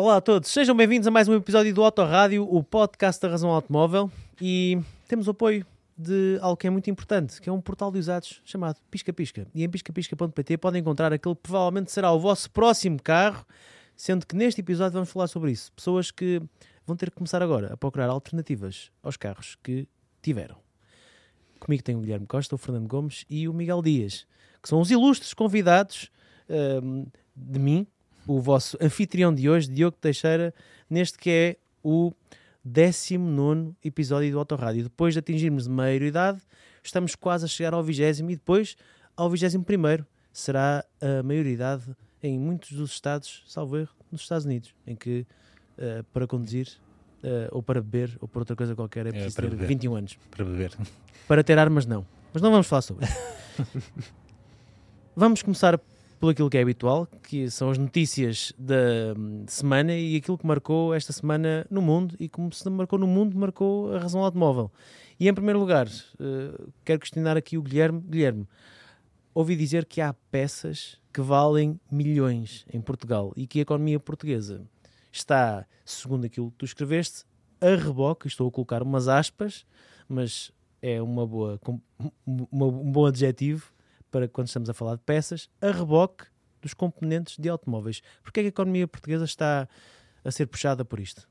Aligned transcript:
Olá 0.00 0.18
a 0.18 0.20
todos, 0.20 0.48
sejam 0.50 0.76
bem-vindos 0.76 1.08
a 1.08 1.10
mais 1.10 1.26
um 1.26 1.34
episódio 1.34 1.74
do 1.74 1.82
Autorádio, 1.82 2.44
o 2.48 2.62
podcast 2.62 3.20
da 3.20 3.28
Razão 3.28 3.50
Automóvel. 3.50 4.08
E 4.40 4.80
temos 5.08 5.26
o 5.26 5.32
apoio 5.32 5.66
de 5.96 6.38
algo 6.40 6.56
que 6.56 6.68
é 6.68 6.70
muito 6.70 6.88
importante, 6.88 7.40
que 7.40 7.48
é 7.50 7.52
um 7.52 7.60
portal 7.60 7.90
de 7.90 7.98
usados 7.98 8.40
chamado 8.44 8.78
Pisca 8.92 9.12
Pisca. 9.12 9.48
E 9.52 9.64
em 9.64 9.68
piscapisca.pt 9.68 10.56
podem 10.58 10.82
encontrar 10.82 11.12
aquele 11.12 11.34
que 11.34 11.40
provavelmente 11.42 11.90
será 11.90 12.12
o 12.12 12.20
vosso 12.20 12.48
próximo 12.48 13.02
carro, 13.02 13.44
sendo 13.96 14.24
que 14.24 14.36
neste 14.36 14.60
episódio 14.60 14.92
vamos 14.92 15.10
falar 15.10 15.26
sobre 15.26 15.50
isso. 15.50 15.72
Pessoas 15.72 16.12
que 16.12 16.40
vão 16.86 16.94
ter 16.94 17.10
que 17.10 17.16
começar 17.16 17.42
agora 17.42 17.74
a 17.74 17.76
procurar 17.76 18.08
alternativas 18.08 18.92
aos 19.02 19.16
carros 19.16 19.58
que 19.64 19.88
tiveram. 20.22 20.58
Comigo 21.58 21.82
tem 21.82 21.96
o 21.96 22.00
Guilherme 22.00 22.28
Costa, 22.28 22.54
o 22.54 22.58
Fernando 22.58 22.86
Gomes 22.86 23.24
e 23.28 23.48
o 23.48 23.52
Miguel 23.52 23.82
Dias, 23.82 24.28
que 24.62 24.68
são 24.68 24.80
os 24.80 24.92
ilustres 24.92 25.34
convidados 25.34 26.08
hum, 26.48 27.04
de 27.34 27.58
mim, 27.58 27.84
o 28.28 28.40
vosso 28.40 28.76
anfitrião 28.78 29.34
de 29.34 29.48
hoje, 29.48 29.70
Diogo 29.70 29.96
Teixeira, 29.98 30.54
neste 30.88 31.16
que 31.16 31.30
é 31.30 31.56
o 31.82 32.12
19 32.62 33.72
episódio 33.82 34.30
do 34.30 34.38
Autorádio. 34.38 34.82
Depois 34.82 35.14
de 35.14 35.20
atingirmos 35.20 35.66
maioridade, 35.66 36.38
estamos 36.84 37.14
quase 37.14 37.46
a 37.46 37.48
chegar 37.48 37.72
ao 37.72 37.82
20 37.82 38.20
e 38.20 38.36
depois 38.36 38.76
ao 39.16 39.30
21 39.30 39.64
será 40.30 40.84
a 41.00 41.22
maioridade 41.22 41.84
em 42.22 42.38
muitos 42.38 42.72
dos 42.72 42.92
estados, 42.92 43.44
salvo 43.46 43.78
erro, 43.78 43.94
nos 44.12 44.20
Estados 44.20 44.44
Unidos, 44.44 44.74
em 44.86 44.94
que 44.94 45.26
uh, 45.78 46.04
para 46.12 46.26
conduzir 46.26 46.68
uh, 47.22 47.48
ou 47.50 47.62
para 47.62 47.80
beber 47.80 48.14
ou 48.20 48.28
por 48.28 48.40
outra 48.40 48.54
coisa 48.54 48.74
qualquer 48.74 49.06
é 49.06 49.10
preciso 49.10 49.36
ter 49.36 49.48
beber. 49.48 49.66
21 49.68 49.94
anos. 49.94 50.18
Para 50.30 50.44
beber. 50.44 50.76
Para 51.26 51.42
ter 51.42 51.58
armas, 51.58 51.86
não. 51.86 52.06
Mas 52.34 52.42
não 52.42 52.50
vamos 52.50 52.66
falar 52.66 52.82
sobre 52.82 53.06
isso. 53.06 53.16
vamos 55.16 55.42
começar 55.42 55.80
por 56.18 56.30
aquilo 56.30 56.50
que 56.50 56.58
é 56.58 56.62
habitual, 56.62 57.06
que 57.22 57.50
são 57.50 57.70
as 57.70 57.78
notícias 57.78 58.52
da 58.58 59.14
hum, 59.16 59.44
semana 59.46 59.94
e 59.94 60.16
aquilo 60.16 60.36
que 60.36 60.46
marcou 60.46 60.94
esta 60.94 61.12
semana 61.12 61.66
no 61.70 61.80
mundo 61.80 62.16
e 62.18 62.28
como 62.28 62.52
se 62.52 62.68
marcou 62.68 62.98
no 62.98 63.06
mundo, 63.06 63.36
marcou 63.36 63.94
a 63.94 63.98
razão 63.98 64.22
automóvel. 64.22 64.70
E 65.18 65.28
em 65.28 65.34
primeiro 65.34 65.58
lugar, 65.58 65.86
uh, 65.86 66.72
quero 66.84 67.00
questionar 67.00 67.36
aqui 67.36 67.56
o 67.56 67.62
Guilherme. 67.62 68.00
Guilherme, 68.00 68.46
ouvi 69.34 69.56
dizer 69.56 69.84
que 69.84 70.00
há 70.00 70.12
peças 70.12 70.98
que 71.12 71.20
valem 71.20 71.80
milhões 71.90 72.66
em 72.72 72.80
Portugal 72.80 73.32
e 73.36 73.46
que 73.46 73.60
a 73.60 73.62
economia 73.62 73.98
portuguesa 74.00 74.62
está, 75.12 75.66
segundo 75.84 76.26
aquilo 76.26 76.50
que 76.50 76.58
tu 76.58 76.64
escreveste, 76.64 77.24
a 77.60 77.74
reboque, 77.74 78.28
estou 78.28 78.48
a 78.48 78.50
colocar 78.50 78.82
umas 78.82 79.08
aspas, 79.08 79.66
mas 80.08 80.52
é 80.80 81.02
uma 81.02 81.26
boa, 81.26 81.60
um 82.26 82.92
bom 82.92 83.06
adjetivo 83.06 83.72
para 84.10 84.28
quando 84.28 84.48
estamos 84.48 84.68
a 84.68 84.74
falar 84.74 84.96
de 84.96 85.02
peças, 85.02 85.48
a 85.60 85.70
reboque 85.70 86.24
dos 86.60 86.74
componentes 86.74 87.38
de 87.38 87.48
automóveis. 87.48 88.02
Porquê 88.22 88.40
é 88.40 88.42
que 88.44 88.48
a 88.48 88.50
economia 88.50 88.86
portuguesa 88.86 89.24
está 89.24 89.68
a 90.24 90.30
ser 90.30 90.46
puxada 90.46 90.84
por 90.84 91.00
isto? 91.00 91.28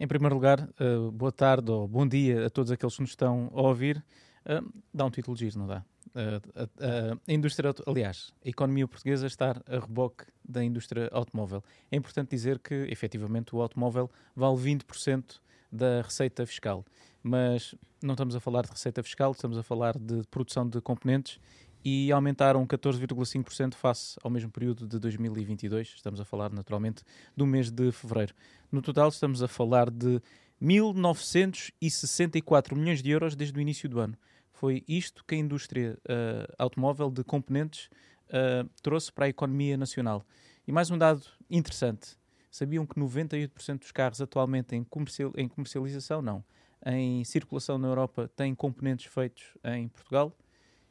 Em 0.00 0.06
primeiro 0.06 0.34
lugar, 0.34 0.68
uh, 0.80 1.10
boa 1.10 1.32
tarde 1.32 1.70
ou 1.70 1.88
bom 1.88 2.06
dia 2.06 2.46
a 2.46 2.50
todos 2.50 2.70
aqueles 2.70 2.94
que 2.94 3.00
nos 3.00 3.10
estão 3.10 3.50
a 3.52 3.62
ouvir. 3.62 4.04
Uh, 4.44 4.72
dá 4.94 5.04
um 5.04 5.10
título 5.10 5.36
de 5.36 5.44
giro, 5.44 5.58
não 5.58 5.66
dá? 5.66 5.84
Uh, 6.08 7.20
a, 7.26 7.32
indústria, 7.32 7.74
aliás, 7.86 8.32
a 8.44 8.48
economia 8.48 8.86
portuguesa 8.86 9.26
está 9.26 9.60
a 9.66 9.78
reboque 9.78 10.24
da 10.48 10.62
indústria 10.62 11.08
automóvel. 11.12 11.62
É 11.90 11.96
importante 11.96 12.30
dizer 12.30 12.58
que, 12.60 12.74
efetivamente, 12.88 13.54
o 13.54 13.60
automóvel 13.60 14.10
vale 14.34 14.56
20% 14.56 15.40
da 15.70 16.02
receita 16.02 16.46
fiscal. 16.46 16.84
Mas 17.22 17.74
não 18.02 18.14
estamos 18.14 18.36
a 18.36 18.40
falar 18.40 18.62
de 18.62 18.70
receita 18.70 19.02
fiscal, 19.02 19.32
estamos 19.32 19.58
a 19.58 19.62
falar 19.62 19.98
de 19.98 20.22
produção 20.30 20.66
de 20.68 20.80
componentes 20.80 21.40
e 21.84 22.10
aumentaram 22.12 22.64
14,5% 22.66 23.74
face 23.74 24.16
ao 24.22 24.30
mesmo 24.30 24.50
período 24.50 24.86
de 24.86 24.98
2022. 24.98 25.94
Estamos 25.96 26.20
a 26.20 26.24
falar, 26.24 26.52
naturalmente, 26.52 27.02
do 27.36 27.46
mês 27.46 27.70
de 27.70 27.92
fevereiro. 27.92 28.34
No 28.70 28.82
total, 28.82 29.08
estamos 29.08 29.42
a 29.42 29.48
falar 29.48 29.90
de 29.90 30.20
1.964 30.62 32.76
milhões 32.76 33.02
de 33.02 33.10
euros 33.10 33.34
desde 33.36 33.58
o 33.58 33.60
início 33.60 33.88
do 33.88 34.00
ano. 34.00 34.16
Foi 34.52 34.84
isto 34.88 35.24
que 35.24 35.36
a 35.36 35.38
indústria 35.38 35.96
uh, 36.04 36.52
automóvel 36.58 37.10
de 37.10 37.22
componentes 37.22 37.88
uh, 38.26 38.68
trouxe 38.82 39.12
para 39.12 39.26
a 39.26 39.28
economia 39.28 39.76
nacional. 39.76 40.26
E 40.66 40.72
mais 40.72 40.90
um 40.90 40.98
dado 40.98 41.22
interessante: 41.48 42.16
sabiam 42.50 42.84
que 42.84 42.98
98% 42.98 43.78
dos 43.78 43.92
carros 43.92 44.20
atualmente 44.20 44.74
em, 44.74 44.82
comercial, 44.82 45.32
em 45.36 45.46
comercialização, 45.46 46.20
não, 46.20 46.44
em 46.84 47.22
circulação 47.24 47.78
na 47.78 47.86
Europa, 47.86 48.28
têm 48.34 48.52
componentes 48.54 49.06
feitos 49.06 49.44
em 49.64 49.86
Portugal? 49.88 50.36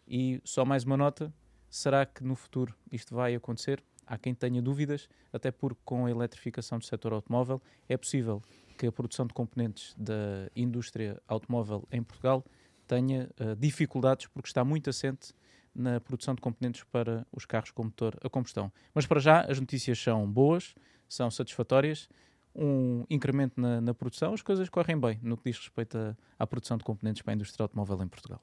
E 0.07 0.39
só 0.43 0.63
mais 0.63 0.83
uma 0.83 0.95
nota: 0.95 1.33
será 1.69 2.05
que 2.05 2.23
no 2.23 2.35
futuro 2.35 2.75
isto 2.91 3.13
vai 3.13 3.35
acontecer? 3.35 3.83
Há 4.05 4.17
quem 4.17 4.33
tenha 4.33 4.61
dúvidas, 4.61 5.09
até 5.33 5.51
porque 5.51 5.81
com 5.83 6.05
a 6.05 6.11
eletrificação 6.11 6.79
do 6.79 6.85
setor 6.85 7.11
automóvel 7.11 7.61
é 7.89 7.97
possível 7.97 8.41
que 8.77 8.87
a 8.87 8.91
produção 8.91 9.27
de 9.27 9.33
componentes 9.33 9.93
da 9.97 10.49
indústria 10.55 11.21
automóvel 11.27 11.85
em 11.91 12.01
Portugal 12.01 12.45
tenha 12.87 13.29
uh, 13.39 13.55
dificuldades 13.57 14.27
porque 14.27 14.47
está 14.47 14.63
muito 14.63 14.89
assente 14.89 15.33
na 15.75 15.99
produção 15.99 16.33
de 16.33 16.41
componentes 16.41 16.83
para 16.85 17.27
os 17.31 17.45
carros 17.45 17.71
com 17.71 17.83
motor 17.83 18.17
a 18.23 18.29
combustão. 18.29 18.71
Mas 18.93 19.05
para 19.05 19.19
já 19.19 19.41
as 19.41 19.59
notícias 19.59 19.99
são 19.99 20.29
boas, 20.31 20.73
são 21.09 21.29
satisfatórias, 21.29 22.07
um 22.55 23.03
incremento 23.09 23.59
na, 23.59 23.81
na 23.81 23.93
produção, 23.93 24.33
as 24.33 24.41
coisas 24.41 24.69
correm 24.69 24.99
bem 24.99 25.19
no 25.21 25.37
que 25.37 25.51
diz 25.51 25.59
respeito 25.59 25.97
a, 25.97 26.15
à 26.39 26.47
produção 26.47 26.77
de 26.77 26.83
componentes 26.83 27.21
para 27.21 27.33
a 27.33 27.35
indústria 27.35 27.63
automóvel 27.63 28.01
em 28.01 28.07
Portugal. 28.07 28.41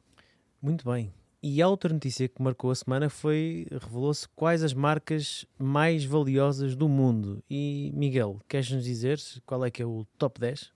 Muito 0.60 0.88
bem. 0.88 1.12
E 1.46 1.60
a 1.60 1.68
outra 1.68 1.92
notícia 1.92 2.26
que 2.26 2.42
marcou 2.42 2.70
a 2.70 2.74
semana 2.74 3.10
foi, 3.10 3.66
revelou-se 3.70 4.26
quais 4.34 4.62
as 4.62 4.72
marcas 4.72 5.44
mais 5.58 6.02
valiosas 6.02 6.74
do 6.74 6.88
mundo. 6.88 7.44
E 7.50 7.92
Miguel, 7.94 8.40
queres-nos 8.48 8.82
dizer 8.82 9.20
qual 9.44 9.62
é 9.62 9.70
que 9.70 9.82
é 9.82 9.84
o 9.84 10.06
top 10.16 10.40
10? 10.40 10.72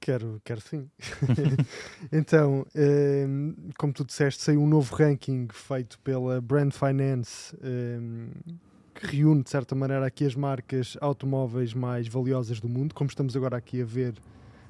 Quero, 0.00 0.40
quero 0.42 0.62
sim. 0.62 0.88
então, 2.10 2.64
um, 2.74 2.80
ehm, 2.80 3.54
como 3.76 3.92
tu 3.92 4.02
disseste, 4.02 4.44
saiu 4.44 4.62
um 4.62 4.66
novo 4.66 4.94
ranking 4.94 5.46
feito 5.52 5.98
pela 5.98 6.40
Brand 6.40 6.72
Finance 6.72 7.54
um, 7.62 8.30
ehm, 8.46 8.58
que 8.94 9.14
reúne, 9.14 9.42
de 9.42 9.50
certa 9.50 9.74
maneira, 9.74 10.06
aqui 10.06 10.24
as 10.24 10.34
marcas 10.34 10.96
automóveis 11.02 11.74
mais 11.74 12.08
valiosas 12.08 12.60
do 12.60 12.68
mundo, 12.68 12.94
como 12.94 13.10
estamos 13.10 13.36
agora 13.36 13.58
aqui 13.58 13.82
a 13.82 13.84
ver 13.84 14.14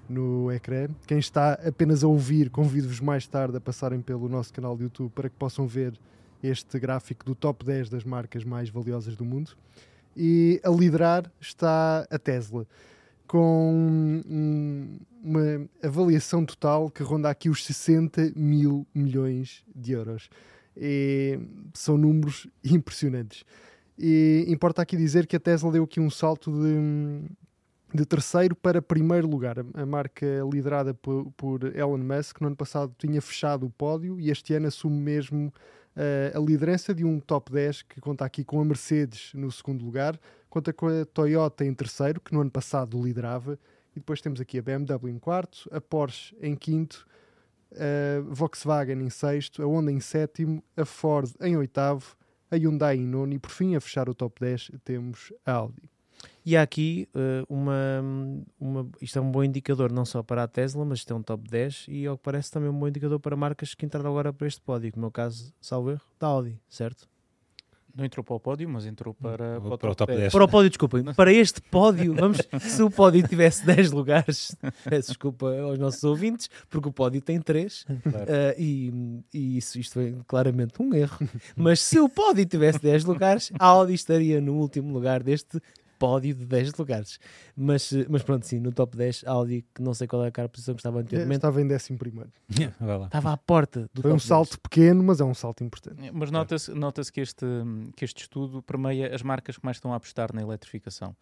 no 0.09 0.51
ecrã. 0.53 0.89
Quem 1.07 1.19
está 1.19 1.55
apenas 1.55 2.03
a 2.05 2.09
ouvir, 2.09 2.51
convido-vos 2.51 3.01
mais 3.01 3.27
tarde 3.27 3.57
a 3.57 3.61
passarem 3.61 4.01
pelo 4.01 4.29
nosso 4.29 4.53
canal 4.53 4.77
de 4.77 4.85
YouTube 4.85 5.11
para 5.11 5.29
que 5.29 5.37
possam 5.37 5.67
ver 5.67 5.99
este 6.43 6.79
gráfico 6.79 7.25
do 7.25 7.35
top 7.35 7.65
10 7.65 7.91
das 7.91 8.05
marcas 8.05 8.45
mais 8.45 8.69
valiosas 8.69 9.17
do 9.17 9.25
mundo. 9.25 9.53
E 10.17 10.61
a 10.65 10.71
liderar 10.71 11.31
está 11.41 12.07
a 12.11 12.19
Tesla, 12.19 12.67
com 13.27 14.23
uma 15.23 15.69
avaliação 15.83 16.45
total 16.45 16.91
que 16.91 17.03
ronda 17.03 17.29
aqui 17.29 17.51
os 17.51 17.65
60 17.65 18.33
mil 18.35 18.87
milhões 18.95 19.65
de 19.75 19.93
euros. 19.93 20.31
E 20.77 21.39
são 21.75 21.99
números 21.99 22.47
impressionantes. 22.65 23.45
E 23.99 24.45
importa 24.49 24.83
aqui 24.83 24.97
dizer 24.97 25.27
que 25.27 25.37
a 25.37 25.41
Tesla 25.41 25.73
deu 25.73 25.85
aqui 25.85 26.01
um 26.01 26.11
salto 26.11 26.51
de 26.51 27.23
de 27.97 28.07
terceiro 28.07 28.55
para 28.55 28.81
primeiro 28.81 29.27
lugar. 29.27 29.57
A 29.75 29.87
marca 29.87 30.27
liderada 30.51 30.95
por, 30.95 31.33
por 31.33 31.65
Elon 31.77 31.99
Musk 31.99 32.41
no 32.41 32.49
ano 32.49 32.57
passado 32.57 32.95
tinha 32.97 33.21
fechado 33.21 33.67
o 33.67 33.71
pódio 33.71 34.21
e 34.21 34.31
este 34.31 34.55
ano 34.55 34.69
assume 34.69 35.01
mesmo 35.01 35.53
uh, 35.97 36.37
a 36.37 36.41
liderança 36.41 36.95
de 36.95 37.05
um 37.05 37.19
top 37.19 37.51
10 37.51 37.83
que 37.83 38.01
conta 38.01 38.25
aqui 38.25 38.45
com 38.45 38.61
a 38.61 38.65
Mercedes 38.65 39.33
no 39.35 39.51
segundo 39.51 39.85
lugar, 39.85 40.19
conta 40.49 40.73
com 40.73 40.87
a 40.87 41.05
Toyota 41.05 41.65
em 41.65 41.75
terceiro, 41.75 42.21
que 42.21 42.33
no 42.33 42.41
ano 42.41 42.51
passado 42.51 43.03
liderava, 43.03 43.59
e 43.93 43.99
depois 43.99 44.21
temos 44.21 44.41
aqui 44.41 44.59
a 44.59 44.63
BMW 44.63 45.09
em 45.09 45.19
quarto, 45.19 45.69
a 45.73 45.81
Porsche 45.81 46.37
em 46.41 46.55
quinto, 46.55 47.07
a 47.73 48.21
Volkswagen 48.29 49.03
em 49.03 49.11
sexto, 49.11 49.63
a 49.63 49.67
Honda 49.67 49.91
em 49.91 50.01
sétimo, 50.01 50.63
a 50.77 50.85
Ford 50.85 51.33
em 51.41 51.57
oitavo, 51.57 52.15
a 52.51 52.57
Hyundai 52.57 52.97
em 52.97 53.07
nono 53.07 53.33
e 53.33 53.39
por 53.39 53.51
fim 53.51 53.75
a 53.75 53.81
fechar 53.81 54.09
o 54.09 54.15
top 54.15 54.41
10 54.41 54.73
temos 54.85 55.33
a 55.45 55.53
Audi. 55.53 55.96
E 56.45 56.57
há 56.57 56.63
aqui 56.63 57.09
uh, 57.15 57.45
uma, 57.53 57.75
uma. 58.61 58.89
Isto 59.03 59.19
é 59.19 59.23
um 59.23 59.31
bom 59.31 59.43
indicador 59.43 59.93
não 59.93 60.05
só 60.05 60.23
para 60.23 60.45
a 60.45 60.49
Tesla, 60.49 60.85
mas 60.85 61.01
isto 61.01 61.13
é 61.13 61.17
um 61.17 61.23
top 61.23 61.49
10 61.51 61.87
e, 61.89 62.07
ao 62.07 62.17
que 62.17 62.23
parece, 62.23 62.53
também 62.53 62.71
um 62.71 62.79
bom 62.79 62.87
indicador 62.87 63.19
para 63.19 63.37
marcas 63.37 63.75
que 63.75 63.85
entraram 63.85 64.11
agora 64.11 64.33
para 64.33 64.47
este 64.47 64.61
pódio, 64.61 64.93
como 64.93 65.07
é 65.07 65.09
o 65.09 65.13
caso, 65.13 65.53
salvo 65.61 65.91
erro, 65.91 66.03
da 66.21 66.29
Audi, 66.29 66.57
certo? 66.69 67.09
Não 67.97 68.05
entrou 68.05 68.23
para 68.23 68.37
o 68.37 68.39
pódio, 68.39 68.69
mas 68.69 68.85
entrou 68.85 69.15
para, 69.15 69.59
para, 69.59 69.79
para 69.79 69.91
o 69.91 69.95
top 69.95 70.13
10. 70.13 70.21
10. 70.21 70.33
Para 70.33 70.45
o 70.45 70.49
pódio, 70.49 70.69
desculpem. 70.69 71.03
Para 71.15 71.33
este 71.33 71.63
pódio, 71.63 72.15
vamos, 72.15 72.39
se 72.61 72.83
o 72.83 72.91
pódio 72.91 73.27
tivesse 73.27 73.65
10 73.65 73.91
lugares, 73.91 74.55
peço 74.85 75.09
desculpa 75.09 75.51
aos 75.61 75.79
nossos 75.79 76.05
ouvintes, 76.05 76.51
porque 76.69 76.91
o 76.91 76.93
pódio 76.93 77.23
tem 77.23 77.41
3 77.41 77.87
claro. 78.03 78.19
uh, 78.19 78.55
e, 78.61 79.23
e, 79.33 79.57
isso 79.57 79.79
isto 79.79 79.99
é 79.99 80.13
claramente 80.27 80.81
um 80.81 80.93
erro. 80.93 81.27
Mas 81.57 81.81
se 81.81 81.99
o 81.99 82.07
pódio 82.07 82.45
tivesse 82.45 82.79
10 82.81 83.05
lugares, 83.05 83.51
a 83.59 83.65
Audi 83.65 83.95
estaria 83.95 84.43
no 84.43 84.57
último 84.57 84.93
lugar 84.93 85.23
deste 85.23 85.59
pódio 85.99 86.35
de 86.35 86.45
10 86.45 86.75
lugares. 86.75 87.19
Mas, 87.57 87.93
mas 88.09 88.23
pronto, 88.23 88.47
sim, 88.47 88.61
no 88.61 88.73
top 88.73 88.97
10, 88.97 89.25
Audi, 89.27 89.65
que 89.75 89.83
não 89.83 89.95
sei 89.95 90.07
qual 90.07 90.25
é 90.25 90.29
a 90.29 90.49
posição 90.49 90.75
que 90.75 90.81
estava 90.81 91.01
anteriormente. 91.01 91.37
Estava 91.37 91.61
em 91.61 91.73
11 91.73 91.97
primeiro. 91.97 92.31
estava 93.07 93.33
à 93.33 93.37
porta 93.37 93.89
do 93.93 94.03
Foi 94.03 94.13
um 94.13 94.19
salto 94.19 94.51
10. 94.51 94.57
pequeno, 94.57 95.03
mas 95.03 95.21
é 95.21 95.25
um 95.25 95.35
salto 95.35 95.65
importante. 95.65 96.11
Mas 96.13 96.31
nota-se 96.31 96.73
nota 96.73 97.03
que, 97.13 97.21
este, 97.21 97.47
que 97.97 98.05
este 98.05 98.23
estudo 98.23 98.63
permeia 98.63 99.15
as 99.15 99.23
marcas 99.23 99.57
que 99.57 99.65
mais 99.65 99.77
estão 99.77 99.93
a 99.93 99.97
apostar 99.97 100.33
na 100.35 100.43
eletrificação. 100.43 101.17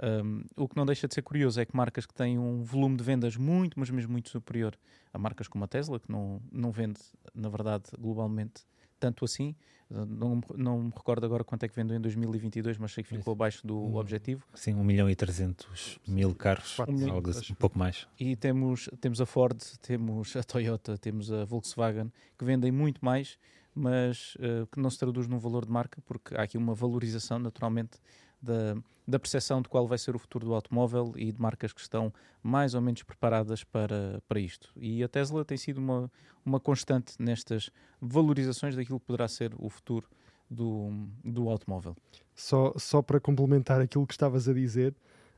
Um, 0.00 0.44
o 0.56 0.68
que 0.68 0.76
não 0.76 0.86
deixa 0.86 1.08
de 1.08 1.14
ser 1.14 1.22
curioso 1.22 1.60
é 1.60 1.66
que 1.66 1.76
marcas 1.76 2.06
que 2.06 2.14
têm 2.14 2.38
um 2.38 2.62
volume 2.62 2.96
de 2.96 3.02
vendas 3.02 3.36
muito, 3.36 3.78
mas 3.78 3.90
mesmo 3.90 4.12
muito 4.12 4.28
superior 4.28 4.78
a 5.12 5.18
marcas 5.18 5.48
como 5.48 5.64
a 5.64 5.66
Tesla, 5.66 5.98
que 5.98 6.10
não, 6.10 6.40
não 6.52 6.70
vende, 6.70 7.00
na 7.34 7.48
verdade, 7.48 7.84
globalmente 7.98 8.62
tanto 8.98 9.24
assim. 9.24 9.54
Não, 9.90 10.42
não 10.54 10.82
me 10.82 10.92
recordo 10.94 11.24
agora 11.24 11.42
quanto 11.42 11.62
é 11.62 11.68
que 11.68 11.74
vendeu 11.74 11.96
em 11.96 12.00
2022, 12.00 12.76
mas 12.76 12.92
sei 12.92 13.02
que 13.02 13.08
ficou 13.08 13.32
abaixo 13.32 13.66
do 13.66 13.80
um, 13.80 13.96
objetivo. 13.96 14.44
Sim, 14.54 14.74
1 14.74 14.84
milhão 14.84 15.08
e 15.08 15.16
300 15.16 15.98
mil 16.06 16.34
carros, 16.34 16.76
um 16.86 17.10
algo 17.10 17.30
assim, 17.30 17.54
um 17.54 17.56
pouco 17.56 17.78
mais. 17.78 18.06
E 18.20 18.36
temos, 18.36 18.90
temos 19.00 19.18
a 19.18 19.24
Ford, 19.24 19.58
temos 19.80 20.36
a 20.36 20.42
Toyota, 20.42 20.98
temos 20.98 21.32
a 21.32 21.46
Volkswagen, 21.46 22.12
que 22.36 22.44
vendem 22.44 22.70
muito 22.70 23.02
mais, 23.02 23.38
mas 23.74 24.34
uh, 24.36 24.66
que 24.66 24.78
não 24.78 24.90
se 24.90 24.98
traduz 24.98 25.26
num 25.26 25.38
valor 25.38 25.64
de 25.64 25.72
marca, 25.72 26.02
porque 26.04 26.36
há 26.36 26.42
aqui 26.42 26.58
uma 26.58 26.74
valorização, 26.74 27.38
naturalmente, 27.38 27.98
da, 28.40 28.76
da 29.06 29.18
percepção 29.18 29.62
de 29.62 29.68
qual 29.68 29.86
vai 29.86 29.98
ser 29.98 30.14
o 30.14 30.18
futuro 30.18 30.46
do 30.46 30.54
automóvel 30.54 31.12
e 31.16 31.32
de 31.32 31.40
marcas 31.40 31.72
que 31.72 31.80
estão 31.80 32.12
mais 32.42 32.74
ou 32.74 32.80
menos 32.80 33.02
preparadas 33.02 33.64
para, 33.64 34.22
para 34.28 34.38
isto. 34.38 34.70
E 34.76 35.02
a 35.02 35.08
Tesla 35.08 35.44
tem 35.44 35.56
sido 35.56 35.78
uma, 35.78 36.10
uma 36.44 36.60
constante 36.60 37.14
nestas 37.18 37.70
valorizações 38.00 38.76
daquilo 38.76 39.00
que 39.00 39.06
poderá 39.06 39.26
ser 39.26 39.52
o 39.58 39.68
futuro 39.68 40.06
do, 40.50 40.90
do 41.24 41.48
automóvel. 41.48 41.96
Só, 42.34 42.72
só 42.76 43.02
para 43.02 43.18
complementar 43.18 43.80
aquilo 43.80 44.06
que 44.06 44.14
estavas 44.14 44.48
a 44.48 44.52
dizer, 44.52 44.94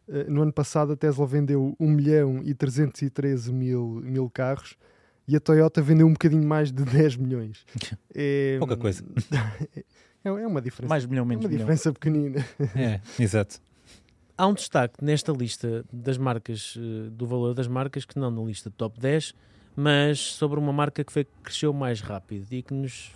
eh, 0.09 0.25
no 0.25 0.43
ano 0.43 0.53
passado 0.53 0.93
a 0.93 0.97
Tesla 0.97 1.27
vendeu 1.27 1.75
1 1.79 1.89
milhão 1.89 2.43
e 2.45 2.55
313 2.55 3.53
mil, 3.53 4.01
mil 4.05 4.29
carros 4.29 4.77
e 5.27 5.37
a 5.37 5.41
Toyota 5.41 5.81
vendeu 5.81 6.09
um 6.09 6.13
bocadinho 6.13 6.47
mais 6.47 6.73
de 6.73 6.85
10 6.85 7.17
milhões. 7.17 7.65
É, 8.13 8.57
Pouca 8.59 8.77
coisa. 8.77 9.05
É, 10.25 10.29
é 10.29 10.47
uma 10.47 10.61
diferença. 10.61 10.89
Mais 10.89 11.07
milhão, 11.07 11.25
menos 11.25 11.45
é 11.45 11.49
uma 11.49 11.57
diferença 11.57 11.93
pequenina. 11.93 12.45
É, 12.77 13.01
exato. 13.23 13.61
Há 14.37 14.47
um 14.47 14.55
destaque 14.55 15.05
nesta 15.05 15.33
lista 15.33 15.85
das 15.93 16.17
marcas, 16.17 16.75
eh, 16.79 17.11
do 17.11 17.27
valor 17.27 17.53
das 17.53 17.69
marcas, 17.69 18.07
que 18.07 18.19
não 18.19 18.31
na 18.31 18.43
lista 18.43 18.71
top 18.71 18.99
10, 18.99 19.35
mas 19.77 20.19
sobre 20.19 20.59
uma 20.59 20.73
marca 20.73 21.05
que 21.05 21.13
foi, 21.13 21.27
cresceu 21.43 21.75
mais 21.75 22.01
rápido 22.01 22.51
e 22.51 22.63
que 22.63 22.73
nos 22.73 23.13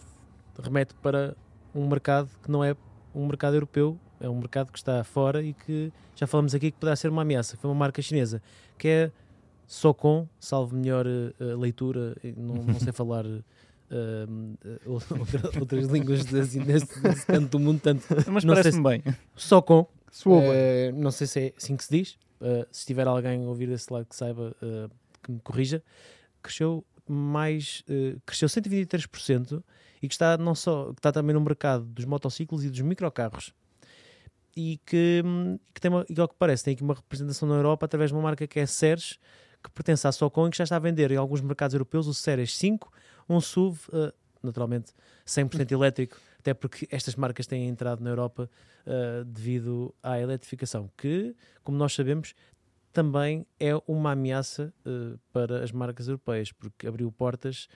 remete 0.63 0.95
para 0.97 1.35
um 1.75 1.89
mercado 1.89 2.29
que 2.43 2.51
não 2.51 2.63
é 2.63 2.77
um 3.15 3.27
mercado 3.27 3.55
europeu, 3.55 3.99
é 4.21 4.29
um 4.29 4.39
mercado 4.39 4.71
que 4.71 4.79
está 4.79 5.03
fora 5.03 5.43
e 5.43 5.55
que 5.55 5.91
já 6.15 6.27
falamos 6.27 6.55
aqui 6.55 6.71
que 6.71 6.79
poderá 6.79 6.95
ser 6.95 7.09
uma 7.09 7.23
ameaça. 7.23 7.57
Foi 7.57 7.71
uma 7.71 7.77
marca 7.77 8.03
chinesa 8.03 8.43
que 8.77 8.89
é 8.89 9.13
Socom, 9.67 10.29
salvo 10.39 10.77
melhor 10.77 11.07
uh, 11.07 11.59
leitura, 11.59 12.15
não, 12.37 12.57
não 12.57 12.79
sei 12.79 12.93
falar 12.95 13.25
uh, 13.95 14.81
outra, 14.91 15.61
outras 15.61 15.87
línguas 15.87 16.25
desse, 16.25 16.59
desse, 16.61 17.01
desse 17.01 17.27
canto 17.27 17.51
do 17.51 17.59
mundo, 17.59 17.81
tanto, 17.81 18.05
mas 18.31 18.45
parece-me 18.45 18.83
bem. 18.83 19.03
Só 19.37 19.63
com, 19.63 19.81
uh, 19.81 20.93
não 20.95 21.11
sei 21.11 21.27
se 21.27 21.41
é 21.41 21.53
assim 21.57 21.77
que 21.77 21.85
se 21.85 21.91
diz, 21.91 22.19
uh, 22.41 22.67
se 22.71 22.85
tiver 22.87 23.07
alguém 23.07 23.45
a 23.45 23.49
ouvir 23.49 23.69
desse 23.69 23.93
lado 23.93 24.07
que 24.07 24.17
saiba, 24.17 24.55
que 25.23 25.33
me 25.33 25.41
corrija, 25.41 25.83
cresceu 26.43 26.85
mais, 27.09 27.85
cresceu 28.27 28.49
123% 28.49 29.63
e 30.03 30.09
que 30.09 30.15
está 30.15 30.37
não 30.37 30.55
só, 30.55 30.93
que 30.93 30.99
está 30.99 31.13
também 31.13 31.35
no 31.35 31.41
mercado 31.41 31.85
dos 31.85 32.05
motociclos 32.05 32.65
e 32.65 32.71
dos 32.71 32.81
microcarros 32.81 33.55
e 34.57 34.81
que, 34.87 35.23
que 35.73 35.81
tem 35.81 35.91
uma, 35.91 36.07
igual 36.09 36.29
que 36.29 36.35
parece, 36.39 36.65
tem 36.65 36.75
aqui 36.75 36.83
uma 36.83 36.95
representação 36.95 37.49
na 37.49 37.57
Europa 37.57 37.87
através 37.87 38.11
de 38.11 38.15
uma 38.15 38.23
marca 38.23 38.47
que 38.47 38.61
é 38.61 38.63
a 38.63 38.67
Ceres, 38.67 39.19
que 39.63 39.71
pertence 39.71 40.07
à 40.07 40.13
Socom 40.13 40.47
e 40.47 40.51
que 40.51 40.59
já 40.59 40.65
está 40.65 40.77
a 40.77 40.79
vender 40.79 41.11
em 41.11 41.17
alguns 41.17 41.41
mercados 41.41 41.75
europeus 41.75 42.07
o 42.07 42.15
Ceres 42.15 42.57
5 42.57 42.93
um 43.29 43.41
SUV, 43.41 43.81
uh, 43.89 44.13
naturalmente 44.43 44.93
100% 45.27 45.73
elétrico, 45.73 46.17
até 46.39 46.53
porque 46.53 46.87
estas 46.91 47.17
marcas 47.17 47.47
têm 47.47 47.69
entrado 47.69 48.03
na 48.03 48.11
Europa 48.11 48.51
uh, 48.87 49.25
devido 49.25 49.95
à 50.03 50.21
eletrificação, 50.21 50.91
que, 50.97 51.35
como 51.63 51.79
nós 51.79 51.95
sabemos, 51.95 52.35
também 52.93 53.47
é 53.59 53.73
uma 53.87 54.13
ameaça 54.13 54.73
uh, 54.87 55.19
para 55.33 55.65
as 55.65 55.73
marcas 55.73 56.07
europeias, 56.07 56.53
porque 56.53 56.87
abriu 56.87 57.11
portas 57.11 57.69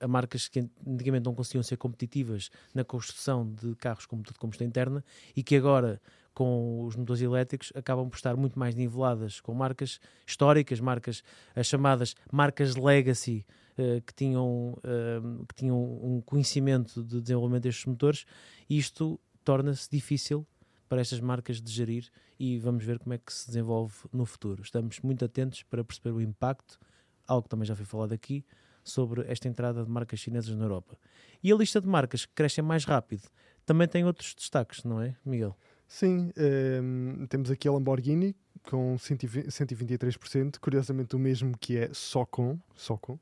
a 0.00 0.06
marcas 0.06 0.48
que 0.48 0.68
antigamente 0.86 1.24
não 1.24 1.34
conseguiam 1.34 1.62
ser 1.62 1.78
competitivas 1.78 2.50
na 2.74 2.84
construção 2.84 3.50
de 3.50 3.74
carros 3.76 4.04
com 4.04 4.16
motor 4.16 4.34
de 4.34 4.38
combustão 4.38 4.66
interna 4.66 5.02
e 5.34 5.42
que 5.42 5.56
agora 5.56 5.98
com 6.34 6.84
os 6.84 6.96
motores 6.96 7.22
elétricos 7.22 7.72
acabam 7.74 8.08
por 8.08 8.16
estar 8.16 8.36
muito 8.36 8.58
mais 8.58 8.74
niveladas 8.74 9.40
com 9.40 9.54
marcas 9.54 10.00
históricas, 10.26 10.80
marcas 10.80 11.22
as 11.54 11.66
chamadas 11.66 12.14
marcas 12.30 12.74
legacy, 12.74 13.46
uh, 13.78 14.00
que, 14.02 14.12
tinham, 14.12 14.72
uh, 14.78 15.46
que 15.46 15.54
tinham 15.54 15.78
um 15.78 16.20
conhecimento 16.20 17.02
de 17.02 17.20
desenvolvimento 17.20 17.62
destes 17.62 17.86
motores, 17.86 18.26
isto 18.68 19.18
torna-se 19.44 19.88
difícil 19.90 20.46
para 20.88 21.00
estas 21.00 21.20
marcas 21.20 21.60
de 21.60 21.70
gerir 21.70 22.10
e 22.38 22.58
vamos 22.58 22.84
ver 22.84 22.98
como 22.98 23.14
é 23.14 23.18
que 23.18 23.32
se 23.32 23.46
desenvolve 23.46 23.94
no 24.12 24.26
futuro. 24.26 24.62
Estamos 24.62 25.00
muito 25.00 25.24
atentos 25.24 25.62
para 25.62 25.84
perceber 25.84 26.10
o 26.10 26.20
impacto, 26.20 26.78
algo 27.26 27.44
que 27.44 27.48
também 27.48 27.66
já 27.66 27.74
foi 27.74 27.86
falado 27.86 28.12
aqui, 28.12 28.44
sobre 28.82 29.22
esta 29.30 29.48
entrada 29.48 29.82
de 29.82 29.90
marcas 29.90 30.20
chinesas 30.20 30.54
na 30.54 30.64
Europa. 30.64 30.98
E 31.42 31.50
a 31.50 31.56
lista 31.56 31.80
de 31.80 31.88
marcas 31.88 32.26
que 32.26 32.32
crescem 32.34 32.62
mais 32.62 32.84
rápido 32.84 33.28
também 33.64 33.88
tem 33.88 34.04
outros 34.04 34.34
destaques, 34.34 34.84
não 34.84 35.00
é, 35.00 35.16
Miguel? 35.24 35.56
Sim, 35.86 36.32
um, 36.36 37.20
ehm, 37.20 37.26
temos 37.26 37.50
aqui 37.50 37.68
a 37.68 37.72
Lamborghini 37.72 38.34
com 38.64 38.96
123%, 38.96 40.58
curiosamente 40.58 41.14
o 41.14 41.18
mesmo 41.18 41.56
que 41.58 41.76
é 41.76 41.90
Socom, 41.92 42.58
Socom 42.74 43.18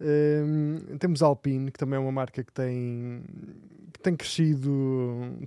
um, 0.00 0.96
temos 0.98 1.22
a 1.22 1.26
Alpine, 1.26 1.70
que 1.70 1.78
também 1.78 1.96
é 1.96 2.00
uma 2.00 2.12
marca 2.12 2.42
que 2.42 2.52
tem, 2.52 3.22
que 3.92 4.00
tem 4.00 4.14
crescido 4.14 4.70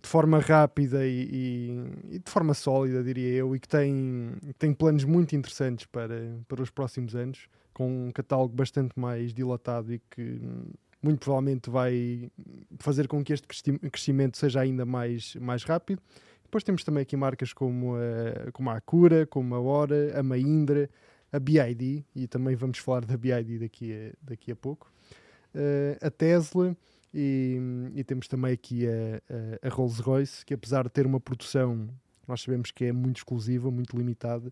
de 0.01 0.07
forma 0.07 0.39
rápida 0.39 1.05
e, 1.05 1.29
e, 1.31 2.15
e 2.15 2.19
de 2.19 2.29
forma 2.29 2.53
sólida, 2.53 3.03
diria 3.03 3.29
eu, 3.33 3.55
e 3.55 3.59
que 3.59 3.67
tem, 3.67 4.33
tem 4.57 4.73
planos 4.73 5.03
muito 5.03 5.35
interessantes 5.35 5.85
para, 5.85 6.37
para 6.47 6.61
os 6.61 6.69
próximos 6.69 7.15
anos, 7.15 7.47
com 7.73 8.07
um 8.07 8.11
catálogo 8.11 8.53
bastante 8.53 8.99
mais 8.99 9.33
dilatado 9.33 9.93
e 9.93 9.99
que 10.09 10.41
muito 11.01 11.19
provavelmente 11.19 11.69
vai 11.69 12.31
fazer 12.77 13.07
com 13.07 13.23
que 13.23 13.33
este 13.33 13.47
crescimento 13.89 14.37
seja 14.37 14.61
ainda 14.61 14.85
mais, 14.85 15.35
mais 15.35 15.63
rápido. 15.63 16.01
Depois 16.43 16.63
temos 16.63 16.83
também 16.83 17.01
aqui 17.01 17.15
marcas 17.15 17.53
como 17.53 17.95
a, 17.95 18.51
como 18.51 18.69
a 18.69 18.75
Acura, 18.75 19.25
como 19.25 19.55
a 19.55 19.59
Hora, 19.59 20.19
a 20.19 20.21
Mahindra, 20.21 20.89
a 21.31 21.39
BID, 21.39 22.05
e 22.13 22.27
também 22.27 22.55
vamos 22.55 22.77
falar 22.77 23.05
da 23.05 23.15
BID 23.15 23.59
daqui 23.59 23.93
a, 23.93 24.13
daqui 24.21 24.51
a 24.51 24.55
pouco, 24.55 24.91
uh, 25.55 26.05
a 26.05 26.11
Tesla, 26.11 26.75
e, 27.13 27.57
e, 27.95 28.03
temos 28.03 28.27
também 28.27 28.53
aqui 28.53 28.87
a, 28.87 29.61
a, 29.63 29.67
a 29.67 29.69
Rolls-Royce, 29.69 30.45
que 30.45 30.53
apesar 30.53 30.83
de 30.83 30.89
ter 30.89 31.05
uma 31.05 31.19
produção, 31.19 31.89
nós 32.27 32.41
sabemos 32.41 32.71
que 32.71 32.85
é 32.85 32.91
muito 32.91 33.17
exclusiva, 33.17 33.69
muito 33.69 33.97
limitada, 33.97 34.51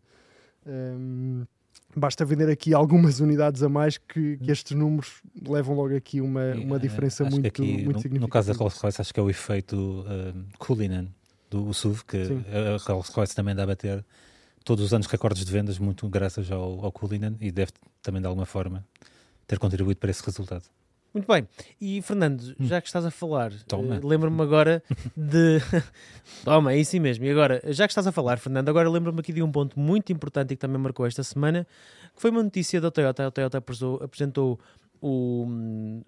um, 0.66 1.42
ehm, 1.42 1.47
basta 1.95 2.24
vender 2.24 2.50
aqui 2.50 2.74
algumas 2.74 3.19
unidades 3.19 3.64
a 3.64 3.69
mais 3.69 3.98
que, 3.98 4.38
que 4.38 4.52
estes 4.52 4.78
números 4.78 5.21
levam 5.48 5.76
logo 5.76 5.95
aqui 5.95 6.21
uma, 6.21 6.54
uma 6.56 6.80
diferença 6.80 7.24
muito, 7.24 7.48
aqui, 7.48 7.62
muito 7.83 7.98
no, 7.98 8.02
significativa. 8.02 8.19
No 8.19 8.28
caso 8.28 8.52
da 8.52 8.57
Rolls-Royce, 8.57 9.02
acho 9.02 9.14
que 9.14 9.19
é 9.19 9.24
o 9.24 9.30
efeito 9.30 9.76
uh, 9.76 10.57
Cullinan 10.57 11.07
do 11.50 11.74
SUV, 11.74 12.04
que 12.06 12.26
Sim. 12.26 12.45
a 12.48 12.92
Rolls-Royce 12.92 13.36
também 13.36 13.56
dá 13.56 13.64
a 13.64 13.68
bater 13.68 14.06
todos 14.64 14.86
os 14.86 14.94
anos 14.94 15.07
recordes 15.07 15.44
de 15.44 15.52
vendas, 15.52 15.80
muito 15.80 16.07
graças 16.07 16.52
ao, 16.52 16.86
ao 16.86 16.92
Cullinan 16.92 17.36
e 17.42 17.52
deve 17.52 17.71
também 18.02 18.21
de 18.21 18.28
alguma 18.28 18.45
forma 18.45 18.86
ter 19.48 19.57
contribuído 19.57 20.00
para 20.00 20.12
esse 20.12 20.24
resultado. 20.24 20.64
Muito 21.13 21.28
bem. 21.28 21.47
E 21.81 22.01
Fernando, 22.01 22.56
hum. 22.59 22.66
já 22.66 22.80
que 22.80 22.87
estás 22.87 23.06
a 23.06 23.11
falar, 23.11 23.51
uh, 23.51 24.07
lembro-me 24.07 24.42
agora 24.42 24.83
de. 25.16 25.59
Toma, 26.45 26.73
é 26.73 26.78
isso 26.78 26.99
mesmo. 26.99 27.25
E 27.25 27.31
agora, 27.31 27.61
já 27.68 27.87
que 27.87 27.92
estás 27.92 28.06
a 28.06 28.11
falar, 28.11 28.37
Fernando, 28.37 28.69
agora 28.69 28.89
lembro-me 28.89 29.19
aqui 29.19 29.33
de 29.33 29.42
um 29.42 29.51
ponto 29.51 29.80
muito 29.80 30.11
importante 30.11 30.54
e 30.54 30.56
que 30.56 30.61
também 30.61 30.80
marcou 30.80 31.06
esta 31.06 31.23
semana, 31.23 31.66
que 32.16 32.21
foi 32.21 32.30
uma 32.30 32.44
notícia 32.44 32.80
da 32.80 32.92
Toyota. 32.92 33.25
A 33.25 33.31
Toyota 33.31 33.57
apresentou 34.01 34.59
o, 35.01 35.47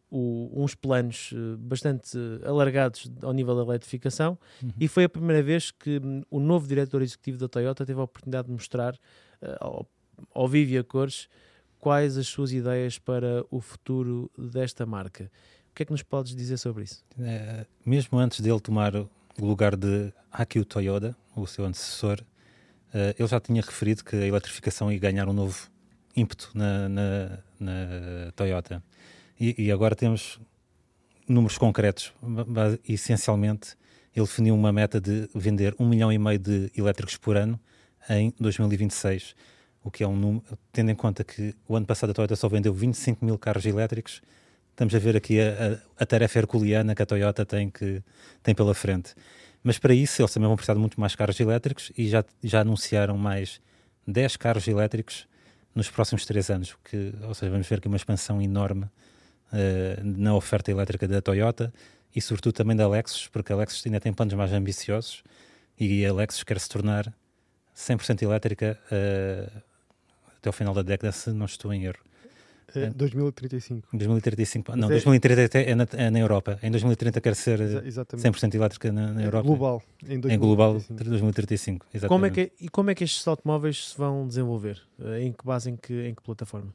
o, 0.10 0.52
uns 0.64 0.76
planos 0.76 1.32
eh, 1.34 1.56
bastante 1.58 2.18
alargados 2.46 3.10
ao 3.22 3.32
nível 3.32 3.56
da 3.56 3.62
eletrificação 3.64 4.38
uhum. 4.62 4.72
e 4.80 4.88
foi 4.88 5.06
a 5.06 5.10
primeira 5.10 5.42
vez 5.42 5.72
que 5.72 6.00
hum, 6.04 6.24
o 6.30 6.40
novo 6.40 6.68
diretor 6.68 7.02
executivo 7.02 7.38
da 7.38 7.48
Toyota 7.48 7.86
teve 7.86 8.00
a 8.00 8.04
oportunidade 8.04 8.48
de 8.48 8.54
mostrar 8.54 8.94
uh, 8.94 9.56
ao, 9.60 9.88
ao 10.34 10.48
vivo 10.48 10.74
e 10.74 10.78
a 10.78 10.84
cores 10.84 11.30
quais 11.82 12.16
as 12.16 12.28
suas 12.28 12.54
ideias 12.54 13.00
para 13.00 13.44
o 13.50 13.60
futuro 13.60 14.32
desta 14.38 14.86
marca. 14.86 15.30
O 15.72 15.74
que 15.74 15.84
é 15.84 15.86
que 15.86 15.92
nos 15.92 16.04
podes 16.04 16.36
dizer 16.36 16.58
sobre 16.58 16.84
isso? 16.84 17.04
É, 17.20 17.66
mesmo 17.84 18.20
antes 18.20 18.40
dele 18.40 18.60
tomar 18.60 18.96
o 18.96 19.10
lugar 19.40 19.76
de 19.76 20.14
Akio 20.32 20.64
Toyoda, 20.64 21.16
o 21.36 21.48
seu 21.48 21.66
antecessor, 21.66 22.22
uh, 22.94 23.16
ele 23.18 23.28
já 23.28 23.40
tinha 23.40 23.62
referido 23.62 24.04
que 24.04 24.16
a 24.16 24.28
eletrificação 24.28 24.92
ia 24.92 25.00
ganhar 25.00 25.28
um 25.28 25.34
novo 25.34 25.70
ímpeto 26.16 26.52
na, 26.54 26.88
na, 26.88 27.40
na 27.60 28.32
Toyota. 28.36 28.84
E, 29.40 29.56
e, 29.58 29.72
agora 29.72 29.96
temos 29.96 30.40
números 31.28 31.58
concretos. 31.58 32.14
Essencialmente, 32.88 33.76
ele 34.16 34.26
definiu 34.26 34.54
uma 34.54 34.72
meta 34.72 35.02
de 35.02 35.28
vender 35.34 35.74
um 35.80 35.88
milhão 35.88 36.12
e 36.12 36.20
meio 36.20 36.38
de 36.38 36.72
elétricos 36.78 37.18
por 37.18 37.38
ano 37.38 37.60
em 38.10 38.32
2026, 38.40 39.36
o 39.84 39.90
que 39.90 40.04
é 40.04 40.08
um 40.08 40.16
número, 40.16 40.44
tendo 40.72 40.92
em 40.92 40.96
conta 40.96 41.24
que 41.24 41.56
o 41.68 41.76
ano 41.76 41.86
passado 41.86 42.12
a 42.12 42.14
Toyota 42.14 42.36
só 42.36 42.48
vendeu 42.48 42.74
25 42.74 43.26
mil 43.26 43.38
carros 43.38 43.66
elétricos, 43.66 44.22
estamos 44.70 44.94
a 44.94 45.00
ver 45.00 45.16
aqui 45.16 45.40
a, 45.40 45.80
a, 45.98 46.04
a 46.04 46.06
tarefa 46.06 46.40
herculeana 46.40 46.96
que 46.96 47.02
a 47.02 47.06
Toyota 47.06 47.46
tem, 47.46 47.70
que, 47.70 48.02
tem 48.44 48.54
pela 48.54 48.74
frente. 48.74 49.14
Mas 49.64 49.78
para 49.78 49.94
isso 49.94 50.22
eles 50.22 50.34
também 50.34 50.48
vão 50.48 50.56
precisar 50.56 50.74
de 50.74 50.80
muito 50.80 51.00
mais 51.00 51.16
carros 51.16 51.40
elétricos 51.40 51.92
e 51.98 52.08
já, 52.08 52.24
já 52.44 52.62
anunciaram 52.62 53.18
mais 53.18 53.62
10 54.08 54.38
carros 54.38 54.68
elétricos 54.68 55.28
nos 55.76 55.90
próximos 55.90 56.26
3 56.26 56.50
anos. 56.50 56.76
Que, 56.84 57.14
ou 57.24 57.34
seja, 57.34 57.52
vamos 57.52 57.68
ver 57.68 57.78
aqui 57.78 57.88
uma 57.88 57.98
expansão 57.98 58.42
enorme 58.42 58.86
uh, 58.86 60.04
na 60.04 60.36
oferta 60.36 60.72
elétrica 60.72 61.08
da 61.08 61.22
Toyota 61.22 61.72
e 62.16 62.22
sobretudo 62.22 62.54
também 62.54 62.76
da 62.76 62.88
Lexus, 62.88 63.28
porque 63.28 63.54
a 63.54 63.56
Lexus 63.56 63.86
ainda 63.86 64.00
tem 64.00 64.12
planos 64.12 64.34
mais 64.34 64.52
ambiciosos 64.52 65.24
e 65.80 66.06
a 66.06 66.14
Lexus 66.14 66.44
quer 66.44 66.60
se 66.60 66.68
tornar 66.68 67.14
100% 67.76 68.22
elétrica 68.24 68.80
uh, 68.92 69.62
até 70.42 70.50
o 70.50 70.54
final 70.54 70.74
da 70.74 70.82
década, 70.82 71.12
se 71.12 71.32
não 71.32 71.46
estou 71.46 71.72
em 71.72 71.86
erro. 71.86 72.00
É, 72.76 72.90
2035. 72.90 73.88
2035. 73.94 74.76
Não, 74.76 74.88
é... 74.88 74.92
2030 74.92 75.60
é 75.60 75.76
na, 75.76 75.88
é 75.94 76.10
na 76.10 76.20
Europa. 76.20 76.58
Em 76.64 76.72
2030 76.72 77.20
quer 77.20 77.36
ser 77.36 77.60
Exa 77.60 78.06
100% 78.06 78.56
elétrica 78.56 78.92
na, 78.92 79.12
na 79.12 79.22
é 79.22 79.26
Europa. 79.26 79.48
Global. 79.48 79.84
Em, 80.08 80.14
em 80.16 80.40
global 80.40 80.82
2035. 80.90 81.86
Exatamente. 81.94 82.08
Como 82.08 82.26
é 82.26 82.30
que, 82.30 82.52
e 82.60 82.70
como 82.70 82.90
é 82.90 82.96
que 82.96 83.04
estes 83.04 83.28
automóveis 83.28 83.90
se 83.90 83.98
vão 83.98 84.26
desenvolver? 84.26 84.82
Eh, 85.02 85.24
em 85.24 85.34
que 85.34 85.46
base, 85.46 85.70
em 85.70 85.76
que, 85.76 86.08
em 86.08 86.16
que 86.16 86.22
plataforma? 86.22 86.74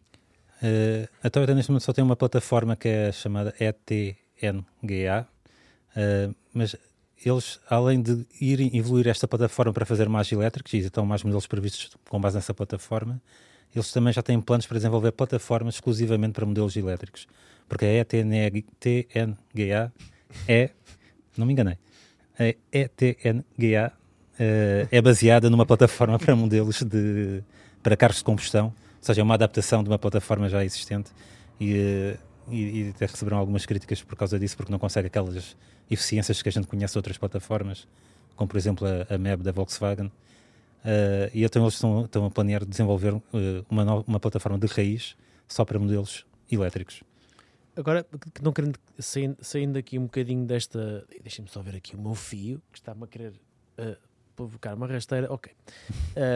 Uh, 0.62 1.08
a 1.22 1.30
Toyota 1.30 1.54
neste 1.54 1.70
momento 1.70 1.84
só 1.84 1.92
tem 1.92 2.04
uma 2.04 2.16
plataforma 2.16 2.76
que 2.76 2.88
é 2.88 3.12
chamada 3.12 3.54
ETNGA, 3.58 5.26
uh, 5.96 6.34
mas 6.52 6.76
eles, 7.24 7.58
além 7.68 8.02
de 8.02 8.26
irem 8.40 8.76
evoluir 8.76 9.08
esta 9.08 9.26
plataforma 9.26 9.72
para 9.72 9.86
fazer 9.86 10.08
mais 10.08 10.30
elétricos, 10.30 10.72
e 10.74 10.78
estão 10.78 11.04
mais 11.06 11.22
modelos 11.22 11.46
previstos 11.46 11.90
com 12.08 12.20
base 12.20 12.36
nessa 12.36 12.52
plataforma, 12.52 13.20
eles 13.74 13.92
também 13.92 14.12
já 14.12 14.22
têm 14.22 14.40
planos 14.40 14.66
para 14.66 14.78
desenvolver 14.78 15.12
plataformas 15.12 15.74
exclusivamente 15.74 16.32
para 16.32 16.46
modelos 16.46 16.76
elétricos. 16.76 17.26
Porque 17.68 17.84
a 17.84 18.00
ETNGA 18.00 19.92
é, 20.48 20.70
não 21.36 21.46
me 21.46 21.52
enganei, 21.52 21.78
a 22.38 22.54
ETNGA 22.72 23.92
eh, 24.38 24.86
é 24.90 25.00
baseada 25.00 25.48
numa 25.48 25.64
plataforma 25.64 26.18
para 26.20 26.36
modelos 26.36 26.82
de 26.82 27.42
para 27.82 27.96
carros 27.96 28.18
de 28.18 28.24
combustão, 28.24 28.66
ou 28.66 28.72
seja, 29.00 29.20
é 29.20 29.24
uma 29.24 29.34
adaptação 29.34 29.82
de 29.82 29.88
uma 29.88 29.98
plataforma 29.98 30.48
já 30.48 30.64
existente. 30.64 31.10
E, 31.60 31.72
uh, 31.72 32.18
e, 32.52 32.80
e 32.80 32.88
até 32.90 33.06
receberam 33.06 33.38
algumas 33.38 33.64
críticas 33.64 34.02
por 34.02 34.16
causa 34.16 34.38
disso, 34.38 34.56
porque 34.56 34.72
não 34.72 34.78
consegue 34.78 35.06
aquelas 35.06 35.56
eficiências 35.88 36.42
que 36.42 36.48
a 36.48 36.52
gente 36.52 36.66
conhece 36.66 36.92
de 36.92 36.98
outras 36.98 37.16
plataformas, 37.16 37.86
como 38.34 38.48
por 38.48 38.56
exemplo 38.56 38.86
a, 38.86 39.14
a 39.14 39.16
MEB 39.16 39.42
da 39.42 39.52
Volkswagen, 39.52 40.10
Uh, 40.86 41.28
e 41.34 41.42
então 41.42 41.62
eles 41.62 41.74
estão, 41.74 42.04
estão 42.04 42.24
a 42.24 42.30
planear 42.30 42.64
desenvolver 42.64 43.12
uh, 43.12 43.22
uma, 43.68 43.84
nova, 43.84 44.04
uma 44.06 44.20
plataforma 44.20 44.56
de 44.56 44.68
raiz 44.68 45.16
só 45.48 45.64
para 45.64 45.80
modelos 45.80 46.24
elétricos. 46.50 47.02
Agora, 47.74 48.06
não 48.40 48.52
querendo 48.52 48.78
saindo, 48.96 49.36
saindo 49.40 49.76
aqui 49.76 49.98
um 49.98 50.04
bocadinho 50.04 50.46
desta. 50.46 51.04
Deixem-me 51.20 51.50
só 51.50 51.60
ver 51.60 51.74
aqui 51.74 51.96
o 51.96 52.00
meu 52.00 52.14
fio, 52.14 52.62
que 52.72 52.78
está-me 52.78 53.02
a 53.02 53.06
querer 53.08 53.32
uh, 53.32 53.96
provocar 54.36 54.74
uma 54.74 54.86
rasteira. 54.86 55.30
Ok. 55.30 55.52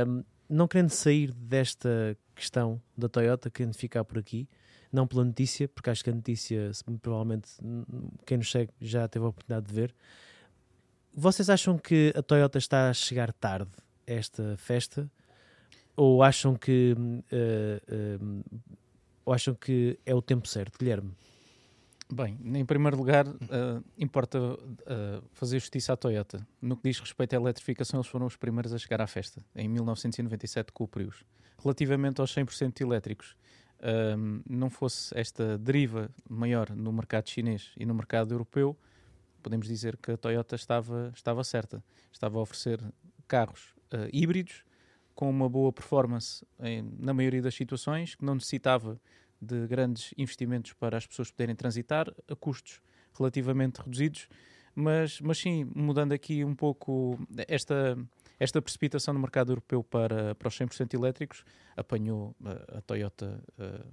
Um, 0.06 0.24
não 0.48 0.66
querendo 0.66 0.90
sair 0.90 1.32
desta 1.32 2.18
questão 2.34 2.82
da 2.96 3.08
Toyota, 3.08 3.48
querendo 3.48 3.74
ficar 3.74 4.02
por 4.04 4.18
aqui, 4.18 4.48
não 4.92 5.06
pela 5.06 5.24
notícia, 5.24 5.68
porque 5.68 5.90
acho 5.90 6.02
que 6.02 6.10
a 6.10 6.14
notícia, 6.14 6.72
provavelmente, 7.00 7.52
quem 8.26 8.36
nos 8.36 8.50
segue 8.50 8.72
já 8.80 9.06
teve 9.06 9.24
a 9.24 9.28
oportunidade 9.28 9.68
de 9.68 9.72
ver. 9.72 9.94
Vocês 11.14 11.48
acham 11.48 11.78
que 11.78 12.12
a 12.16 12.22
Toyota 12.22 12.58
está 12.58 12.90
a 12.90 12.92
chegar 12.92 13.32
tarde 13.32 13.70
esta 14.10 14.56
festa? 14.56 15.10
Ou 15.96 16.22
acham 16.22 16.54
que 16.54 16.94
uh, 16.96 18.22
uh, 18.22 18.60
ou 19.24 19.32
acham 19.32 19.54
que 19.54 19.98
é 20.04 20.14
o 20.14 20.22
tempo 20.22 20.48
certo, 20.48 20.78
Guilherme? 20.78 21.12
Bem, 22.12 22.36
em 22.42 22.64
primeiro 22.64 22.96
lugar, 22.96 23.28
uh, 23.28 23.84
importa 23.96 24.38
fazer 25.32 25.60
justiça 25.60 25.92
à 25.92 25.96
Toyota. 25.96 26.44
No 26.60 26.76
que 26.76 26.88
diz 26.88 26.98
respeito 26.98 27.34
à 27.34 27.36
eletrificação, 27.36 28.00
eles 28.00 28.08
foram 28.08 28.26
os 28.26 28.36
primeiros 28.36 28.72
a 28.72 28.78
chegar 28.78 29.00
à 29.00 29.06
festa, 29.06 29.44
em 29.54 29.68
1997 29.68 30.72
com 30.72 30.84
o 30.84 30.88
Prius. 30.88 31.24
Relativamente 31.62 32.20
aos 32.20 32.34
100% 32.34 32.80
elétricos, 32.80 33.36
não 34.48 34.68
fosse 34.68 35.16
esta 35.16 35.56
deriva 35.56 36.10
maior 36.28 36.70
no 36.70 36.92
mercado 36.92 37.28
chinês 37.28 37.70
e 37.76 37.86
no 37.86 37.94
mercado 37.94 38.34
europeu, 38.34 38.76
podemos 39.40 39.68
dizer 39.68 39.96
que 39.96 40.10
a 40.10 40.16
Toyota 40.16 40.56
estava, 40.56 41.12
estava 41.14 41.44
certa. 41.44 41.84
Estava 42.12 42.38
a 42.38 42.42
oferecer 42.42 42.80
carros 43.28 43.72
uh, 43.92 44.08
híbridos 44.12 44.64
com 45.14 45.28
uma 45.28 45.48
boa 45.48 45.72
performance 45.72 46.44
em, 46.60 46.82
na 46.98 47.12
maioria 47.12 47.42
das 47.42 47.54
situações, 47.54 48.14
que 48.14 48.24
não 48.24 48.34
necessitava 48.34 49.00
de 49.40 49.66
grandes 49.66 50.14
investimentos 50.16 50.72
para 50.72 50.96
as 50.96 51.06
pessoas 51.06 51.30
poderem 51.30 51.54
transitar 51.54 52.12
a 52.28 52.36
custos 52.36 52.80
relativamente 53.16 53.78
reduzidos, 53.78 54.28
mas, 54.74 55.20
mas 55.20 55.38
sim, 55.38 55.70
mudando 55.74 56.12
aqui 56.12 56.44
um 56.44 56.54
pouco 56.54 57.18
esta, 57.48 57.98
esta 58.38 58.62
precipitação 58.62 59.12
no 59.12 59.20
mercado 59.20 59.52
europeu 59.52 59.82
para, 59.82 60.34
para 60.34 60.48
os 60.48 60.58
100% 60.58 60.94
elétricos, 60.94 61.44
apanhou 61.76 62.34
a, 62.44 62.50
eh, 62.50 62.78
a 62.78 62.80
Toyota 62.82 63.42
uh, 63.58 63.86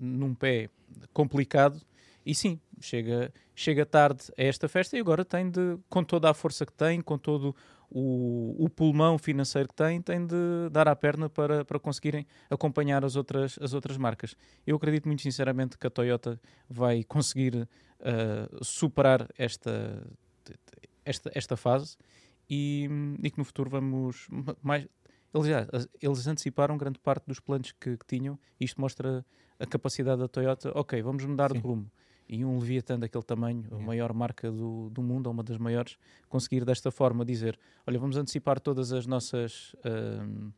num 0.00 0.34
pé 0.34 0.70
complicado 1.12 1.80
e 2.24 2.34
sim, 2.34 2.60
chega, 2.80 3.32
chega 3.54 3.84
tarde 3.84 4.32
a 4.38 4.42
esta 4.42 4.68
festa 4.68 4.96
e 4.96 5.00
agora 5.00 5.24
tem 5.24 5.50
de, 5.50 5.78
com 5.88 6.04
toda 6.04 6.30
a 6.30 6.34
força 6.34 6.64
que 6.64 6.72
tem, 6.72 7.00
com 7.00 7.18
todo 7.18 7.54
o, 7.90 8.64
o 8.64 8.70
pulmão 8.70 9.18
financeiro 9.18 9.68
que 9.68 9.74
tem, 9.74 10.00
tem 10.00 10.24
de 10.26 10.70
dar 10.70 10.88
à 10.88 10.96
perna 10.96 11.28
para, 11.28 11.64
para 11.64 11.78
conseguirem 11.78 12.26
acompanhar 12.48 13.04
as 13.04 13.16
outras, 13.16 13.58
as 13.60 13.74
outras 13.74 13.96
marcas. 13.96 14.34
Eu 14.66 14.76
acredito 14.76 15.06
muito 15.06 15.22
sinceramente 15.22 15.76
que 15.76 15.86
a 15.86 15.90
Toyota 15.90 16.40
vai 16.68 17.04
conseguir 17.04 17.56
uh, 17.56 18.64
superar 18.64 19.28
esta, 19.36 20.06
esta, 21.04 21.30
esta 21.34 21.56
fase 21.56 21.96
e, 22.48 22.88
e, 23.22 23.30
que 23.30 23.38
no 23.38 23.44
futuro 23.44 23.68
vamos 23.68 24.28
mais. 24.62 24.86
Eles, 25.34 25.46
já, 25.46 25.66
eles 26.00 26.26
anteciparam 26.26 26.76
grande 26.76 26.98
parte 26.98 27.26
dos 27.26 27.40
planos 27.40 27.72
que, 27.72 27.96
que 27.96 28.06
tinham. 28.06 28.38
Isto 28.60 28.80
mostra 28.80 29.24
a 29.58 29.66
capacidade 29.66 30.20
da 30.20 30.28
Toyota. 30.28 30.70
Ok, 30.74 31.00
vamos 31.02 31.24
mudar 31.24 31.50
Sim. 31.50 31.54
de 31.54 31.60
rumo 31.60 31.90
e 32.32 32.46
um 32.46 32.58
Leviathan 32.58 32.98
daquele 32.98 33.22
tamanho, 33.22 33.62
a 33.70 33.78
maior 33.78 34.14
marca 34.14 34.50
do, 34.50 34.88
do 34.88 35.02
mundo, 35.02 35.26
ou 35.26 35.34
uma 35.34 35.42
das 35.42 35.58
maiores, 35.58 35.98
conseguir 36.30 36.64
desta 36.64 36.90
forma 36.90 37.26
dizer: 37.26 37.58
olha, 37.86 37.98
vamos 37.98 38.16
antecipar 38.16 38.58
todas 38.58 38.90
as 38.90 39.06
nossas. 39.06 39.74
Uh, 39.84 40.50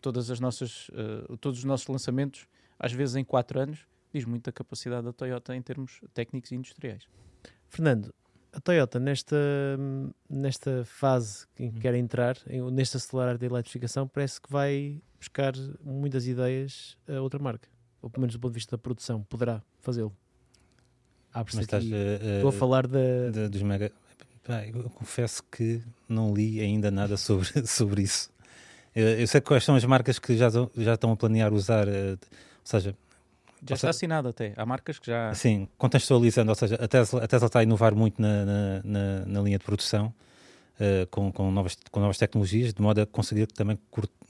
todas 0.00 0.30
as 0.30 0.40
nossas, 0.40 0.88
uh, 0.88 1.36
todos 1.36 1.60
os 1.60 1.64
nossos 1.64 1.86
lançamentos, 1.86 2.48
às 2.78 2.90
vezes 2.90 3.16
em 3.16 3.22
4 3.22 3.60
anos, 3.60 3.86
diz 4.12 4.24
muito 4.24 4.44
da 4.44 4.52
capacidade 4.52 5.04
da 5.04 5.12
Toyota 5.12 5.54
em 5.54 5.62
termos 5.62 6.00
técnicos 6.14 6.50
e 6.50 6.56
industriais. 6.56 7.06
Fernando, 7.68 8.12
a 8.52 8.60
Toyota 8.60 8.98
nesta, 8.98 9.36
nesta 10.28 10.84
fase 10.86 11.46
em 11.58 11.68
que 11.68 11.76
uhum. 11.76 11.82
quer 11.82 11.94
entrar, 11.94 12.36
neste 12.72 12.96
acelerar 12.96 13.38
da 13.38 13.46
eletrificação, 13.46 14.08
parece 14.08 14.40
que 14.40 14.50
vai 14.50 15.00
buscar 15.18 15.52
muitas 15.84 16.26
ideias 16.26 16.96
a 17.06 17.20
outra 17.20 17.38
marca. 17.38 17.68
Ou 18.02 18.08
pelo 18.08 18.22
menos 18.22 18.34
do 18.34 18.40
ponto 18.40 18.52
de 18.52 18.58
vista 18.58 18.76
da 18.76 18.78
produção, 18.82 19.22
poderá 19.22 19.62
fazê-lo. 19.80 20.16
Abre-se 21.32 21.62
aqui. 21.62 21.92
Uh, 21.92 22.36
Estou 22.36 22.48
a 22.48 22.52
falar 22.52 22.86
da... 22.86 23.30
De, 23.32 23.48
dos 23.48 23.62
mega... 23.62 23.92
Pá, 24.44 24.66
eu 24.66 24.90
confesso 24.90 25.42
que 25.50 25.80
não 26.08 26.34
li 26.34 26.60
ainda 26.60 26.90
nada 26.90 27.16
sobre, 27.16 27.48
sobre 27.66 28.02
isso. 28.02 28.30
Eu, 28.94 29.06
eu, 29.20 29.26
sei 29.26 29.40
quais 29.40 29.64
são 29.64 29.76
as 29.76 29.84
marcas 29.84 30.18
que 30.18 30.36
já, 30.36 30.48
já 30.76 30.94
estão 30.94 31.12
a 31.12 31.16
planear 31.16 31.52
usar, 31.52 31.86
uh, 31.86 32.12
ou 32.12 32.18
seja... 32.64 32.94
Já 33.66 33.74
está 33.74 33.90
assinado 33.90 34.28
até. 34.28 34.54
Há 34.56 34.64
marcas 34.64 34.98
que 34.98 35.06
já... 35.06 35.34
Sim, 35.34 35.68
contextualizando, 35.76 36.50
ou 36.50 36.54
seja, 36.54 36.76
a 36.76 36.88
Tesla, 36.88 37.22
a 37.22 37.28
Tesla 37.28 37.46
está 37.46 37.58
a 37.60 37.62
inovar 37.62 37.94
muito 37.94 38.20
na, 38.20 38.44
na, 38.44 38.82
na, 38.82 39.26
na 39.26 39.40
linha 39.42 39.58
de 39.58 39.64
produção, 39.64 40.12
uh, 40.80 41.06
com, 41.10 41.30
com, 41.30 41.50
novas, 41.50 41.76
com 41.90 42.00
novas 42.00 42.16
tecnologias, 42.16 42.72
de 42.72 42.80
modo 42.80 43.02
a 43.02 43.06
conseguir 43.06 43.46
também 43.48 43.78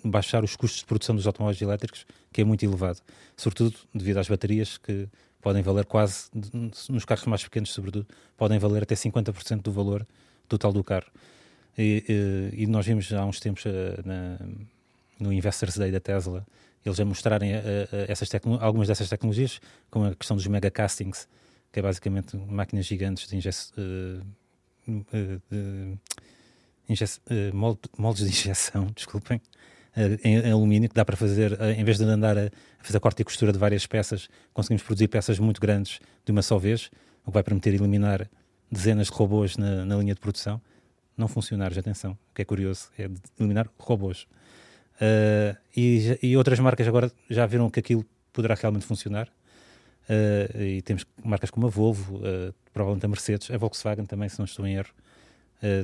baixar 0.05 0.43
os 0.43 0.57
custos 0.57 0.81
de 0.81 0.87
produção 0.87 1.15
dos 1.15 1.27
automóveis 1.27 1.63
elétricos, 1.63 2.05
que 2.33 2.41
é 2.41 2.45
muito 2.45 2.65
elevado. 2.65 3.01
Sobretudo 3.37 3.77
devido 3.95 4.19
às 4.19 4.29
baterias, 4.29 4.77
que 4.77 5.09
podem 5.41 5.63
valer 5.63 5.85
quase, 5.85 6.29
nos 6.89 7.05
carros 7.05 7.27
mais 7.27 7.43
pequenos, 7.43 7.71
sobretudo, 7.71 8.07
podem 8.37 8.59
valer 8.59 8.83
até 8.83 8.95
50% 8.95 9.63
do 9.63 9.73
valor 9.73 10.07
total 10.49 10.73
do 10.73 10.85
carro. 10.85 11.11
E, 11.79 12.53
e, 12.57 12.67
nós 12.67 12.85
vimos 12.85 13.11
há 13.13 13.25
uns 13.25 13.41
tempos 13.41 13.65
uh, 13.65 13.71
na, 14.05 14.39
no 15.19 15.33
Investors 15.33 15.77
Day 15.77 15.91
da 15.91 16.01
Tesla 16.01 16.45
eles 16.85 16.99
a 16.99 17.05
mostrarem 17.05 17.55
uh, 17.55 17.59
uh, 17.59 18.07
essas 18.09 18.29
algumas 18.61 18.89
dessas 18.89 19.09
tecnologias, 19.09 19.61
como 19.91 20.07
a 20.07 20.15
questão 20.15 20.37
dos 20.37 20.47
mega 20.47 20.71
castings, 20.71 21.29
que 21.71 21.79
é 21.79 21.83
basicamente 21.83 22.37
máquinas 22.37 22.87
gigantes 22.87 23.29
de, 23.29 23.39
de 25.51 25.99
moldes 27.99 28.25
de 28.25 28.31
injeção, 28.31 28.87
desculpem, 28.97 29.41
em, 29.97 30.39
em, 30.39 30.51
alumínio, 30.53 30.89
que 30.89 30.95
dá 30.95 31.05
para 31.05 31.17
fazer, 31.17 31.59
em 31.77 31.85
vez 31.85 31.99
de 31.99 32.05
andar 32.05 32.39
a, 32.39 32.51
fazer 32.81 33.01
corte 33.01 33.21
e 33.21 33.25
costura 33.25 33.53
de 33.53 33.59
várias 33.59 33.87
peças, 33.87 34.29
conseguimos 34.53 34.83
produzir 34.83 35.09
peças 35.09 35.39
muito 35.39 35.61
grandes 35.61 36.01
de 36.25 36.33
uma 36.33 36.43
só 36.43 36.59
vez, 36.59 36.91
o 37.25 37.31
que 37.31 37.35
vai 37.35 37.43
permitir 37.43 37.75
eliminar 37.75 38.29
dezenas 38.71 39.09
de 39.09 39.13
robôs 39.13 39.57
na, 39.57 39.85
na 39.85 39.97
linha 39.97 40.15
de 40.15 40.21
produção. 40.21 40.61
Não 41.17 41.29
funcionar, 41.29 41.77
atenção, 41.77 42.13
o 42.13 42.35
que 42.35 42.43
é 42.43 42.45
curioso, 42.45 42.89
é 42.99 43.09
eliminar 43.39 43.69
robôs. 43.79 44.27
Uh, 44.97 45.57
e, 45.77 46.19
e, 46.23 46.37
outras 46.37 46.61
marcas 46.61 46.87
agora 46.87 47.11
já 47.29 47.47
viram 47.47 47.71
que 47.71 47.81
aquilo 47.81 48.05
poderá 48.33 48.55
realmente 48.55 48.85
funcionar. 48.85 49.29
Uh, 50.09 50.63
e 50.63 50.83
temos 50.83 51.07
marcas 51.23 51.51
como 51.51 51.67
a 51.67 51.71
Volvo, 51.71 52.17
uh, 52.17 52.55
provavelmente 52.73 53.07
a 53.07 53.09
Mercedes, 53.09 53.51
a 53.51 53.57
Volkswagen 53.57 54.07
também, 54.07 54.29
se 54.29 54.39
não 54.39 54.45
estou 54.45 54.67
em 54.67 54.75
erro, 54.75 54.91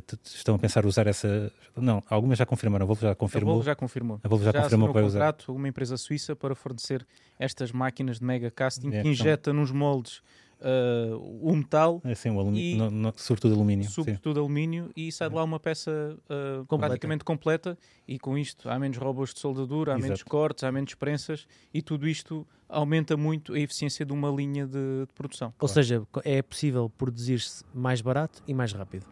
t- 0.01 0.17
estão 0.25 0.55
a 0.55 0.59
pensar 0.59 0.87
usar 0.87 1.07
essa. 1.07 1.53
Não, 1.77 2.03
algumas 2.09 2.39
já 2.39 2.47
confirmaram. 2.47 2.85
A 2.85 2.87
Volvo 2.87 3.03
já 3.03 3.11
A 3.11 3.15
confirmou. 3.15 3.55
Volvo 3.55 3.67
já 3.67 3.75
confirmou. 3.75 4.21
A 4.25 4.29
Volvo 4.29 4.45
já, 4.45 4.53
confirmou 4.53 4.67
assinou 4.67 4.89
que 4.89 4.95
vai 4.95 5.03
um 5.03 5.07
usar. 5.07 5.19
contrato 5.19 5.55
uma 5.55 5.69
empresa 5.69 5.97
suíça 5.97 6.35
para 6.35 6.55
fornecer 6.55 7.07
estas 7.39 7.73
máquinas 7.73 8.19
de 8.19 8.25
mega 8.25 8.51
casting 8.51 8.91
É, 8.93 9.03
que 9.03 9.09
injeta 9.09 9.53
nos 9.53 9.71
moldes 9.71 10.23
ah, 10.59 11.15
o 11.19 11.55
metal, 11.55 12.01
É, 12.03 12.15
sim, 12.15 12.31
o 12.31 12.41
alumínio, 12.41 12.63
E- 12.75 12.79
no- 12.79 12.91
no- 12.91 13.13
sobretudo 13.17 13.55
alumínio. 13.55 13.85
sim. 13.85 13.91
sobretudo 13.93 14.41
alumínio, 14.41 14.91
e 14.97 15.13
sai 15.13 15.29
de 15.29 15.35
lá 15.35 15.45
uma 15.45 15.61
peça 15.61 16.17
ah, 16.31 16.65
Completa. 16.67 16.91
praticamente 16.93 17.25
completa. 17.25 17.79
E 18.09 18.19
com 18.19 18.39
isto 18.39 18.71
há 18.71 18.79
menos 18.79 18.97
robôs 18.97 19.35
de 19.35 19.41
soldadura, 19.41 19.93
há 19.93 19.97
menos 19.99 20.21
Exato. 20.21 20.31
cortes, 20.31 20.65
há 20.65 20.73
menos 20.73 20.95
prensas, 20.95 21.47
e 21.75 21.83
tudo 21.83 22.09
isto 22.09 22.47
aumenta 22.69 23.17
muito 23.19 23.53
a 23.53 23.59
eficiência 23.61 24.05
de 24.07 24.13
uma 24.15 24.31
linha 24.31 24.67
de, 24.67 25.05
de 25.07 25.13
produção. 25.15 25.53
Ou 25.61 25.69
seja, 25.69 26.03
é 26.25 26.41
possível 26.41 26.89
produzir-se 26.89 27.63
mais 27.75 28.01
barato 28.01 28.43
e 28.49 28.55
mais 28.55 28.73
rápido. 28.73 29.05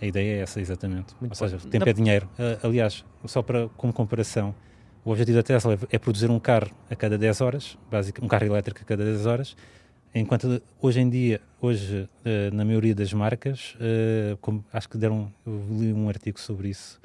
A 0.00 0.06
ideia 0.06 0.38
é 0.38 0.40
essa, 0.42 0.60
exatamente. 0.60 1.14
Muito 1.20 1.32
Ou 1.32 1.34
seja, 1.34 1.56
bem. 1.58 1.70
tempo 1.70 1.84
Na- 1.84 1.90
é 1.90 1.94
dinheiro. 1.94 2.28
Ah, 2.38 2.58
aliás, 2.66 3.04
só 3.24 3.42
para 3.42 3.68
como 3.76 3.92
comparação, 3.92 4.54
o 5.04 5.10
objetivo 5.10 5.36
da 5.38 5.42
Tesla 5.42 5.74
é- 5.74 5.96
é 5.96 5.98
produzir 5.98 6.30
um 6.30 6.38
carro 6.38 6.70
a 6.90 6.94
cada 6.96 7.18
10 7.18 7.40
horas, 7.40 7.76
basicamente, 7.90 8.26
um 8.26 8.28
carro 8.28 8.44
elétrico 8.46 8.80
a 8.82 8.84
cada 8.84 9.04
10 9.04 9.26
horas, 9.26 9.56
enquanto 10.14 10.62
hoje 10.80 11.00
em 11.00 11.08
dia, 11.10 11.40
hoje, 11.60 12.08
ah, 12.24 12.54
na 12.54 12.64
maioria 12.64 12.94
das 12.94 13.12
marcas, 13.12 13.76
ah, 13.80 14.36
como- 14.40 14.64
acho 14.72 14.88
que 14.88 14.96
deram, 14.98 15.32
eu 15.46 15.60
li 15.70 15.92
um 15.92 16.08
artigo 16.08 16.38
sobre 16.38 16.68
isso, 16.68 17.00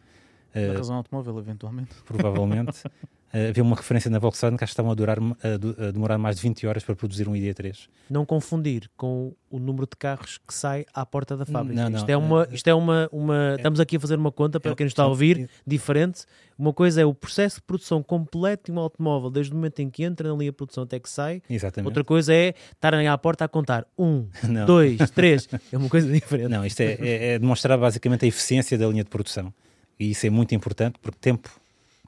Na 0.56 0.74
razão 0.74 0.96
automóvel, 0.98 1.40
eventualmente. 1.40 1.96
provavelmente. 2.06 2.84
Ah, 3.34 3.50
havia 3.50 3.64
uma 3.64 3.76
referência 3.76 4.12
na 4.12 4.20
Volkswagen 4.20 4.56
que 4.58 4.64
acho 4.64 4.72
que 4.72 4.74
estavam 4.74 4.92
a, 4.92 4.96
durar, 4.96 5.18
a, 5.20 5.92
demorar 5.92 6.18
mais 6.20 6.36
de 6.36 6.44
20 6.44 6.68
horas 6.68 6.84
para 6.84 6.96
produzir 6.96 7.28
um 7.28 7.34
ID3. 7.34 7.88
Não 8.10 8.26
confundir 8.28 8.90
com 8.96 9.34
o 9.50 9.58
número 9.58 9.88
de 9.88 9.98
carros 9.98 10.38
que 10.48 10.54
sai 10.54 10.86
à 10.94 11.04
porta 11.06 11.36
da 11.36 11.44
fábrica. 11.46 11.82
Não, 11.82 11.90
não, 11.90 11.98
isto 11.98 12.10
é 12.10 12.16
uma, 12.16 12.48
isto 12.52 12.68
é 12.68 12.74
uma, 12.76 13.10
uma 13.12 13.56
estamos 13.58 13.80
aqui 13.80 13.98
a 13.98 14.00
fazer 14.00 14.18
uma 14.18 14.32
conta 14.32 14.60
para 14.60 14.72
É- 14.72 14.76
quem 14.76 14.86
nos 14.86 14.92
está 14.92 15.02
a 15.04 15.08
ouvir, 15.08 15.50
diferente. 15.66 16.26
Uma 16.58 16.72
coisa 16.72 17.02
é 17.02 17.06
o 17.06 17.14
processo 17.14 17.56
de 17.56 17.64
produção 17.64 18.04
completo 18.04 18.72
de 18.72 18.78
um 18.78 18.80
automóvel, 18.80 19.32
desde 19.32 19.52
o 19.52 19.56
momento 19.56 19.80
em 19.80 19.90
que 19.90 20.04
entra 20.04 20.30
na 20.30 20.36
linha 20.36 20.52
de 20.52 20.56
produção 20.58 20.84
até 20.84 21.00
que 21.00 21.10
sai. 21.10 21.42
Exatamente. 21.50 21.88
Outra 21.88 22.04
coisa 22.04 22.32
é 22.34 22.54
estarem 22.72 23.08
à 23.08 23.18
porta 23.18 23.46
a 23.46 23.48
contar 23.48 23.88
um, 23.98 24.28
Não. 24.48 24.66
dois, 24.68 25.10
três. 25.10 25.50
É 25.72 25.78
uma 25.78 25.90
coisa 25.90 26.08
diferente. 26.12 26.50
Não, 26.50 26.64
isto 26.64 26.82
é, 26.82 26.94
é- 27.02 27.34
é 27.34 27.40
demonstrar 27.40 27.80
basicamente 27.80 28.26
a 28.26 28.28
eficiência 28.28 28.78
da 28.78 28.88
linha 28.88 29.04
de 29.04 29.10
produção. 29.10 29.52
E 30.00 30.12
isso 30.12 30.28
é 30.28 30.30
muito 30.30 30.54
importante 30.54 31.00
porque 31.02 31.18
tempo, 31.20 31.50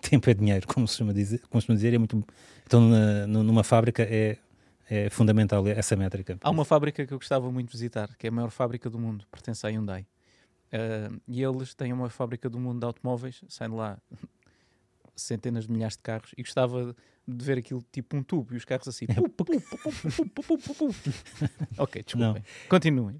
tempo 0.10 0.30
é 0.30 0.34
dinheiro, 0.34 0.68
como 0.68 0.88
se 0.88 0.98
chama 0.98 1.14
dizer, 1.14 1.42
como 1.50 1.62
se 1.62 1.68
dizer 1.68 1.94
é 1.94 1.98
muito. 1.98 2.24
Então, 2.66 2.82
numa, 2.82 3.44
numa 3.44 3.64
fábrica 3.64 4.04
é, 4.04 4.38
é, 4.90 5.10
fundamental 5.10 5.68
essa 5.68 5.96
métrica. 5.96 6.38
Há 6.42 6.50
uma 6.50 6.66
fábrica 6.66 7.06
que 7.06 7.14
eu 7.14 7.18
gostava 7.18 7.52
muito 7.52 7.68
de 7.68 7.74
visitar, 7.74 8.16
que 8.18 8.28
é 8.28 8.30
a 8.30 8.32
maior 8.32 8.52
fábrica 8.52 8.90
do 8.90 9.00
mundo, 9.00 9.26
pertence 9.32 9.66
à 9.66 9.70
Hyundai. 9.70 10.06
Uh, 10.68 11.22
e 11.28 11.42
eles 11.42 11.74
têm 11.74 11.94
uma 11.94 12.10
fábrica 12.10 12.50
do 12.50 12.60
mundo 12.60 12.80
de 12.80 12.86
automóveis, 12.86 13.44
saem 13.48 13.72
lá 13.72 13.98
centenas 15.16 15.66
de 15.66 15.72
milhares 15.72 15.96
de 15.96 16.04
carros, 16.04 16.32
e 16.38 16.42
gostava 16.42 16.96
de 17.28 17.46
ver 17.46 17.58
aquilo 17.58 17.84
tipo 17.92 18.18
um 18.18 18.24
tubo 18.24 18.54
e 18.54 18.58
os 18.58 18.66
carros 18.66 18.88
assim. 18.88 19.06
Ok, 21.78 22.04
desculpem. 22.04 22.44
Continuem 22.68 23.20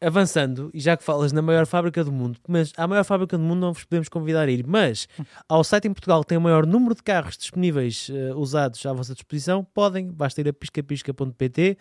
avançando, 0.00 0.70
e 0.72 0.80
já 0.80 0.96
que 0.96 1.04
falas 1.04 1.30
na 1.32 1.42
maior 1.42 1.66
fábrica 1.66 2.02
do 2.02 2.10
mundo, 2.10 2.38
mas 2.48 2.72
à 2.76 2.86
maior 2.86 3.04
fábrica 3.04 3.36
do 3.36 3.44
mundo 3.44 3.60
não 3.60 3.72
vos 3.72 3.84
podemos 3.84 4.08
convidar 4.08 4.48
a 4.48 4.50
ir, 4.50 4.66
mas 4.66 5.06
ao 5.48 5.62
site 5.62 5.88
em 5.88 5.92
Portugal 5.92 6.22
que 6.22 6.28
tem 6.28 6.38
o 6.38 6.40
maior 6.40 6.66
número 6.66 6.94
de 6.94 7.02
carros 7.02 7.36
disponíveis 7.36 8.10
eh, 8.10 8.34
usados 8.34 8.84
à 8.86 8.92
vossa 8.92 9.12
disposição, 9.12 9.62
podem, 9.74 10.10
basta 10.10 10.40
ir 10.40 10.48
a 10.48 10.52
piscapisca.pt, 10.52 11.76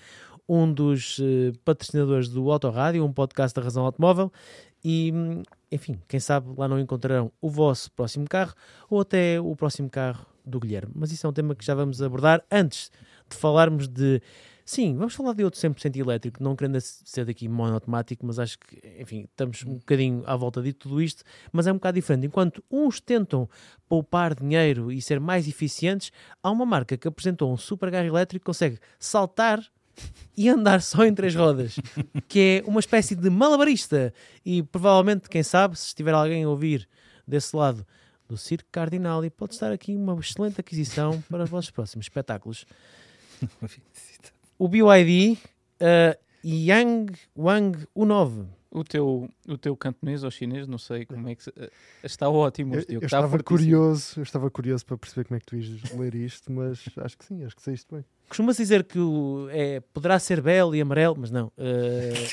um 0.47 0.71
dos 0.71 1.17
eh, 1.21 1.53
patrocinadores 1.63 2.27
do 2.27 2.51
Autorádio, 2.51 3.05
um 3.05 3.13
podcast 3.13 3.55
da 3.55 3.61
Razão 3.61 3.85
Automóvel, 3.85 4.31
e 4.83 5.11
hum, 5.13 5.43
enfim, 5.71 5.99
quem 6.07 6.19
sabe 6.19 6.47
lá 6.57 6.67
não 6.67 6.79
encontrarão 6.79 7.31
o 7.41 7.49
vosso 7.49 7.91
próximo 7.91 8.27
carro 8.27 8.53
ou 8.89 9.01
até 9.01 9.39
o 9.39 9.55
próximo 9.55 9.89
carro 9.89 10.25
do 10.45 10.59
Guilherme. 10.59 10.91
Mas 10.95 11.11
isso 11.11 11.25
é 11.25 11.29
um 11.29 11.33
tema 11.33 11.55
que 11.55 11.65
já 11.65 11.75
vamos 11.75 12.01
abordar 12.01 12.43
antes 12.51 12.91
de 13.29 13.37
falarmos 13.37 13.87
de 13.87 14.21
Sim, 14.69 14.95
vamos 14.95 15.15
falar 15.15 15.33
de 15.33 15.43
outro 15.43 15.59
100% 15.59 15.95
elétrico, 15.95 16.43
não 16.43 16.55
querendo 16.55 16.79
ser 16.79 17.25
daqui 17.25 17.47
monotemático, 17.47 18.23
mas 18.23 18.37
acho 18.37 18.59
que, 18.59 18.79
enfim, 19.01 19.23
estamos 19.23 19.65
um 19.65 19.79
bocadinho 19.79 20.21
à 20.27 20.35
volta 20.35 20.61
de 20.61 20.73
tudo 20.73 21.01
isto, 21.01 21.23
mas 21.51 21.65
é 21.65 21.71
um 21.71 21.77
bocado 21.77 21.95
diferente. 21.95 22.27
Enquanto 22.27 22.63
uns 22.69 22.99
tentam 23.01 23.49
poupar 23.87 24.35
dinheiro 24.35 24.91
e 24.91 25.01
ser 25.01 25.19
mais 25.19 25.47
eficientes, 25.47 26.11
há 26.43 26.51
uma 26.51 26.67
marca 26.67 26.95
que 26.95 27.07
apresentou 27.07 27.51
um 27.51 27.57
super 27.57 27.89
carro 27.89 28.05
elétrico 28.05 28.43
que 28.43 28.45
consegue 28.45 28.77
saltar 28.99 29.59
e 30.37 30.47
andar 30.47 30.83
só 30.83 31.03
em 31.03 31.15
três 31.15 31.33
rodas, 31.33 31.79
que 32.27 32.61
é 32.63 32.69
uma 32.69 32.79
espécie 32.79 33.15
de 33.15 33.27
malabarista. 33.27 34.13
E 34.45 34.61
provavelmente, 34.61 35.29
quem 35.29 35.41
sabe, 35.41 35.79
se 35.79 35.87
estiver 35.87 36.13
alguém 36.13 36.43
a 36.43 36.47
ouvir 36.47 36.87
desse 37.27 37.55
lado 37.55 37.83
do 38.27 38.37
Circo 38.37 38.69
Cardinali, 38.71 39.31
pode 39.31 39.55
estar 39.55 39.71
aqui 39.71 39.95
uma 39.95 40.13
excelente 40.19 40.61
aquisição 40.61 41.23
para 41.27 41.43
os 41.45 41.49
vossos 41.49 41.71
próximos 41.71 42.05
espetáculos 42.05 42.67
o 44.59 44.67
BYD 44.67 45.39
uh, 45.81 46.15
Yang 46.43 47.13
Wang 47.35 47.87
U9. 47.95 48.45
O 48.71 48.83
teu, 48.83 49.27
o 49.47 49.57
teu 49.57 49.75
cantonês 49.75 50.23
ou 50.23 50.29
chinês, 50.29 50.67
não 50.67 50.77
sei 50.77 51.03
como 51.03 51.27
é 51.27 51.33
que 51.33 51.43
se, 51.43 51.51
eh, 51.57 51.71
está 52.03 52.29
ótimo. 52.29 52.75
Eu, 52.75 52.83
eu 52.87 52.99
estava 52.99 53.27
fortíssimo. 53.27 53.57
curioso, 53.57 54.19
eu 54.19 54.21
estava 54.21 54.51
curioso 54.51 54.85
para 54.85 54.95
perceber 54.95 55.23
como 55.23 55.37
é 55.37 55.39
que 55.39 55.45
tu 55.47 55.55
ias 55.55 55.91
ler 55.93 56.13
isto, 56.13 56.51
mas 56.51 56.85
acho 56.97 57.17
que 57.17 57.25
sim, 57.25 57.43
acho 57.43 57.55
que 57.55 57.63
saíste 57.63 57.87
bem. 57.91 58.05
Costuma-se 58.27 58.61
dizer 58.61 58.83
que 58.83 58.99
o, 58.99 59.47
é, 59.49 59.79
poderá 59.91 60.19
ser 60.19 60.39
belo 60.39 60.75
e 60.75 60.81
amarelo, 60.81 61.15
mas 61.17 61.31
não, 61.31 61.47
uh, 61.47 61.51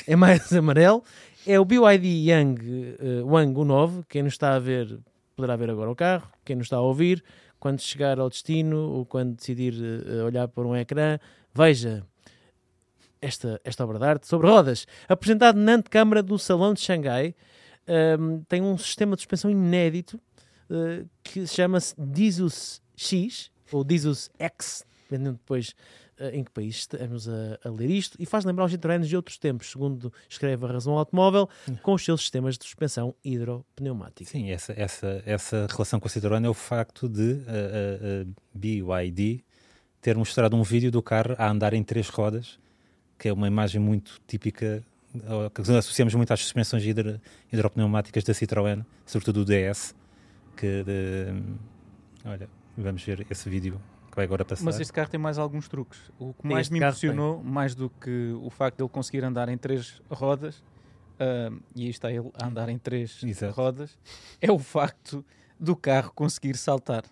é 0.05 0.15
mais 0.15 0.53
amarelo. 0.53 1.03
É 1.47 1.59
o 1.59 1.65
BYD 1.65 2.05
Yang 2.29 2.61
uh, 2.61 3.25
Wang 3.25 3.59
U9. 3.59 4.05
Quem 4.07 4.21
nos 4.21 4.33
está 4.33 4.53
a 4.53 4.59
ver 4.59 4.99
poderá 5.35 5.55
ver 5.55 5.71
agora 5.71 5.89
o 5.89 5.95
carro. 5.95 6.29
Quem 6.45 6.55
nos 6.55 6.67
está 6.67 6.77
a 6.77 6.81
ouvir, 6.81 7.23
quando 7.59 7.79
chegar 7.81 8.19
ao 8.19 8.29
destino 8.29 8.77
ou 8.91 9.07
quando 9.07 9.35
decidir 9.35 9.73
uh, 9.73 10.25
olhar 10.25 10.47
para 10.47 10.67
um 10.67 10.75
ecrã, 10.75 11.17
veja 11.51 12.05
esta, 13.21 13.59
esta 13.63 13.83
obra 13.83 13.99
de 13.99 14.05
arte 14.05 14.27
sobre 14.27 14.47
rodas, 14.47 14.85
apresentado 15.07 15.57
na 15.57 15.73
antecâmara 15.73 16.21
do 16.21 16.37
Salão 16.37 16.73
de 16.73 16.81
Xangai. 16.81 17.35
Um, 18.19 18.41
tem 18.49 18.61
um 18.61 18.77
sistema 18.77 19.15
de 19.15 19.21
suspensão 19.21 19.49
inédito 19.49 20.19
uh, 20.69 21.07
que 21.23 21.47
chama-se 21.47 21.95
Disus 21.97 22.81
X 22.95 23.49
ou 23.71 23.83
Disus 23.83 24.29
X, 24.37 24.85
dependendo 25.03 25.37
depois 25.37 25.73
uh, 26.19 26.25
em 26.33 26.43
que 26.43 26.51
país 26.51 26.75
estamos 26.75 27.29
a, 27.29 27.57
a, 27.63 27.69
ler 27.69 27.89
isto, 27.89 28.17
e 28.19 28.25
faz 28.25 28.43
lembrar 28.43 28.65
os 28.65 28.71
Citroëns 28.71 29.07
de 29.07 29.15
outros 29.15 29.37
tempos, 29.37 29.71
segundo 29.71 30.11
escreve 30.27 30.65
a 30.65 30.67
Razão 30.67 30.97
Automóvel, 30.97 31.47
com 31.81 31.93
os 31.93 32.03
seus 32.03 32.21
sistemas 32.21 32.57
de 32.57 32.65
suspensão 32.65 33.15
hidropneumática. 33.23 34.29
Sim, 34.29 34.51
essa, 34.51 34.73
essa, 34.73 35.23
essa 35.25 35.67
relação 35.69 35.99
com 35.99 36.07
a 36.07 36.11
Citroën 36.11 36.43
é 36.45 36.49
o 36.49 36.53
facto 36.53 37.07
de 37.07 37.41
a, 37.47 37.51
a, 37.51 38.21
a 38.21 38.25
BYD 38.53 39.45
ter 40.01 40.17
mostrado 40.17 40.55
um 40.55 40.63
vídeo 40.63 40.91
do 40.91 41.01
carro 41.01 41.35
a 41.37 41.49
andar 41.49 41.73
em 41.73 41.83
três 41.83 42.09
rodas 42.09 42.59
que 43.17 43.27
é 43.29 43.33
uma 43.33 43.47
imagem 43.47 43.81
muito 43.81 44.21
típica, 44.27 44.83
que 45.53 45.61
associamos 45.61 46.13
muito 46.13 46.31
às 46.31 46.39
suspensões 46.39 46.83
hidro, 46.83 47.19
hidropneumáticas 47.51 48.23
da 48.23 48.33
Citroën, 48.33 48.85
sobretudo 49.05 49.43
do 49.43 49.51
DS, 49.51 49.95
que 50.55 50.83
de, 50.83 51.43
olha, 52.25 52.49
vamos 52.77 53.03
ver 53.03 53.25
esse 53.29 53.49
vídeo 53.49 53.81
que 54.11 54.15
vai 54.15 54.25
agora 54.25 54.45
passar. 54.45 54.63
Mas 54.63 54.79
este 54.79 54.93
carro 54.93 55.09
tem 55.09 55.19
mais 55.19 55.37
alguns 55.37 55.67
truques. 55.67 55.99
O 56.19 56.33
que 56.33 56.47
mais 56.47 56.67
este 56.67 56.73
me 56.73 56.79
impressionou, 56.79 57.43
mais 57.43 57.73
do 57.73 57.89
que 57.89 58.33
o 58.41 58.49
facto 58.49 58.77
de 58.77 58.83
ele 58.83 58.89
conseguir 58.89 59.23
andar 59.23 59.49
em 59.49 59.57
três 59.57 60.01
rodas, 60.09 60.57
uh, 61.19 61.57
e 61.75 61.83
aí 61.83 61.89
está 61.89 62.11
ele 62.11 62.31
a 62.39 62.47
andar 62.47 62.69
em 62.69 62.77
três 62.77 63.23
Exato. 63.23 63.53
rodas, 63.53 63.97
é 64.41 64.51
o 64.51 64.59
facto 64.59 65.25
do 65.59 65.75
carro 65.75 66.11
conseguir 66.13 66.55
saltar. 66.57 67.03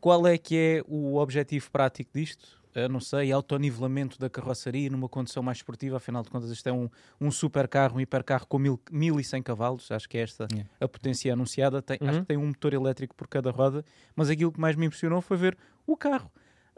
Qual 0.00 0.26
é 0.26 0.38
que 0.38 0.56
é 0.56 0.82
o 0.86 1.16
objetivo 1.16 1.70
prático 1.70 2.10
disto? 2.14 2.58
Uh, 2.86 2.88
não 2.88 3.00
sei, 3.00 3.32
autonivelamento 3.32 4.18
da 4.18 4.28
carroçaria 4.30 4.88
numa 4.90 5.08
condição 5.08 5.42
mais 5.42 5.58
esportiva, 5.58 5.96
afinal 5.96 6.22
de 6.22 6.30
contas 6.30 6.50
isto 6.50 6.66
é 6.68 6.72
um, 6.72 6.88
um 7.20 7.30
super 7.30 7.66
carro, 7.68 7.96
um 7.96 8.00
hipercarro 8.00 8.46
com 8.46 8.58
mil, 8.58 8.80
1100 8.90 9.42
cavalos, 9.42 9.90
acho 9.90 10.08
que 10.08 10.18
é 10.18 10.22
esta 10.22 10.46
Yeah. 10.52 10.70
a 10.80 10.88
potência 10.88 11.32
anunciada, 11.32 11.82
tem, 11.82 11.98
acho 12.00 12.12
Uhum. 12.14 12.20
que 12.20 12.26
tem 12.26 12.36
um 12.36 12.46
motor 12.46 12.72
elétrico 12.74 13.14
por 13.14 13.26
cada 13.28 13.50
roda, 13.50 13.84
mas 14.16 14.30
aquilo 14.30 14.52
que 14.52 14.60
mais 14.60 14.76
me 14.76 14.86
impressionou 14.86 15.20
foi 15.20 15.36
ver 15.36 15.56
o 15.86 15.96
carro 15.96 16.30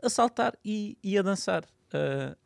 a 0.02 0.08
saltar 0.08 0.54
e, 0.64 0.96
e 1.02 1.18
a 1.18 1.22
dançar. 1.22 1.64
Uh, 1.92 2.36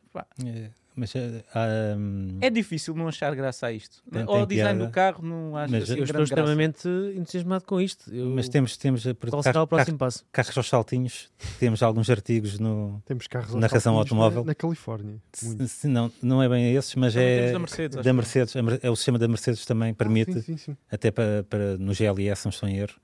É, 0.47 0.71
mas 0.97 1.13
ah, 1.55 1.97
um, 1.99 2.39
é 2.41 2.49
difícil 2.51 2.95
não 2.95 3.09
achar 3.09 3.35
graça 3.35 3.67
a 3.67 3.73
isto. 3.73 4.03
Tem- 4.11 4.23
Ou 4.23 4.27
tem 4.35 4.43
o 4.43 4.47
design 4.47 4.79
piada. 4.79 4.87
do 4.87 4.93
carro 4.93 5.23
não 5.27 5.57
acho 5.57 5.73
Mas 5.73 5.83
assim 5.85 5.93
Eu 5.99 6.05
estou 6.05 6.19
graça. 6.19 6.23
extremamente 6.35 6.89
entusiasmado 7.17 7.65
com 7.65 7.81
isto. 7.81 8.13
Eu, 8.15 8.31
mas 8.31 8.49
temos, 8.49 8.77
temos 8.77 9.05
eh, 9.07 9.15
por- 9.15 9.31
qual 9.31 9.43
será 9.43 9.63
o 9.63 9.67
carro- 9.67 9.69
próximo 9.69 9.99
passo? 9.99 10.25
carros 10.33 10.57
aos 10.57 10.69
saltinhos, 10.69 11.31
temos 11.59 11.83
alguns 11.83 12.09
artigos 12.11 12.59
no. 12.59 13.03
Temos 13.07 13.27
carros 13.27 13.55
Na 13.55 13.69
saltinhos 13.69 13.87
automóvel. 13.99 14.41
Na, 14.43 14.47
na 14.49 14.55
Califórnia. 14.55 15.17
Muito. 15.43 15.67
Se 15.69 15.89
não, 15.89 16.11
não 16.23 16.43
é 16.43 16.49
bem 16.49 16.75
esses, 16.75 16.95
mas 16.95 17.15
Também 17.15 17.29
é 17.29 17.37
temos 17.39 17.53
da 17.53 17.59
Mercedes, 17.59 18.05
da. 18.05 18.13
Mercedes. 18.13 18.57
A 18.57 18.63
Mer- 18.63 18.81
É 18.83 18.91
o 18.91 18.97
sistema 18.97 19.19
da 19.19 19.29
Mercedes 19.29 19.65
também 19.67 19.93
permite, 19.95 20.31
Ah, 20.31 20.35
sim, 20.35 20.41
sim, 20.43 20.57
sim. 20.57 20.77
até 20.91 21.11
para, 21.11 21.45
para 21.49 21.77
no 21.79 21.93
GLS, 21.93 22.45
não 22.47 22.51
estou 22.51 22.69
em 22.69 22.77
erro, 22.79 22.95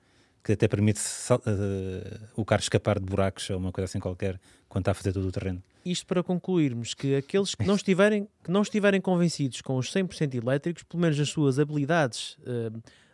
que 0.43 0.53
até 0.53 0.67
permite 0.69 1.01
eh, 1.47 2.21
o 2.37 2.45
carro 2.45 2.61
escapar 2.63 2.99
de 2.99 3.05
buracos 3.07 3.49
ou 3.51 3.59
uma 3.59 3.73
coisa 3.73 3.85
assim 3.87 3.99
qualquer 4.01 4.41
quando 4.69 4.83
está 4.83 4.93
a 4.93 4.95
fazer 4.95 5.13
todo 5.13 5.27
o 5.29 5.33
terreno. 5.33 5.63
Isto 5.85 6.07
para 6.07 6.23
concluirmos 6.23 6.95
que 6.95 7.15
aqueles 7.17 7.55
que 7.55 7.65
não 7.65 7.75
estiverem, 7.75 8.29
que 8.45 8.51
não 8.51 8.63
estiverem 8.63 9.01
convencidos 9.01 9.61
com 9.61 9.77
os 9.77 9.93
100% 9.93 10.35
elétricos, 10.35 10.83
pelo 10.83 11.01
menos 11.03 11.19
as 11.19 11.29
suas 11.29 11.59
habilidades 11.59 12.37
eh, 12.47 12.71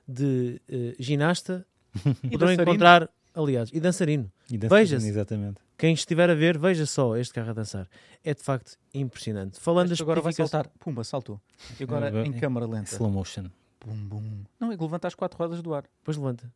de 0.06 0.60
eh, 0.68 0.94
ginasta, 0.98 1.66
poderão 2.22 2.38
dançarino? 2.48 2.62
encontrar, 2.62 3.10
aliás, 3.34 3.70
e 3.72 3.80
dançarino. 3.80 4.30
E 4.50 4.58
dança- 4.58 4.74
Veja-se. 4.74 5.08
Exatamente. 5.08 5.60
Quem 5.78 5.92
estiver 5.92 6.30
a 6.30 6.34
ver, 6.34 6.56
veja 6.58 6.86
só 6.86 7.16
este 7.16 7.34
carro 7.34 7.50
a 7.50 7.52
dançar. 7.52 7.86
É 8.24 8.32
de 8.32 8.42
facto 8.42 8.76
impressionante. 8.94 9.60
Falando 9.60 9.86
Este 9.92 9.98
das 9.98 10.00
agora 10.00 10.20
vai 10.22 10.30
especificações- 10.30 10.50
saltar. 10.64 10.78
Pumba, 10.80 11.04
saltou. 11.04 11.40
E 11.78 11.82
agora 11.82 12.10
em 12.26 12.28
em 12.30 12.32
câmara 12.32 12.66
lenta. 12.66 12.90
Slow 12.94 13.10
motion. 13.10 13.44
Bum, 13.84 13.94
bum. 14.08 14.44
Não, 14.58 14.72
é 14.72 14.76
que 14.76 14.82
levanta 14.82 15.06
as 15.06 15.14
quatro 15.14 15.38
rodas 15.38 15.60
do 15.62 15.74
ar. 15.74 15.84
Depois 16.00 16.16
levanta. 16.16 16.50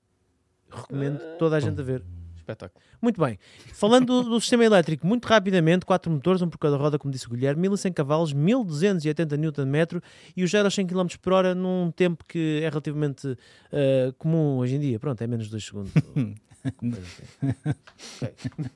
Recomendo 0.70 1.18
toda 1.38 1.56
a 1.56 1.60
gente 1.60 1.80
a 1.80 1.84
ver. 1.84 2.02
Espetáculo. 2.36 2.82
Muito 3.00 3.20
bem. 3.20 3.38
Falando 3.72 4.06
do, 4.06 4.30
do 4.30 4.40
sistema 4.40 4.64
elétrico, 4.64 5.06
muito 5.06 5.26
rapidamente, 5.26 5.86
quatro 5.86 6.10
motores, 6.10 6.42
um 6.42 6.48
por 6.48 6.58
cada 6.58 6.76
roda, 6.76 6.98
como 6.98 7.12
disse 7.12 7.26
o 7.26 7.30
Guilherme, 7.30 7.68
1100 7.68 7.92
cavalos, 7.92 8.32
1280 8.32 9.36
Nm 9.36 10.02
e 10.36 10.42
os 10.42 10.50
0 10.50 10.66
a 10.66 10.70
100 10.70 10.86
km 10.86 11.06
por 11.20 11.32
hora 11.32 11.54
num 11.54 11.90
tempo 11.90 12.24
que 12.26 12.60
é 12.62 12.68
relativamente 12.68 13.36
eh, 13.70 14.12
comum 14.18 14.56
hoje 14.58 14.74
em 14.74 14.80
dia. 14.80 14.98
Pronto, 14.98 15.20
é 15.22 15.26
menos 15.26 15.46
de 15.46 15.52
2 15.52 15.64
segundos. 15.64 15.92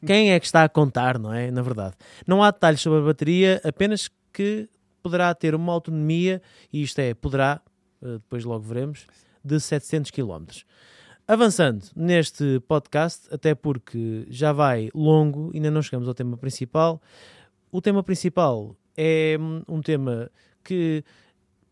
Quem 0.07 0.33
é 0.33 0.41
que 0.41 0.47
está 0.47 0.65
a 0.65 0.69
contar, 0.69 1.19
não 1.19 1.33
é? 1.33 1.51
Na 1.51 1.63
verdade. 1.63 1.95
Não 2.27 2.43
há 2.43 2.51
detalhes 2.51 2.81
sobre 2.81 3.01
a 3.01 3.03
bateria, 3.03 3.61
apenas 3.65 4.09
que 4.33 4.69
poderá 5.03 5.35
ter 5.35 5.55
uma 5.55 5.73
autonomia, 5.73 6.41
e 6.73 6.83
isto 6.83 6.99
é, 6.99 7.13
poderá, 7.13 7.61
eh, 8.03 8.13
depois 8.15 8.45
logo 8.45 8.65
veremos, 8.65 9.07
de 9.45 9.61
700 9.61 10.11
km. 10.11 10.47
Avançando 11.27 11.87
neste 11.97 12.61
podcast, 12.69 13.33
até 13.33 13.55
porque 13.55 14.27
já 14.29 14.53
vai 14.53 14.91
longo, 14.95 15.51
ainda 15.55 15.71
não 15.71 15.81
chegamos 15.81 16.07
ao 16.07 16.13
tema 16.13 16.37
principal. 16.37 17.01
O 17.73 17.81
tema 17.81 18.03
principal 18.03 18.77
é 18.95 19.39
hum, 19.41 19.63
um 19.67 19.81
tema 19.81 20.31
que 20.63 21.03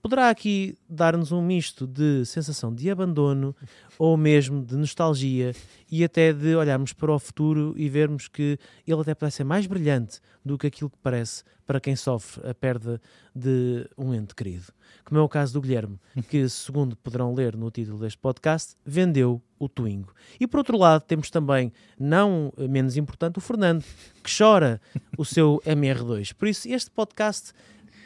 poderá 0.02 0.28
aqui 0.28 0.76
dar-nos 0.88 1.30
um 1.30 1.40
misto 1.40 1.86
de 1.86 2.24
sensação 2.26 2.74
de 2.74 2.90
abandono 2.90 3.54
ou 3.96 4.16
mesmo 4.16 4.64
de 4.64 4.74
nostalgia 4.74 5.54
e 5.88 6.02
até 6.02 6.32
de 6.32 6.56
olharmos 6.56 6.92
para 6.92 7.12
o 7.12 7.18
futuro 7.20 7.72
e 7.76 7.88
vermos 7.88 8.26
que 8.26 8.58
ele 8.84 9.00
até 9.00 9.14
parece 9.14 9.38
ser 9.38 9.44
mais 9.44 9.64
brilhante 9.64 10.20
do 10.44 10.58
que 10.58 10.66
aquilo 10.66 10.90
que 10.90 10.98
parece 11.00 11.44
para 11.64 11.80
quem 11.80 11.94
sofre 11.94 12.50
a 12.50 12.52
perda 12.52 13.00
de 13.34 13.88
um 13.96 14.12
ente 14.12 14.34
querido. 14.34 14.64
Como 15.04 15.20
é 15.20 15.22
o 15.22 15.28
caso 15.28 15.52
do 15.52 15.60
Guilherme, 15.60 15.98
que, 16.28 16.46
segundo 16.50 16.96
poderão 16.96 17.32
ler 17.32 17.56
no 17.56 17.70
título 17.70 17.98
deste 17.98 18.18
podcast, 18.18 18.74
vendeu 18.84 19.40
o 19.56 19.68
Twingo. 19.68 20.12
E 20.40 20.48
por 20.48 20.58
outro 20.58 20.76
lado, 20.76 21.02
temos 21.02 21.30
também, 21.30 21.72
não 21.98 22.52
menos 22.58 22.96
importante, 22.96 23.38
o 23.38 23.40
Fernando, 23.40 23.84
que 24.22 24.36
chora 24.36 24.80
o 25.16 25.24
seu 25.24 25.62
MR2. 25.64 26.34
Por 26.34 26.48
isso, 26.48 26.68
este 26.68 26.90
podcast 26.90 27.52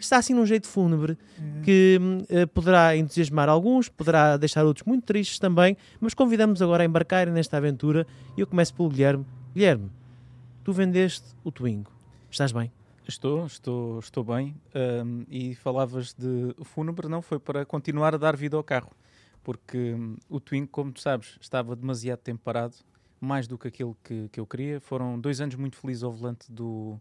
está 0.01 0.19
assim 0.19 0.35
num 0.35 0.47
jeito 0.47 0.67
fúnebre 0.67 1.17
que 1.63 1.99
hum, 2.01 2.19
eh, 2.29 2.47
poderá 2.47 2.97
entusiasmar 2.97 3.49
alguns, 3.49 3.89
poderá 3.89 4.37
deixar 4.37 4.65
outros 4.65 4.87
muito 4.87 5.05
tristes 5.05 5.39
também, 5.39 5.77
mas 6.01 6.15
convidamos 6.15 6.63
agora 6.63 6.83
a 6.83 6.87
embarcarem 6.87 7.33
nesta 7.33 7.57
aventura 7.57 8.07
e 8.37 8.41
eu 8.41 8.47
começo 8.47 8.75
pelo 8.75 8.89
Guilherme. 8.89 9.27
Guilherme, 9.55 9.91
tu 10.63 10.73
vendeste 10.73 11.35
o 11.43 11.51
Twingo. 11.51 11.91
Estás 12.31 12.53
bem? 12.53 12.71
Estou, 13.09 13.47
estou, 13.47 13.99
estou 14.01 14.25
bem. 14.25 14.55
Ahm, 14.75 15.25
e 15.31 15.55
falavas 15.55 16.13
de 16.13 16.55
fúnebre, 16.65 17.09
não? 17.09 17.23
Foi 17.23 17.39
para 17.39 17.65
continuar 17.65 18.15
a 18.15 18.19
dar 18.19 18.37
vida 18.37 18.57
ao 18.57 18.65
carro. 18.65 18.91
Porque 19.45 19.95
hum, 19.95 20.17
o 20.29 20.41
Twingo, 20.41 20.69
como 20.69 20.93
tu 20.93 21.01
sabes, 21.01 21.39
estava 21.41 21.77
demasiado 21.77 22.19
tempo 22.19 22.41
parado, 22.45 22.75
mais 23.21 23.47
do 23.47 23.57
que 23.57 23.69
aquilo 23.69 23.97
que, 24.03 24.29
que 24.29 24.41
eu 24.41 24.47
queria. 24.47 24.81
Foram 24.81 25.19
dois 25.21 25.41
anos 25.41 25.55
muito 25.55 25.77
felizes 25.77 26.03
ao 26.03 26.13
volante 26.13 26.51
do, 26.51 27.01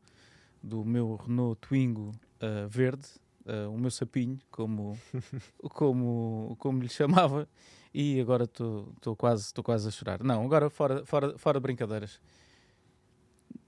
do 0.65 0.83
meu 0.83 1.15
Renault 1.15 1.59
Twingo 1.61 2.11
ah, 2.41 2.67
verde, 2.67 3.07
ah, 3.45 3.69
o 3.69 3.77
meu 3.77 3.91
sapinho, 3.91 4.39
como, 4.49 4.97
como, 5.69 6.55
como 6.59 6.81
lhe 6.81 6.89
chamava. 6.89 7.47
E 7.93 8.19
agora 8.19 8.43
estou 8.43 9.15
quase, 9.17 9.53
quase 9.63 9.87
a 9.87 9.91
chorar. 9.91 10.21
Não, 10.21 10.43
agora 10.43 10.69
fora, 10.69 11.05
fora, 11.05 11.37
fora 11.37 11.59
brincadeiras. 11.61 12.19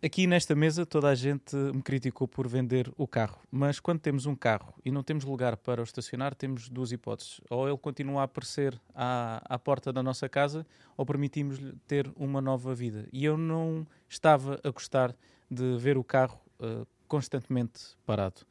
Aqui 0.03 0.27
nesta 0.27 0.53
mesa 0.53 0.85
toda 0.85 1.07
a 1.07 1.15
gente 1.15 1.55
me 1.55 1.81
criticou 1.81 2.27
por 2.27 2.45
vender 2.45 2.91
o 2.97 3.07
carro, 3.07 3.39
mas 3.49 3.79
quando 3.79 3.99
temos 3.99 4.25
um 4.25 4.35
carro 4.35 4.73
e 4.83 4.91
não 4.91 5.01
temos 5.01 5.23
lugar 5.23 5.55
para 5.55 5.79
o 5.81 5.83
estacionar, 5.83 6.35
temos 6.35 6.67
duas 6.67 6.91
hipóteses. 6.91 7.39
Ou 7.49 7.69
ele 7.69 7.77
continua 7.77 8.21
a 8.21 8.23
aparecer 8.25 8.79
à, 8.93 9.41
à 9.45 9.57
porta 9.57 9.93
da 9.93 10.03
nossa 10.03 10.27
casa, 10.27 10.67
ou 10.97 11.05
permitimos-lhe 11.05 11.73
ter 11.87 12.11
uma 12.15 12.41
nova 12.41 12.75
vida. 12.75 13.07
E 13.13 13.23
eu 13.23 13.37
não 13.37 13.87
estava 14.09 14.59
a 14.61 14.69
gostar 14.69 15.15
de 15.49 15.77
ver 15.77 15.97
o 15.97 16.03
carro 16.03 16.39
ah, 16.59 16.85
constantemente 17.07 17.95
parado. 18.05 18.41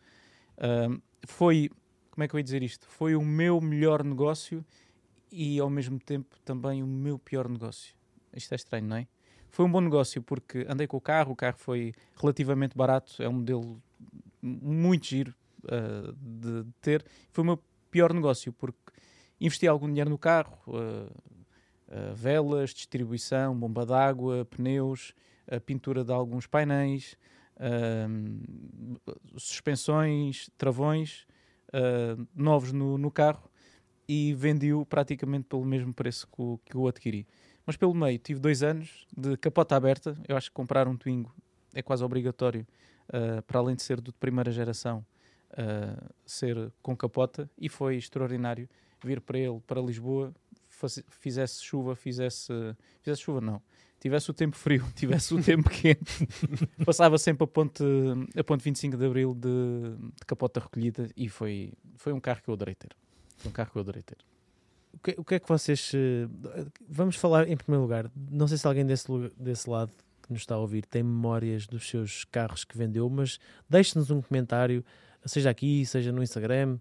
Ah, 0.59 0.89
foi, 1.27 1.71
como 2.11 2.25
é 2.25 2.29
que 2.29 2.35
eu 2.35 2.39
ia 2.39 2.45
dizer 2.45 2.63
isto? 2.63 2.87
Foi 2.89 3.15
o 3.15 3.23
meu 3.23 3.61
melhor 3.61 4.05
negócio 4.05 4.65
e 5.31 5.59
ao 5.59 5.69
mesmo 5.69 5.99
tempo 5.99 6.37
também 6.45 6.83
o 6.83 6.87
meu 6.87 7.19
pior 7.19 7.49
negócio. 7.49 7.95
Isto 8.35 8.53
é 8.53 8.57
estranho, 8.57 8.87
não 8.87 8.97
é? 8.97 9.09
Foi 9.51 9.65
um 9.65 9.71
bom 9.71 9.81
negócio 9.81 10.23
porque 10.23 10.67
andei 10.69 10.87
com 10.87 10.97
o 10.97 11.01
carro, 11.01 11.33
o 11.33 11.37
carro 11.37 11.57
foi 11.59 11.93
relativamente 12.21 12.77
barato, 12.77 13.23
é 13.23 13.29
um 13.29 13.35
modelo 13.35 13.83
muito 14.43 15.07
giro 15.07 15.35
ah, 15.69 16.13
de, 16.17 16.65
de 16.65 16.73
ter. 16.81 17.05
Foi 17.33 17.43
o 17.43 17.47
meu 17.47 17.63
pior 17.91 18.13
negócio 18.13 18.53
porque 18.53 18.93
investi 19.41 19.67
algum 19.67 19.87
dinheiro 19.87 20.11
no 20.11 20.19
carro, 20.19 20.59
ah, 20.75 22.13
velas, 22.15 22.71
distribuição, 22.71 23.59
bomba 23.59 23.87
d'água, 23.87 24.45
pneus, 24.45 25.15
a 25.49 25.61
pintura 25.61 26.05
de 26.05 26.13
alguns 26.13 26.47
painéis, 26.47 27.17
ah, 27.59 28.07
suspensões, 29.37 30.49
travões 30.57 31.27
ah, 31.73 32.17
novos 32.35 32.73
no, 32.73 32.99
no 32.99 33.11
carro 33.11 33.51
e 34.09 34.35
vendi-o 34.35 34.87
praticamente 34.87 35.45
pelo 35.45 35.65
mesmo 35.65 35.93
preço 35.93 36.27
que 36.29 36.41
o, 36.41 36.61
que 36.65 36.77
o 36.77 36.87
adquiri. 36.87 37.27
Mas 37.65 37.77
pelo 37.77 37.95
meio 37.95 38.19
tive 38.19 38.39
dois 38.39 38.63
anos 38.63 39.07
de 39.17 39.37
capota 39.37 39.75
aberta. 39.75 40.17
Eu 40.29 40.37
acho 40.37 40.51
que 40.51 40.55
comprar 40.55 40.87
um 40.87 40.97
Twingo 40.97 41.35
é 41.75 41.83
quase 41.83 42.05
obrigatório, 42.05 42.67
ah, 43.13 43.43
para 43.43 43.59
além 43.59 43.75
de 43.75 43.83
ser 43.83 44.01
do 44.01 44.13
de 44.13 44.19
primeira 44.19 44.51
geração, 44.51 45.05
ah, 45.53 46.11
ser 46.25 46.73
com 46.83 46.97
capota. 46.97 47.51
E 47.59 47.69
foi 47.69 47.97
extraordinário 47.97 48.69
vir 49.05 49.21
para 49.21 49.39
ele, 49.39 49.61
para 49.67 49.81
Lisboa, 49.81 50.33
fizesse 51.09 51.63
chuva, 51.63 51.95
fizesse, 51.95 52.53
fizesse 53.03 53.23
chuva 53.23 53.41
não, 53.41 53.63
tivesse 54.07 54.31
o 54.31 54.35
tempo 54.35 54.57
frio, 54.57 54.85
tivesse 54.95 55.35
o 55.35 55.43
tempo 55.43 55.69
quente, 55.69 56.27
passava 56.85 57.19
sempre 57.19 57.45
a 57.45 57.47
ponte, 57.47 57.83
a 58.37 58.45
ponte 58.45 58.63
25 58.63 58.97
de 58.97 59.05
Abril 59.05 59.35
de, 59.35 59.49
de 60.19 60.27
capota 60.27 60.61
recolhida 60.61 61.09
e 61.17 61.29
foi, 61.29 61.73
foi 61.97 62.13
um 62.13 62.21
carro 62.21 62.41
que 62.43 62.49
eu 62.49 62.55
adorei 62.55 62.75
ter. 62.75 62.91
Foi 63.39 63.51
um 63.51 63.53
carro 63.53 63.71
que 63.71 63.79
eu 63.79 63.83
adorei 63.83 64.03
ter. 64.03 64.17
O 64.93 64.99
que, 64.99 65.15
o 65.19 65.25
que 65.25 65.35
é 65.35 65.39
que 65.39 65.49
vocês. 65.49 65.93
eh, 65.95 66.27
Vamos 66.89 67.17
falar 67.17 67.49
em 67.49 67.57
primeiro 67.57 67.83
lugar. 67.83 68.11
Não 68.31 68.49
sei 68.49 68.57
se 68.57 68.67
alguém 68.67 68.87
desse, 68.87 69.07
desse 69.37 69.69
lado 69.69 69.93
que 70.23 70.33
nos 70.33 70.41
está 70.43 70.55
a 70.55 70.59
ouvir 70.59 70.87
tem 70.87 71.03
memórias 71.03 71.67
dos 71.67 71.89
seus 71.89 72.25
carros 72.25 72.65
que 72.65 72.79
vendeu, 72.79 73.09
mas 73.11 73.39
deixe-nos 73.69 74.11
um 74.11 74.23
comentário, 74.23 74.85
seja 75.25 75.51
aqui, 75.51 75.85
seja 75.85 76.11
no 76.13 76.23
Instagram, 76.23 76.79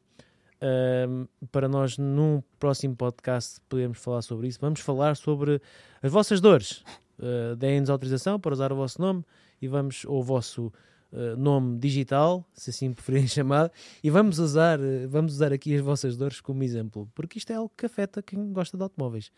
para 1.52 1.68
nós 1.68 1.98
num 1.98 2.42
próximo 2.58 2.96
podcast 2.96 3.60
podermos 3.68 4.00
falar 4.00 4.22
sobre 4.22 4.48
isso. 4.48 4.60
Vamos 4.62 4.80
falar 4.80 5.16
sobre 5.16 5.62
as 6.02 6.12
vossas 6.12 6.40
dores. 6.42 6.84
Uh, 7.18 7.56
Deem-nos 7.56 7.90
autorização 7.90 8.40
para 8.40 8.54
usar 8.54 8.72
o 8.72 8.76
vosso 8.76 9.02
nome 9.02 9.24
e 9.62 9.68
vamos, 9.68 10.04
ou 10.06 10.20
o 10.20 10.24
vosso 10.24 10.72
uh, 11.12 11.38
nome 11.38 11.78
digital, 11.80 12.46
se 12.54 12.70
assim 12.70 12.92
preferirem 12.94 13.28
chamar, 13.28 13.72
e 14.04 14.10
vamos 14.10 14.40
usar, 14.40 14.80
uh, 14.80 15.08
vamos 15.08 15.34
usar 15.34 15.54
aqui 15.54 15.76
as 15.76 15.82
vossas 15.82 16.18
dores 16.18 16.42
como 16.42 16.64
exemplo, 16.64 17.10
porque 17.16 17.38
isto 17.38 17.52
é 17.52 17.56
algo 17.56 17.72
que 17.76 17.86
afeta 17.86 18.22
quem 18.22 18.52
gosta 18.52 18.78
de 18.78 18.84
automóveis. 18.84 19.32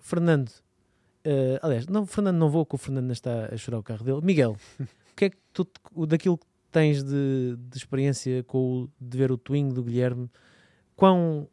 Fernando, 0.00 0.48
uh, 0.48 1.58
aliás, 1.62 1.86
não, 1.86 2.06
Fernando, 2.06 2.36
não 2.36 2.50
vou 2.50 2.64
que 2.64 2.74
o 2.74 2.78
Fernando 2.78 3.10
está 3.10 3.46
a 3.52 3.56
chorar 3.56 3.78
o 3.78 3.82
carro 3.82 4.04
dele. 4.04 4.20
Miguel, 4.22 4.56
o 4.80 5.16
que 5.16 5.26
é 5.26 5.30
que 5.30 5.38
tu, 5.52 5.66
daquilo 6.06 6.38
que 6.38 6.46
tens 6.70 7.02
de, 7.02 7.56
de 7.58 7.76
experiência 7.76 8.44
com 8.44 8.82
o, 8.82 8.90
de 9.00 9.18
ver 9.18 9.32
o 9.32 9.38
Twingo 9.38 9.74
do 9.74 9.82
Guilherme, 9.82 10.30
quão, 10.94 11.48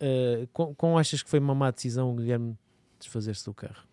uh, 0.00 0.46
quão, 0.52 0.74
quão 0.74 0.98
achas 0.98 1.22
que 1.22 1.28
foi 1.28 1.38
uma 1.38 1.54
má 1.54 1.70
decisão 1.70 2.12
o 2.12 2.14
Guilherme 2.14 2.56
desfazer-se 2.98 3.44
do 3.44 3.54
carro? 3.54 3.87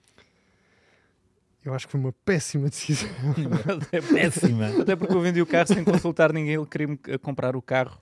Eu 1.65 1.73
acho 1.73 1.87
que 1.87 1.91
foi 1.91 1.99
uma 1.99 2.13
péssima 2.23 2.69
decisão. 2.69 3.09
É 3.91 3.99
Péssima. 3.99 4.67
Até 4.81 4.95
porque 4.95 5.13
eu 5.13 5.21
vendi 5.21 5.41
o 5.41 5.45
carro 5.45 5.67
sem 5.67 5.83
consultar 5.83 6.31
ninguém, 6.31 6.53
ele 6.53 6.65
queria-me 6.65 6.97
comprar 7.21 7.55
o 7.55 7.61
carro 7.61 7.99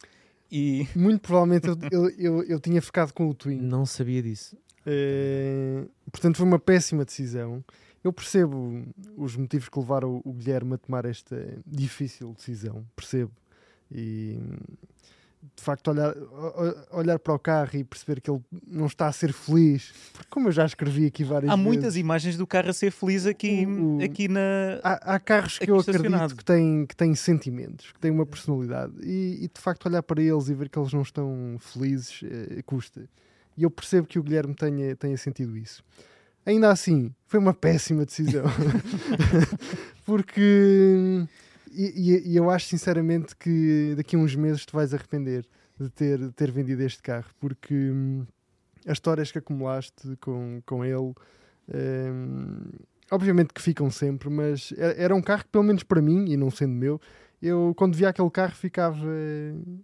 e 0.56 0.88
Muito 0.96 1.22
provavelmente 1.22 1.68
eu, 1.68 1.78
eu, 1.90 2.10
eu, 2.12 2.44
eu 2.44 2.60
tinha 2.60 2.80
ficado 2.80 3.12
com 3.12 3.28
o 3.28 3.34
Twingo. 3.34 3.64
Não 3.64 3.88
sabia 3.88 4.22
disso. 4.22 4.56
Eh, 4.86 5.84
portanto, 6.12 6.38
foi 6.38 6.46
uma 6.46 6.60
péssima 6.60 7.04
decisão. 7.04 7.66
Eu 8.04 8.14
percebo 8.14 8.86
os 9.18 9.36
motivos 9.36 9.68
que 9.68 9.80
levaram 9.80 10.22
o 10.24 10.32
Guilherme 10.32 10.76
a 10.76 10.78
tomar 10.78 11.06
esta 11.06 11.58
difícil 11.66 12.34
decisão, 12.34 12.86
percebo. 12.96 13.32
E 13.92 14.38
de 15.56 15.62
facto 15.62 15.90
olhar, 15.90 16.14
olhar 16.92 17.20
para 17.20 17.34
o 17.34 17.40
carro 17.40 17.72
e 17.74 17.84
perceber 17.84 18.22
que 18.22 18.32
ele 18.32 18.40
não 18.66 18.86
está 18.86 19.08
a 19.08 19.12
ser 19.12 19.34
feliz, 19.34 19.94
porque 20.14 20.28
como 20.30 20.48
eu 20.48 20.52
já 20.54 20.66
escrevi 20.66 21.06
aqui 21.06 21.24
várias 21.24 21.52
Há 21.52 21.56
vezes, 21.56 21.68
muitas 21.68 21.96
imagens 21.98 22.38
do 22.38 22.48
carro 22.48 22.70
a 22.70 22.74
ser 22.74 22.92
feliz 22.92 23.26
aqui, 23.26 23.66
O- 23.68 24.00
aqui 24.04 24.28
na. 24.28 24.40
há, 24.84 25.16
há 25.16 25.20
carros 25.20 25.60
que 25.60 25.70
eu 25.70 25.78
acredito 25.80 26.36
que 26.38 26.46
têm, 26.46 26.86
que 26.86 26.96
têm 26.96 27.14
sentimentos, 27.14 27.92
que 27.92 28.00
têm 28.00 28.10
uma 28.12 28.26
personalidade 28.26 28.94
e, 29.02 29.44
e, 29.44 29.48
de 29.54 29.60
facto 29.60 29.86
olhar 29.88 30.02
para 30.02 30.22
eles 30.22 30.48
e 30.48 30.54
ver 30.54 30.70
que 30.70 30.80
eles 30.80 30.94
não 30.94 31.02
estão 31.02 31.58
felizes 31.60 32.22
eh, 32.24 32.62
custa. 32.66 33.08
E 33.58 33.64
eu 33.64 33.70
percebo 33.70 34.08
que 34.08 34.18
o 34.18 34.24
Guilherme 34.24 34.56
tenha, 34.56 34.96
tenha 34.96 35.18
sentido 35.18 35.58
isso. 35.58 35.84
Ainda 36.46 36.72
assim, 36.72 37.14
foi 37.28 37.40
uma 37.40 37.54
péssima 37.54 38.06
decisão. 38.06 38.44
Porque 40.06 41.26
e, 41.76 42.32
e- 42.34 42.36
eu 42.38 42.50
acho 42.50 42.68
sinceramente 42.68 43.36
que 43.36 43.94
daqui 43.96 44.16
a 44.16 44.20
uns 44.20 44.36
meses 44.36 44.66
te 44.66 44.74
vais 44.74 44.94
arrepender 44.94 45.46
de 45.80 45.90
ter, 45.90 46.18
de 46.20 46.32
ter 46.32 46.52
vendido 46.52 46.82
este 46.84 47.02
carro, 47.02 47.30
porque 47.40 47.74
hum, 47.74 48.26
as 48.86 48.94
histórias 48.94 49.32
que 49.32 49.38
acumulaste 49.40 50.16
com, 50.22 50.62
com 50.66 50.84
ele, 50.86 51.14
hum, 51.74 52.72
obviamente 53.12 53.54
que 53.54 53.62
ficam 53.62 53.90
sempre, 53.90 54.30
mas 54.30 54.74
era, 54.78 55.16
um 55.16 55.22
carro 55.22 55.44
que, 55.44 55.50
pelo 55.50 55.64
menos 55.64 55.84
para 55.84 56.02
mim, 56.02 56.26
e 56.30 56.38
não 56.38 56.50
sendo 56.52 56.74
meu, 56.74 57.00
eu 57.42 57.74
quando 57.76 57.96
via 57.96 58.10
aquele 58.10 58.30
carro 58.30 58.56
ficava, 58.56 59.06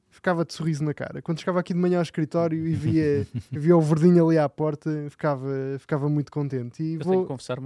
ficava 0.09 0.45
de 0.45 0.53
sorriso 0.53 0.81
na 0.83 0.93
cara. 0.93 1.21
Quando 1.21 1.39
chegava 1.39 1.59
aqui 1.59 1.73
de 1.73 1.79
manhã 1.79 1.97
ao 1.97 2.03
escritório 2.03 2.65
e 2.65 2.73
via, 2.73 3.27
via 3.51 3.75
o 3.75 3.81
verdinho 3.81 4.25
ali 4.27 4.37
à 4.37 4.47
porta, 4.47 4.89
ficava, 5.09 5.49
ficava 5.77 6.07
muito 6.07 6.31
contente. 6.31 6.81
E 6.81 6.93
Eu 6.93 6.99
vou, 7.15 7.25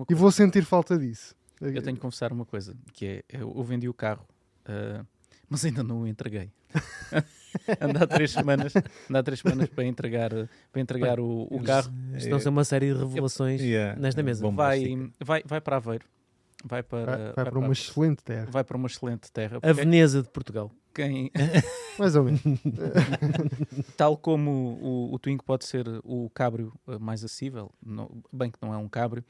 e 0.10 0.16
vou 0.16 0.32
sentir 0.32 0.64
falta 0.66 0.98
disso. 0.98 1.36
Eu 1.63 1.82
tenho 1.82 1.95
que 1.95 2.02
confessar 2.02 2.32
uma 2.34 2.45
coisa, 2.45 2.76
que 2.93 3.06
é, 3.06 3.23
eu, 3.30 3.54
eu 3.56 3.63
vendi 3.63 3.88
o 3.89 3.93
carro, 3.93 4.26
ah, 4.65 5.06
mas 5.49 5.63
ainda 5.65 5.84
não 5.84 6.02
o 6.02 6.08
entreguei. 6.08 6.52
Andar 7.80 8.08
três 8.08 8.32
semanas, 8.32 8.73
andar 9.08 9.21
três 9.21 9.39
semanas 9.39 9.69
para 9.69 9.84
entregar, 9.86 10.32
para 10.71 10.82
entregar 10.82 11.19
o, 11.19 11.47
o 11.52 11.62
carro. 11.63 11.93
Isto 12.15 12.30
não 12.30 12.39
ser 12.39 12.49
uma 12.49 12.63
série 12.65 12.91
de 12.93 12.99
revelações 12.99 13.62
Yeah. 13.62 13.99
nesta 13.99 14.23
mesa. 14.23 14.49
Vai, 14.49 15.12
vai, 15.23 15.43
vai 15.45 15.62
para 15.62 15.76
Aveiro. 15.78 16.06
Vai 16.65 16.82
para, 16.82 17.06
Vai, 17.06 17.34
vai 17.34 17.45
para 17.52 17.60
uma 17.60 17.73
excelente 17.73 18.23
terra. 18.23 18.47
vai 18.49 18.63
para 18.63 18.76
uma 18.78 18.88
excelente 18.88 19.32
terra. 19.32 19.60
A 19.62 19.71
Veneza 19.73 20.23
de 20.23 20.30
Portugal. 20.30 20.71
quem, 20.95 21.30
Mais 21.99 22.15
ou 22.15 22.23
menos. 22.23 22.41
tal 23.97 24.17
como 24.17 24.49
o, 24.82 25.13
o 25.13 25.19
Twingo 25.19 25.43
pode 25.43 25.65
ser 25.65 25.86
o 26.04 26.30
cabrio 26.34 26.73
eh, 26.88 26.97
mais 26.97 27.23
acessível, 27.23 27.69
não- 27.86 28.10
bem 28.32 28.49
que 28.49 28.58
não 28.62 28.73
é 28.73 28.78
um 28.78 28.88
cabrio, 28.88 29.23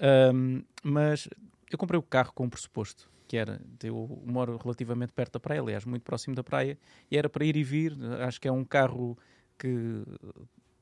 ahm, 0.00 0.62
mas 0.82 1.28
eu 1.74 1.78
comprei 1.78 1.98
o 1.98 2.02
carro 2.02 2.32
com 2.32 2.44
um 2.44 2.50
pressuposto, 2.50 3.10
que 3.26 3.36
era, 3.36 3.60
eu 3.82 4.22
moro 4.24 4.56
relativamente 4.56 5.12
perto 5.12 5.34
da 5.34 5.40
praia, 5.40 5.60
aliás, 5.60 5.84
muito 5.84 6.02
próximo 6.02 6.34
da 6.34 6.42
praia, 6.42 6.78
e 7.10 7.16
era 7.16 7.28
para 7.28 7.44
ir 7.44 7.56
e 7.56 7.62
vir, 7.62 7.94
acho 8.26 8.40
que 8.40 8.48
é 8.48 8.52
um 8.52 8.64
carro 8.64 9.18
que 9.58 10.04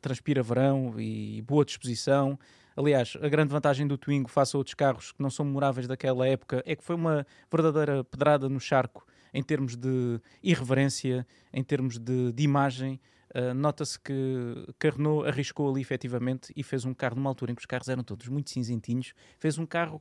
transpira 0.00 0.42
verão 0.42 0.94
e 0.98 1.42
boa 1.42 1.64
disposição. 1.64 2.38
Aliás, 2.76 3.16
a 3.20 3.28
grande 3.28 3.52
vantagem 3.52 3.86
do 3.86 3.98
Twingo 3.98 4.28
face 4.28 4.54
a 4.54 4.58
outros 4.58 4.74
carros 4.74 5.10
que 5.10 5.22
não 5.22 5.30
são 5.30 5.44
memoráveis 5.44 5.88
daquela 5.88 6.26
época 6.26 6.62
é 6.64 6.76
que 6.76 6.84
foi 6.84 6.94
uma 6.94 7.26
verdadeira 7.50 8.04
pedrada 8.04 8.48
no 8.48 8.60
charco 8.60 9.04
em 9.32 9.42
termos 9.42 9.76
de 9.76 10.20
irreverência, 10.42 11.26
em 11.52 11.64
termos 11.64 11.98
de, 11.98 12.32
de 12.32 12.42
imagem. 12.42 13.00
Uh, 13.34 13.52
Nota-se 13.52 13.98
que, 13.98 14.14
que 14.78 14.88
Renault 14.88 15.28
arriscou 15.28 15.68
ali 15.68 15.80
efetivamente 15.80 16.52
e 16.54 16.62
fez 16.62 16.84
um 16.84 16.94
carro 16.94 17.16
numa 17.16 17.28
altura 17.28 17.52
em 17.52 17.54
que 17.54 17.60
os 17.60 17.66
carros 17.66 17.88
eram 17.88 18.02
todos 18.02 18.28
muito 18.28 18.50
cinzentinhos. 18.50 19.12
Fez 19.38 19.58
um 19.58 19.66
carro 19.66 20.00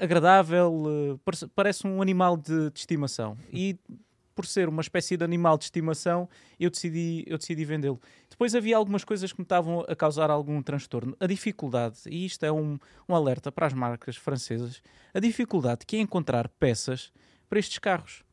agradável, 0.00 1.20
parece, 1.24 1.46
parece 1.48 1.86
um 1.86 2.00
animal 2.00 2.36
de, 2.36 2.70
de 2.70 2.78
estimação. 2.78 3.36
E 3.52 3.78
por 4.34 4.46
ser 4.46 4.70
uma 4.70 4.80
espécie 4.80 5.18
de 5.18 5.24
animal 5.24 5.58
de 5.58 5.64
estimação, 5.64 6.26
eu 6.58 6.70
decidi, 6.70 7.24
eu 7.26 7.36
decidi 7.36 7.62
vendê-lo. 7.62 8.00
Depois 8.28 8.54
havia 8.54 8.74
algumas 8.74 9.04
coisas 9.04 9.30
que 9.32 9.38
me 9.38 9.44
estavam 9.44 9.84
a 9.86 9.94
causar 9.94 10.30
algum 10.30 10.62
transtorno. 10.62 11.14
A 11.20 11.26
dificuldade, 11.26 11.98
e 12.06 12.24
isto 12.24 12.44
é 12.46 12.50
um, 12.50 12.78
um 13.06 13.14
alerta 13.14 13.52
para 13.52 13.66
as 13.66 13.74
marcas 13.74 14.16
francesas, 14.16 14.82
a 15.12 15.20
dificuldade 15.20 15.84
que 15.84 15.96
é 15.96 16.00
encontrar 16.00 16.48
peças 16.48 17.12
para 17.50 17.58
estes 17.58 17.78
carros. 17.78 18.24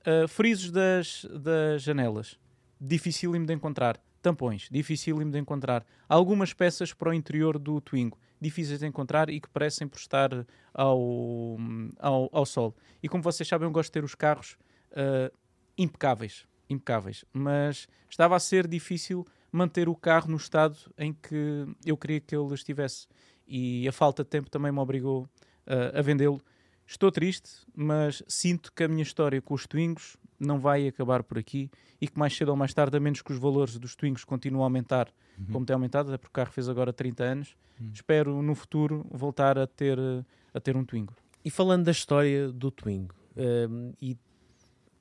Uh, 0.00 0.26
frisos 0.26 0.70
das, 0.70 1.26
das 1.42 1.82
janelas, 1.82 2.38
dificílimo 2.80 3.44
de 3.44 3.52
encontrar. 3.52 4.00
Tampões, 4.22 4.68
dificílimo 4.70 5.30
de 5.30 5.38
encontrar. 5.38 5.84
Algumas 6.08 6.52
peças 6.52 6.92
para 6.92 7.08
o 7.08 7.14
interior 7.14 7.58
do 7.58 7.80
Twingo, 7.80 8.18
difíceis 8.40 8.80
de 8.80 8.86
encontrar 8.86 9.30
e 9.30 9.40
que 9.40 9.48
parecem 9.48 9.88
prestar 9.88 10.46
ao, 10.74 11.56
ao, 11.98 12.28
ao 12.30 12.44
sol. 12.44 12.76
E 13.02 13.08
como 13.08 13.22
vocês 13.22 13.48
sabem, 13.48 13.66
eu 13.66 13.72
gosto 13.72 13.88
de 13.88 13.92
ter 13.92 14.04
os 14.04 14.14
carros 14.14 14.58
uh, 14.92 15.34
impecáveis, 15.76 16.46
impecáveis. 16.68 17.24
Mas 17.32 17.88
estava 18.10 18.36
a 18.36 18.40
ser 18.40 18.66
difícil 18.66 19.26
manter 19.50 19.88
o 19.88 19.94
carro 19.94 20.30
no 20.30 20.36
estado 20.36 20.76
em 20.98 21.14
que 21.14 21.66
eu 21.84 21.96
queria 21.96 22.20
que 22.20 22.36
ele 22.36 22.52
estivesse. 22.54 23.06
E 23.46 23.88
a 23.88 23.92
falta 23.92 24.22
de 24.22 24.28
tempo 24.28 24.50
também 24.50 24.70
me 24.70 24.78
obrigou 24.78 25.22
uh, 25.22 25.98
a 25.98 26.02
vendê-lo. 26.02 26.40
Estou 26.90 27.12
triste, 27.12 27.48
mas 27.74 28.20
sinto 28.26 28.72
que 28.72 28.82
a 28.82 28.88
minha 28.88 29.02
história 29.02 29.40
com 29.40 29.54
os 29.54 29.64
Twingos 29.64 30.16
não 30.40 30.58
vai 30.58 30.88
acabar 30.88 31.22
por 31.22 31.38
aqui 31.38 31.70
e 32.00 32.08
que 32.08 32.18
mais 32.18 32.36
cedo 32.36 32.48
ou 32.48 32.56
mais 32.56 32.74
tarde, 32.74 32.96
a 32.96 33.00
menos 33.00 33.22
que 33.22 33.30
os 33.32 33.38
valores 33.38 33.78
dos 33.78 33.94
Twingos 33.94 34.24
continuem 34.24 34.60
a 34.60 34.64
aumentar, 34.64 35.08
como 35.52 35.64
tem 35.64 35.72
aumentado, 35.74 36.08
até 36.08 36.18
porque 36.18 36.30
o 36.30 36.32
carro 36.32 36.50
fez 36.50 36.68
agora 36.68 36.92
30 36.92 37.22
anos, 37.22 37.56
espero 37.94 38.42
no 38.42 38.54
futuro 38.56 39.06
voltar 39.10 39.56
a 39.56 39.66
ter, 39.68 39.98
a 40.52 40.58
ter 40.60 40.76
um 40.76 40.84
Twingo. 40.84 41.14
E 41.44 41.50
falando 41.50 41.84
da 41.84 41.92
história 41.92 42.50
do 42.50 42.70
Twingo, 42.70 43.14
um, 43.70 43.92
e 44.02 44.18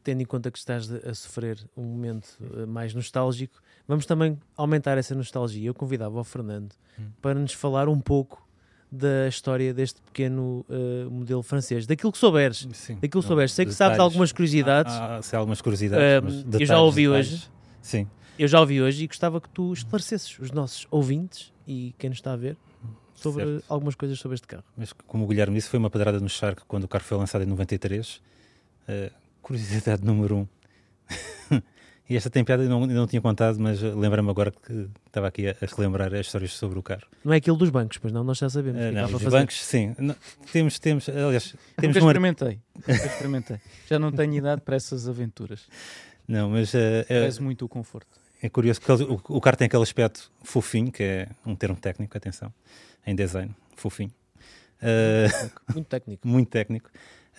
tendo 0.04 0.22
em 0.22 0.26
conta 0.26 0.52
que 0.52 0.58
estás 0.60 0.88
de- 0.88 0.98
a 1.10 1.14
sofrer 1.14 1.68
um 1.76 1.84
momento 1.84 2.38
uh, 2.42 2.68
mais 2.68 2.94
nostálgico, 2.94 3.60
vamos 3.88 4.06
também 4.06 4.40
aumentar 4.56 4.98
essa 4.98 5.14
nostalgia. 5.16 5.68
Eu 5.68 5.74
convidava 5.74 6.20
o 6.20 6.24
Fernando 6.24 6.74
Hum. 6.98 7.10
para 7.22 7.38
nos 7.40 7.54
falar 7.54 7.90
um 7.90 8.00
pouco 8.00 8.48
da 8.92 9.28
história 9.28 9.74
deste 9.74 10.02
pequeno 10.02 10.66
uh, 10.68 11.10
modelo 11.12 11.44
francês, 11.44 11.86
daquilo 11.86 12.12
que 12.12 12.18
souberes. 12.18 12.68
Sim. 12.74 12.96
Daquilo 12.96 13.22
que 13.22 13.28
souberes. 13.28 13.52
Sei 13.54 13.66
que 13.66 13.72
sabes 13.72 13.94
detalhes. 13.94 14.00
algumas 14.12 14.32
curiosidades. 14.32 14.94
Há, 14.94 15.18
há, 15.18 15.22
sei 15.22 15.38
algumas 15.38 15.62
curiosidades. 15.62 16.04
Ah, 16.04 16.22
mas 16.24 16.34
eu 16.34 16.42
já 16.42 16.58
detalhes, 16.58 16.84
ouvi 16.84 17.04
detalhes. 17.04 17.32
hoje. 17.34 17.50
Sim. 17.82 18.08
Eu 18.38 18.48
já 18.48 18.60
ouvi 18.60 18.82
hoje 18.82 19.04
e 19.04 19.08
gostava 19.08 19.40
que 19.40 19.50
tu 19.50 19.74
esclarecesses 19.74 20.40
os 20.40 20.52
nossos 20.52 20.88
ouvintes 20.90 21.54
e 21.68 21.94
quem 21.98 22.10
nos 22.10 22.20
está 22.20 22.34
a 22.34 22.38
ver 22.38 22.58
sobre 23.14 23.44
Certo. 23.44 23.66
algumas 23.68 23.96
coisas 23.96 24.18
sobre 24.18 24.36
este 24.36 24.48
carro. 24.48 24.64
Mas 24.78 24.94
como 24.94 25.26
o 25.26 25.28
Guilherme 25.28 25.56
disse, 25.56 25.70
foi 25.70 25.78
uma 25.78 25.90
pedrada 25.90 26.20
no 26.20 26.30
charco 26.30 26.64
quando 26.68 26.86
o 26.86 26.88
carro 26.88 27.04
foi 27.04 27.18
lançado 27.18 27.44
em 27.44 27.48
93. 27.48 28.16
Uh, 28.16 29.12
curiosidade 29.42 30.04
número 30.06 30.38
um. 30.38 30.48
E 32.10 32.16
esta 32.18 32.30
tem 32.30 32.44
piada, 32.44 32.64
eu 32.64 32.70
não, 32.70 32.82
eu 32.82 32.88
não 32.88 33.06
tinha 33.08 33.22
contado, 33.22 33.60
mas 33.60 33.82
lembra-me 33.82 34.30
agora 34.30 34.52
que 34.52 34.90
estava 35.06 35.28
aqui 35.28 35.48
a, 35.48 35.52
a 35.52 35.66
relembrar 35.76 36.14
as 36.14 36.26
histórias 36.26 36.54
sobre 36.54 36.80
o 36.80 36.84
carro. 36.84 37.04
Não 37.24 37.32
é 37.34 37.38
aquilo 37.38 37.56
dos 37.56 37.70
bancos, 37.70 37.98
pois 38.00 38.12
não, 38.12 38.24
nós 38.24 38.38
já 38.38 38.50
sabemos. 38.50 38.80
Uh, 38.80 38.84
é 38.86 38.92
não, 38.92 39.06
os 39.06 39.12
fazer. 39.12 39.30
bancos, 39.30 39.64
sim. 39.64 39.96
Não, 39.98 40.16
temos, 40.52 40.80
temos, 40.80 41.08
aliás, 41.08 41.56
temos 41.80 41.96
Nunca 41.96 42.06
um 42.06 42.10
experimentei. 42.10 42.60
Nunca 42.76 42.92
experimentei. 43.06 43.58
Já 43.88 44.00
não 44.00 44.12
tenho 44.12 44.34
idade 44.34 44.62
para 44.62 44.76
essas 44.76 45.08
aventuras. 45.08 45.68
Não, 46.28 46.50
mas 46.50 46.74
uh, 46.74 46.78
é, 47.08 47.30
muito 47.42 47.66
o 47.66 47.70
conforto. 47.70 48.08
é 48.42 48.50
curioso 48.50 48.82
que 48.82 48.92
ele- 48.92 49.04
o, 49.04 49.22
o 49.30 49.42
carro 49.42 49.58
tem 49.58 49.66
aquele 49.68 49.84
aspecto 49.84 50.32
fofinho, 50.44 50.92
que 50.92 51.04
é 51.04 51.28
um 51.46 51.56
termo 51.56 51.76
técnico, 51.76 52.18
atenção, 52.18 52.52
em 53.06 53.16
design, 53.16 53.56
fofinho. 53.76 54.12
Uh, 54.82 55.52
Muito 55.74 55.88
técnico. 55.88 56.26
muito 56.28 56.50
técnico. 56.50 56.90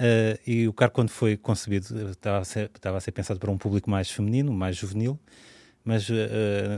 Uh, 0.00 0.40
e 0.46 0.66
o 0.66 0.72
carro, 0.72 0.92
quando 0.92 1.10
foi 1.10 1.36
concebido, 1.36 2.10
estava 2.10 2.38
a, 2.38 2.44
ser, 2.44 2.70
estava 2.74 2.96
a 2.96 3.00
ser 3.00 3.12
pensado 3.12 3.38
para 3.38 3.50
um 3.50 3.58
público 3.58 3.90
mais 3.90 4.10
feminino, 4.10 4.50
mais 4.50 4.74
juvenil, 4.74 5.20
mas 5.84 6.08
uh, 6.08 6.14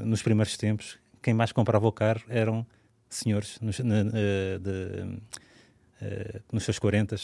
nos 0.05 0.23
primeiros 0.23 0.57
tempos, 0.57 0.99
quem 1.23 1.33
mais 1.33 1.53
comprava 1.53 1.87
o 1.87 1.93
carro 1.93 2.23
eram 2.29 2.67
senhores 3.09 3.61
nos, 3.61 3.79
na- 3.79 4.03
de, 4.03 5.21
nos 6.51 6.65
seus 6.65 6.81
40, 6.81 7.15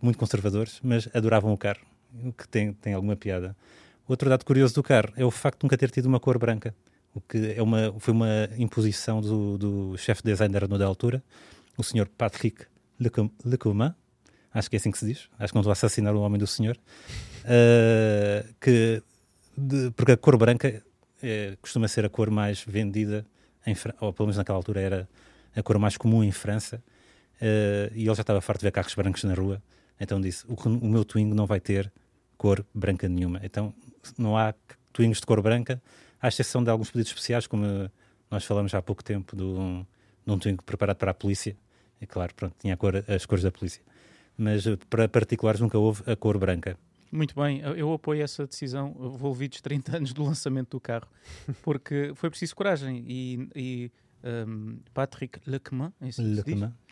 muito 0.00 0.18
conservadores, 0.18 0.80
mas 0.82 1.06
adoravam 1.12 1.52
o 1.52 1.58
carro, 1.58 1.80
o 2.24 2.32
que 2.32 2.48
tem, 2.48 2.72
tem 2.72 2.94
alguma 2.94 3.14
piada. 3.14 3.54
Outro 4.08 4.30
dado 4.30 4.42
curioso 4.44 4.74
do 4.74 4.82
carro 4.82 5.12
é 5.16 5.24
o 5.24 5.30
facto 5.30 5.60
de 5.60 5.64
nunca 5.66 5.76
ter 5.76 5.90
tido 5.90 6.06
uma 6.06 6.20
cor 6.20 6.38
branca, 6.38 6.74
o 7.12 7.20
que 7.20 7.54
é 7.56 7.62
uma, 7.62 7.94
foi 7.98 8.14
uma 8.14 8.48
imposição 8.56 9.20
do, 9.20 9.58
do 9.58 9.98
chefe 9.98 10.22
de 10.22 10.30
design 10.30 10.54
da 10.54 10.86
altura, 10.86 11.22
o 11.76 11.82
senhor 11.82 12.08
Patrick 12.08 12.64
Lecomin, 13.44 13.92
acho 14.54 14.70
que 14.70 14.76
é 14.76 14.78
assim 14.78 14.90
que 14.90 14.98
se 14.98 15.04
diz, 15.06 15.28
acho 15.38 15.52
que 15.52 15.54
não 15.56 15.60
estou 15.62 15.70
a 15.70 15.72
assassinar 15.72 16.14
o 16.14 16.20
homem 16.20 16.38
do 16.38 16.46
senhor, 16.46 16.76
uh, 17.44 18.54
que, 18.60 19.02
de- 19.56 19.90
porque 19.92 20.12
a 20.12 20.16
cor 20.16 20.36
branca 20.36 20.82
eh, 21.22 21.56
costuma 21.60 21.88
ser 21.88 22.04
a 22.04 22.08
cor 22.08 22.30
mais 22.30 22.62
vendida, 22.66 23.26
em, 23.66 23.74
ou 24.00 24.12
pelo 24.12 24.26
menos 24.26 24.36
naquela 24.36 24.56
altura 24.58 24.80
era 24.80 25.08
a 25.56 25.62
cor 25.62 25.78
mais 25.78 25.96
comum 25.96 26.22
em 26.22 26.32
França, 26.32 26.82
uh, 27.40 27.92
e 27.94 28.06
ele 28.06 28.14
já 28.14 28.20
estava 28.22 28.40
farto 28.40 28.60
de 28.60 28.66
ver 28.66 28.72
carros 28.72 28.94
brancos 28.94 29.24
na 29.24 29.34
rua, 29.34 29.62
então 30.00 30.20
disse, 30.20 30.44
o, 30.48 30.54
o 30.54 30.88
meu 30.88 31.04
Twingo 31.04 31.34
não 31.34 31.46
vai 31.46 31.60
ter 31.60 31.92
cor 32.36 32.64
branca 32.74 33.08
nenhuma, 33.08 33.40
então 33.42 33.72
não 34.18 34.36
há 34.36 34.54
Twingos 34.92 35.20
de 35.20 35.26
cor 35.26 35.40
branca, 35.42 35.82
à 36.20 36.28
exceção 36.28 36.62
de 36.62 36.70
alguns 36.70 36.90
pedidos 36.90 37.10
especiais, 37.10 37.46
como 37.46 37.90
nós 38.30 38.44
falamos 38.44 38.74
há 38.74 38.82
pouco 38.82 39.02
tempo 39.04 39.34
do, 39.36 39.86
de 40.26 40.32
um 40.32 40.38
Twingo 40.38 40.62
preparado 40.62 40.96
para 40.96 41.10
a 41.10 41.14
polícia, 41.14 41.56
e 42.00 42.06
claro, 42.06 42.34
pronto, 42.34 42.54
tinha 42.60 42.76
cor- 42.76 43.04
as 43.08 43.24
cores 43.24 43.42
da 43.44 43.50
polícia. 43.52 43.82
Mas 44.36 44.66
eh, 44.66 44.76
para 44.88 45.08
particulares 45.08 45.60
nunca 45.60 45.78
houve 45.78 46.02
a 46.10 46.16
cor 46.16 46.38
branca. 46.38 46.76
Muito 47.10 47.34
bem, 47.36 47.60
eu- 47.60 47.92
apoio 47.92 48.22
essa 48.22 48.44
decisão, 48.44 48.94
envolvidos 48.98 49.60
30 49.60 49.96
anos 49.98 50.12
do 50.12 50.24
lançamento 50.24 50.70
do 50.70 50.80
carro, 50.80 51.06
porque 51.62 52.12
foi 52.16 52.28
preciso 52.28 52.56
coragem 52.56 53.04
e, 53.06 53.48
e 53.54 53.92
um, 54.48 54.78
Patrick 54.92 55.38
Lequemin, 55.46 55.92
é 56.00 56.08
assim 56.08 56.24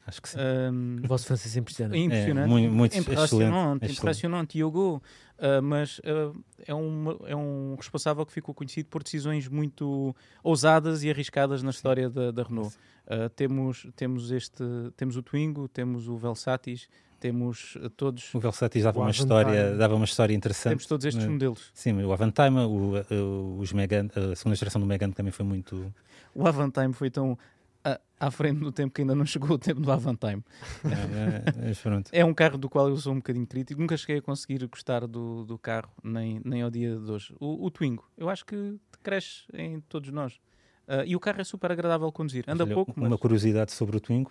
acho 0.06 0.22
que 0.22 0.28
sim. 0.28 0.38
Um, 0.38 1.00
O 1.02 1.06
vosso 1.06 1.26
francês 1.26 1.56
é 1.56 1.60
impressionante. 1.60 1.96
é 1.98 2.04
impressionante. 2.04 2.44
É, 2.44 2.48
muito, 2.48 2.72
muito 2.72 2.98
impressionante, 2.98 3.84
excelente. 3.84 3.98
impressionante, 4.00 4.52
Diogo. 4.52 5.02
Uh, 5.38 5.62
mas 5.62 5.98
uh, 6.00 6.44
é, 6.66 6.74
um, 6.74 7.18
é 7.26 7.34
um 7.34 7.74
responsável 7.76 8.24
que 8.24 8.32
ficou 8.32 8.54
conhecido 8.54 8.88
por 8.88 9.02
decisões 9.02 9.48
muito 9.48 10.14
ousadas 10.42 11.02
e 11.02 11.10
arriscadas 11.10 11.62
na 11.62 11.70
história 11.70 12.08
da, 12.08 12.30
da 12.30 12.42
Renault. 12.42 12.76
Uh, 13.06 13.28
temos, 13.30 13.86
temos, 13.96 14.30
este, 14.30 14.62
temos 14.96 15.16
o 15.16 15.22
Twingo, 15.22 15.66
temos 15.68 16.08
o 16.08 16.16
Velsatis, 16.16 16.88
temos 17.22 17.76
uh, 17.76 17.88
todos, 17.88 18.34
O 18.34 18.40
Velsatis 18.40 18.82
dava 18.82 18.98
uma 18.98 19.10
história, 19.12 19.76
dava 19.76 19.94
uma 19.94 20.04
história 20.04 20.34
interessante. 20.34 20.70
temos 20.72 20.86
todos 20.86 21.06
estes 21.06 21.24
né? 21.24 21.30
modelos. 21.30 21.70
Sim, 21.72 22.02
o 22.02 22.12
Avantime, 22.12 22.58
o, 22.60 22.94
o- 23.14 23.58
os 23.60 23.72
Megane, 23.72 24.10
a 24.16 24.34
segunda 24.34 24.56
geração 24.56 24.80
do 24.80 24.86
Megane 24.86 25.12
também 25.12 25.30
foi 25.30 25.44
muito. 25.46 25.94
O 26.34 26.46
Avantime 26.48 26.92
foi 26.92 27.10
tão 27.10 27.38
à, 27.84 28.00
à 28.18 28.30
frente 28.30 28.58
do 28.58 28.72
tempo 28.72 28.92
que 28.92 29.02
ainda 29.02 29.14
não 29.14 29.24
chegou 29.26 29.50
o 29.52 29.58
tempo 29.58 29.80
do 29.80 29.92
Avantime. 29.92 30.42
é, 30.84 31.70
é. 31.70 32.20
É 32.20 32.24
um 32.24 32.34
carro 32.34 32.58
do 32.58 32.68
qual 32.68 32.88
eu 32.88 32.96
sou 32.96 33.12
um 33.12 33.16
bocadinho 33.16 33.46
crítico. 33.46 33.80
Nunca 33.80 33.96
cheguei 33.96 34.18
a 34.18 34.22
conseguir 34.22 34.66
gostar 34.66 35.06
do, 35.06 35.44
do 35.44 35.56
carro, 35.58 35.90
nem, 36.02 36.40
nem 36.44 36.62
ao 36.62 36.70
dia 36.70 36.96
de 36.96 37.10
hoje. 37.10 37.34
O, 37.38 37.64
o 37.66 37.70
Twingo, 37.70 38.04
eu 38.18 38.28
acho 38.28 38.44
que 38.44 38.76
cresce 39.02 39.44
em 39.54 39.80
todos 39.80 40.10
nós. 40.10 40.40
Ah, 40.88 41.04
e 41.06 41.14
o 41.14 41.20
carro 41.20 41.40
é 41.40 41.44
super 41.44 41.70
agradável 41.70 42.08
de 42.08 42.12
conduzir. 42.12 42.44
Anda 42.48 42.64
Olha, 42.64 42.74
pouco, 42.74 42.92
Uma 42.96 43.10
mas 43.10 43.20
curiosidade 43.20 43.70
sobre 43.72 43.96
o 43.96 44.00
Twingo: 44.00 44.30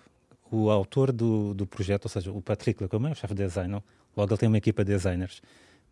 o 0.51 0.69
autor 0.69 1.11
do, 1.11 1.53
do 1.53 1.65
projeto, 1.65 2.05
ou 2.05 2.09
seja, 2.09 2.31
o 2.31 2.41
Patrick 2.41 2.83
Lecomin, 2.83 3.11
o 3.11 3.15
chefe 3.15 3.33
de 3.33 3.43
design, 3.45 3.81
logo 4.15 4.31
ele 4.31 4.37
tem 4.37 4.47
uma 4.47 4.57
equipa 4.57 4.83
de 4.83 4.91
designers, 4.91 5.41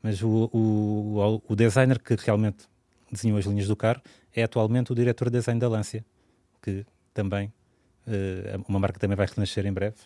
mas 0.03 0.21
o, 0.21 0.49
o, 0.53 1.41
o 1.47 1.55
designer 1.55 1.99
que 1.99 2.15
realmente 2.15 2.67
desenhou 3.11 3.39
as 3.39 3.45
linhas 3.45 3.67
do 3.67 3.75
carro 3.75 4.01
é 4.33 4.43
atualmente 4.43 4.91
o 4.91 4.95
diretor 4.95 5.29
de 5.29 5.37
design 5.39 5.59
da 5.59 5.67
Lancia, 5.69 6.05
que 6.61 6.85
também, 7.13 7.51
eh, 8.07 8.57
uma 8.67 8.79
marca 8.79 8.93
que 8.95 8.99
também 8.99 9.15
vai 9.15 9.25
renascer 9.25 9.65
em 9.65 9.73
breve. 9.73 9.97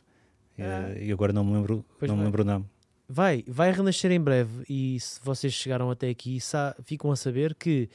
Ah. 0.57 0.93
Eh, 0.95 1.05
E 1.05 1.11
agora 1.11 1.33
não 1.33 1.43
me 1.43 1.53
lembro, 1.53 1.85
Pois 1.99 2.09
não 2.09 2.17
me 2.17 2.23
lembro 2.23 2.43
o 2.43 2.45
nome. 2.45 2.65
Vai, 3.09 3.43
vai 3.47 3.71
renascer 3.71 4.11
em 4.11 4.21
breve 4.21 4.63
e 4.69 4.99
se 4.99 5.19
vocês 5.21 5.53
chegaram 5.53 5.91
até 5.91 6.09
aqui, 6.09 6.39
ficam 6.83 7.11
a 7.11 7.15
saber 7.15 7.53
que 7.53 7.89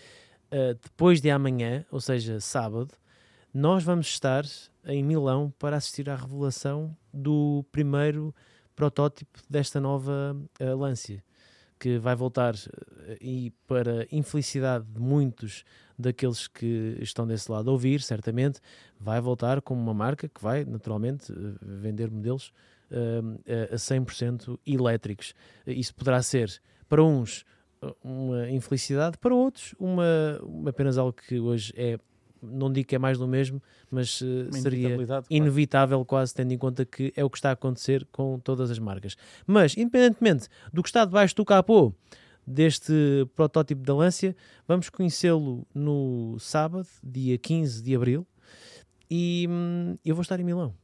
uh, 0.52 0.74
depois 0.82 1.20
de 1.20 1.30
amanhã, 1.30 1.84
ou 1.90 2.00
seja, 2.00 2.40
sábado, 2.40 2.90
nós 3.52 3.82
vamos 3.82 4.06
estar 4.08 4.44
em 4.88 5.03
Milão 5.03 5.53
para 5.59 5.77
assistir 5.77 6.09
à 6.09 6.16
revelação 6.16 6.96
do 7.12 7.64
primeiro 7.70 8.35
protótipo 8.74 9.40
desta 9.48 9.81
nova 9.81 10.37
uh, 10.61 10.77
Lancia, 10.77 11.22
que 11.79 11.98
vai 11.98 12.16
voltar 12.16 12.55
uh, 12.55 12.59
e 13.20 13.53
para 13.66 14.07
infelicidade 14.11 14.87
de 14.87 15.01
muitos 15.01 15.64
daqueles 15.98 16.48
que 16.48 16.96
estão 17.01 17.27
desse 17.27 17.51
lado 17.51 17.68
a 17.68 17.72
ouvir, 17.72 18.01
certamente, 18.01 18.61
vai 18.98 19.20
voltar 19.20 19.61
como 19.61 19.81
uma 19.81 19.94
marca 19.94 20.29
que 20.29 20.42
vai 20.42 20.64
naturalmente 20.64 21.33
uh, 21.33 21.59
vender 21.61 22.11
modelos 22.11 22.53
uh, 22.90 23.72
a 23.72 23.77
100% 23.77 24.59
elétricos. 24.66 25.35
Isso 25.66 25.94
poderá 25.94 26.22
ser 26.22 26.61
para 26.88 27.03
uns 27.03 27.44
uma 28.03 28.51
infelicidade, 28.51 29.18
para 29.18 29.35
outros 29.35 29.74
uma 29.79 30.05
apenas 30.68 30.98
algo 30.98 31.12
que 31.12 31.38
hoje 31.38 31.72
é, 31.77 31.98
não 32.42 32.72
digo 32.72 32.88
que 32.88 32.94
é 32.94 32.98
mais 32.98 33.18
do 33.18 33.27
mesmo, 33.27 33.62
mas 33.90 34.20
uh, 34.20 34.53
seria 34.53 35.05
claro. 35.05 35.24
inevitável 35.31 36.05
quase 36.05 36.35
tendo 36.35 36.53
em 36.53 36.59
conta 36.59 36.85
que 36.85 37.12
é 37.16 37.24
o 37.24 37.31
que 37.31 37.38
está 37.38 37.51
a 37.51 37.53
acontecer 37.53 38.07
com 38.12 38.38
todas 38.38 38.70
as 38.70 38.79
marcas. 38.79 39.16
Mas, 39.46 39.77
independentemente 39.77 40.48
do 40.72 40.83
que 40.83 40.88
está 40.88 41.05
debaixo 41.05 41.35
do 41.35 41.44
capô 41.44 41.92
deste 42.46 43.27
protótipo 43.37 43.83
da 43.83 43.94
Lancia, 43.94 44.35
vamos 44.66 44.88
conhecê-lo 44.88 45.66
no 45.74 46.37
sábado, 46.38 46.88
dia 47.05 47.37
15 47.37 47.83
de 47.83 47.94
Abril, 47.94 48.27
e 49.11 49.46
hum, 49.48 49.96
eu 50.05 50.14
vou 50.14 50.22
estar 50.22 50.38
em 50.40 50.44
Milão 50.44 50.74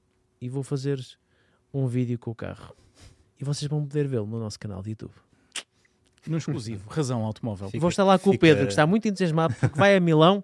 e 0.40 0.48
vou 0.48 0.62
fazer 0.62 1.00
um 1.72 1.86
vídeo 1.86 2.18
com 2.18 2.30
o 2.30 2.34
carro. 2.34 2.74
E 3.40 3.44
vocês 3.44 3.68
vão 3.68 3.84
poder 3.84 4.06
vê-lo 4.06 4.26
no 4.26 4.38
nosso 4.38 4.58
canal 4.58 4.82
de 4.82 4.90
YouTube. 4.90 5.12
No 6.26 6.38
exclusivo, 6.38 6.88
razão 6.88 7.22
automóvel. 7.22 7.68
Fica- 7.68 7.80
vou 7.80 7.90
estar 7.90 8.04
lá 8.04 8.18
com 8.18 8.30
o 8.30 8.32
fica- 8.32 8.46
Pedro, 8.46 8.64
que 8.66 8.72
está 8.72 8.86
muito 8.86 9.06
entusiasmado 9.06 9.54
porque 9.54 9.78
vai 9.78 9.96
a 9.96 10.00
Milão 10.00 10.42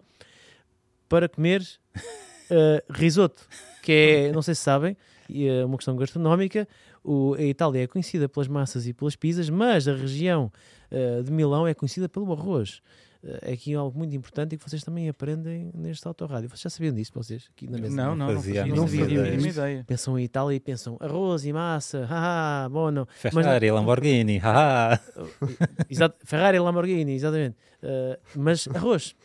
para 1.10 1.28
comer 1.28 1.60
uh, 1.60 2.80
risoto, 2.88 3.46
que 3.82 3.92
é, 3.92 4.32
não 4.32 4.40
sei 4.40 4.54
se 4.54 4.62
sabem, 4.62 4.96
e 5.28 5.46
é 5.46 5.64
uma 5.64 5.76
questão 5.76 5.96
gastronómica. 5.96 6.66
O, 7.02 7.34
a 7.34 7.42
Itália 7.42 7.82
é 7.82 7.86
conhecida 7.86 8.28
pelas 8.28 8.46
massas 8.46 8.86
e 8.86 8.92
pelas 8.92 9.16
pizzas, 9.16 9.50
mas 9.50 9.88
a 9.88 9.92
região 9.92 10.52
uh, 10.90 11.22
de 11.22 11.32
Milão 11.32 11.66
é 11.66 11.74
conhecida 11.74 12.08
pelo 12.08 12.32
arroz. 12.32 12.80
Uh, 13.24 13.38
é 13.42 13.52
aqui 13.52 13.74
algo 13.74 13.98
muito 13.98 14.14
importante 14.14 14.54
e 14.54 14.58
que 14.58 14.68
vocês 14.68 14.84
também 14.84 15.08
aprendem 15.08 15.72
neste 15.74 16.06
autorrádio. 16.06 16.48
Vocês 16.48 16.60
já 16.60 16.70
sabiam 16.70 16.94
disso, 16.94 17.10
vocês? 17.12 17.48
Aqui 17.56 17.68
na 17.68 17.78
mesa? 17.78 17.96
Não, 17.96 18.14
não, 18.14 18.28
não 18.28 18.34
fazia 18.36 18.62
mínima 18.62 18.76
não 18.76 18.86
fazia 18.86 19.04
a 19.04 19.24
mínima 19.24 19.48
ideia. 19.48 19.84
Pensam 19.84 20.18
em 20.18 20.24
Itália 20.24 20.54
e 20.54 20.60
pensam 20.60 20.96
arroz 21.00 21.44
e 21.44 21.52
massa, 21.52 22.06
haha, 22.08 22.68
bom, 22.68 22.90
não. 22.92 23.06
Ferrari, 23.16 23.68
Lamborghini, 23.70 24.38
haha. 24.38 25.00
Ferrari 26.24 26.58
e 26.58 26.60
Lamborghini, 26.60 27.14
exatamente. 27.14 27.56
Uh, 27.82 28.16
mas 28.36 28.68
arroz, 28.68 29.16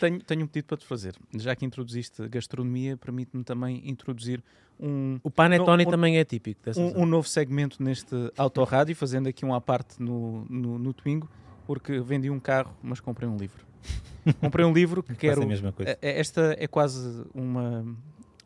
Tenho, 0.00 0.18
tenho 0.20 0.44
um 0.44 0.46
pedido 0.46 0.66
para 0.66 0.76
te 0.76 0.86
fazer. 0.86 1.14
Já 1.36 1.54
que 1.54 1.64
introduziste 1.64 2.26
gastronomia, 2.28 2.96
permite-me 2.96 3.44
também 3.44 3.82
introduzir 3.88 4.42
um, 4.80 5.18
o 5.22 5.30
panettone 5.30 5.84
Não, 5.84 5.88
o- 5.88 5.92
também 5.92 6.18
é 6.18 6.24
típico 6.24 6.60
um, 6.76 7.02
um 7.02 7.06
novo 7.06 7.28
segmento 7.28 7.82
neste 7.82 8.14
autorrádio, 8.36 8.94
fazendo 8.96 9.28
aqui 9.28 9.44
um 9.44 9.54
à 9.54 9.60
parte 9.60 10.02
no, 10.02 10.44
no, 10.50 10.78
no 10.78 10.92
Twingo, 10.92 11.28
porque 11.66 12.00
vendi 12.00 12.28
um 12.30 12.40
carro, 12.40 12.74
mas 12.82 12.98
comprei 13.00 13.28
um 13.28 13.36
livro. 13.36 13.64
comprei 14.40 14.64
um 14.64 14.72
livro 14.72 15.02
que 15.02 15.14
quero. 15.14 15.42
a 15.42 15.46
mesma 15.46 15.70
coisa. 15.72 15.92
É- 15.92 15.98
é- 16.00 16.18
Esta 16.20 16.56
é 16.58 16.66
quase 16.66 17.24
uma, 17.34 17.84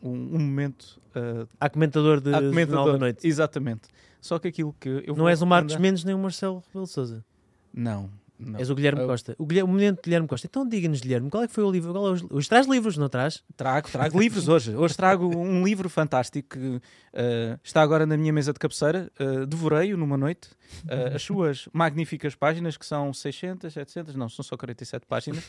um, 0.03 0.11
um 0.37 0.39
momento. 0.39 1.01
Uh, 1.17 1.49
Há 1.59 1.69
comentador 1.71 2.21
de 2.21 2.31
Jornal 2.31 2.51
comentador. 2.51 2.93
da 2.93 2.99
Noite. 2.99 3.27
Exatamente. 3.27 3.83
Só 4.21 4.39
que 4.39 4.49
aquilo 4.49 4.75
que 4.79 5.03
eu 5.07 5.15
Não 5.17 5.29
és 5.29 5.41
o 5.41 5.47
Marcos 5.47 5.73
recomendar- 5.73 5.81
Mendes 5.93 6.05
nem 6.05 6.15
o 6.15 6.19
Marcelo 6.19 6.63
Rebelo 6.67 6.85
de 6.87 6.91
Sousa. 6.93 7.25
Não. 7.73 8.11
Não. 8.39 8.59
És 8.59 8.71
o 8.71 8.75
Guilherme 8.75 9.01
Eu- 9.03 9.07
Costa. 9.07 9.35
O, 9.39 9.45
Guilherme, 9.47 9.71
o 9.71 9.75
menino 9.75 9.99
Guilherme 10.03 10.29
Costa. 10.29 10.47
Então 10.47 10.67
diga-nos, 10.69 11.01
Guilherme, 11.01 11.29
qual 11.31 11.43
é 11.43 11.49
que 11.49 11.53
foi 11.53 11.65
o 11.65 11.71
livro? 11.71 11.93
Qual 11.93 12.09
é 12.09 12.13
os, 12.13 12.25
os 12.31 12.47
traz 12.49 12.67
livros, 12.67 12.97
não 12.97 13.09
traz? 13.09 13.43
Trago, 13.57 13.89
trago 13.91 14.19
livros 14.19 14.49
hoje. 14.49 14.75
Hoje 14.77 14.97
trago 14.97 15.27
um 15.37 15.65
livro 15.65 15.89
fantástico 15.91 16.57
que 16.59 16.81
eh, 17.13 17.59
está 17.65 17.83
agora 17.83 18.07
na 18.07 18.17
minha 18.17 18.33
mesa 18.33 18.53
de 18.53 18.59
cabeceira. 18.59 19.11
Eh, 19.19 19.47
Devorei-o 19.47 19.97
numa 19.97 20.17
noite. 20.17 20.49
Eh, 20.89 21.13
as 21.17 21.23
suas 21.23 21.69
magníficas 21.73 22.35
páginas, 22.35 22.77
que 22.77 22.87
são 22.87 23.13
600, 23.13 23.73
700, 23.73 24.15
não, 24.15 24.29
são 24.29 24.45
só 24.45 24.57
47 24.57 25.05
páginas. 25.07 25.45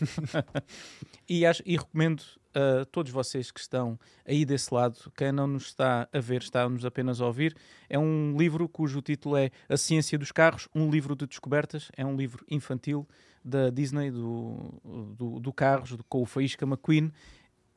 e, 1.28 1.45
acho, 1.45 1.62
e 1.65 1.78
recomendo 1.78 2.23
a 2.53 2.85
todos 2.85 3.12
vocês 3.12 3.51
que 3.51 3.59
estão 3.59 3.99
aí 4.25 4.45
desse 4.45 4.73
lado, 4.73 4.97
quem 5.15 5.31
não 5.31 5.47
nos 5.47 5.67
está 5.67 6.07
a 6.12 6.19
ver, 6.19 6.41
está-nos 6.41 6.85
apenas 6.85 7.21
a 7.21 7.25
ouvir. 7.25 7.55
É 7.89 7.97
um 7.97 8.35
livro 8.38 8.67
cujo 8.67 9.01
título 9.01 9.38
é 9.38 9.51
A 9.67 9.77
Ciência 9.77 10.17
dos 10.17 10.31
Carros, 10.31 10.67
um 10.73 10.89
livro 10.89 11.15
de 11.15 11.25
descobertas. 11.25 11.91
É 11.95 12.05
um 12.05 12.15
livro 12.15 12.45
infantil 12.49 13.07
da 13.43 13.69
Disney, 13.69 14.12
do, 14.12 14.73
do, 15.17 15.39
do 15.39 15.53
Carros, 15.53 15.91
do, 15.91 16.03
com 16.03 16.21
o 16.21 16.25
Faísca 16.25 16.65
McQueen. 16.65 17.12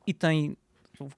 E 0.05 0.13
tem. 0.13 0.57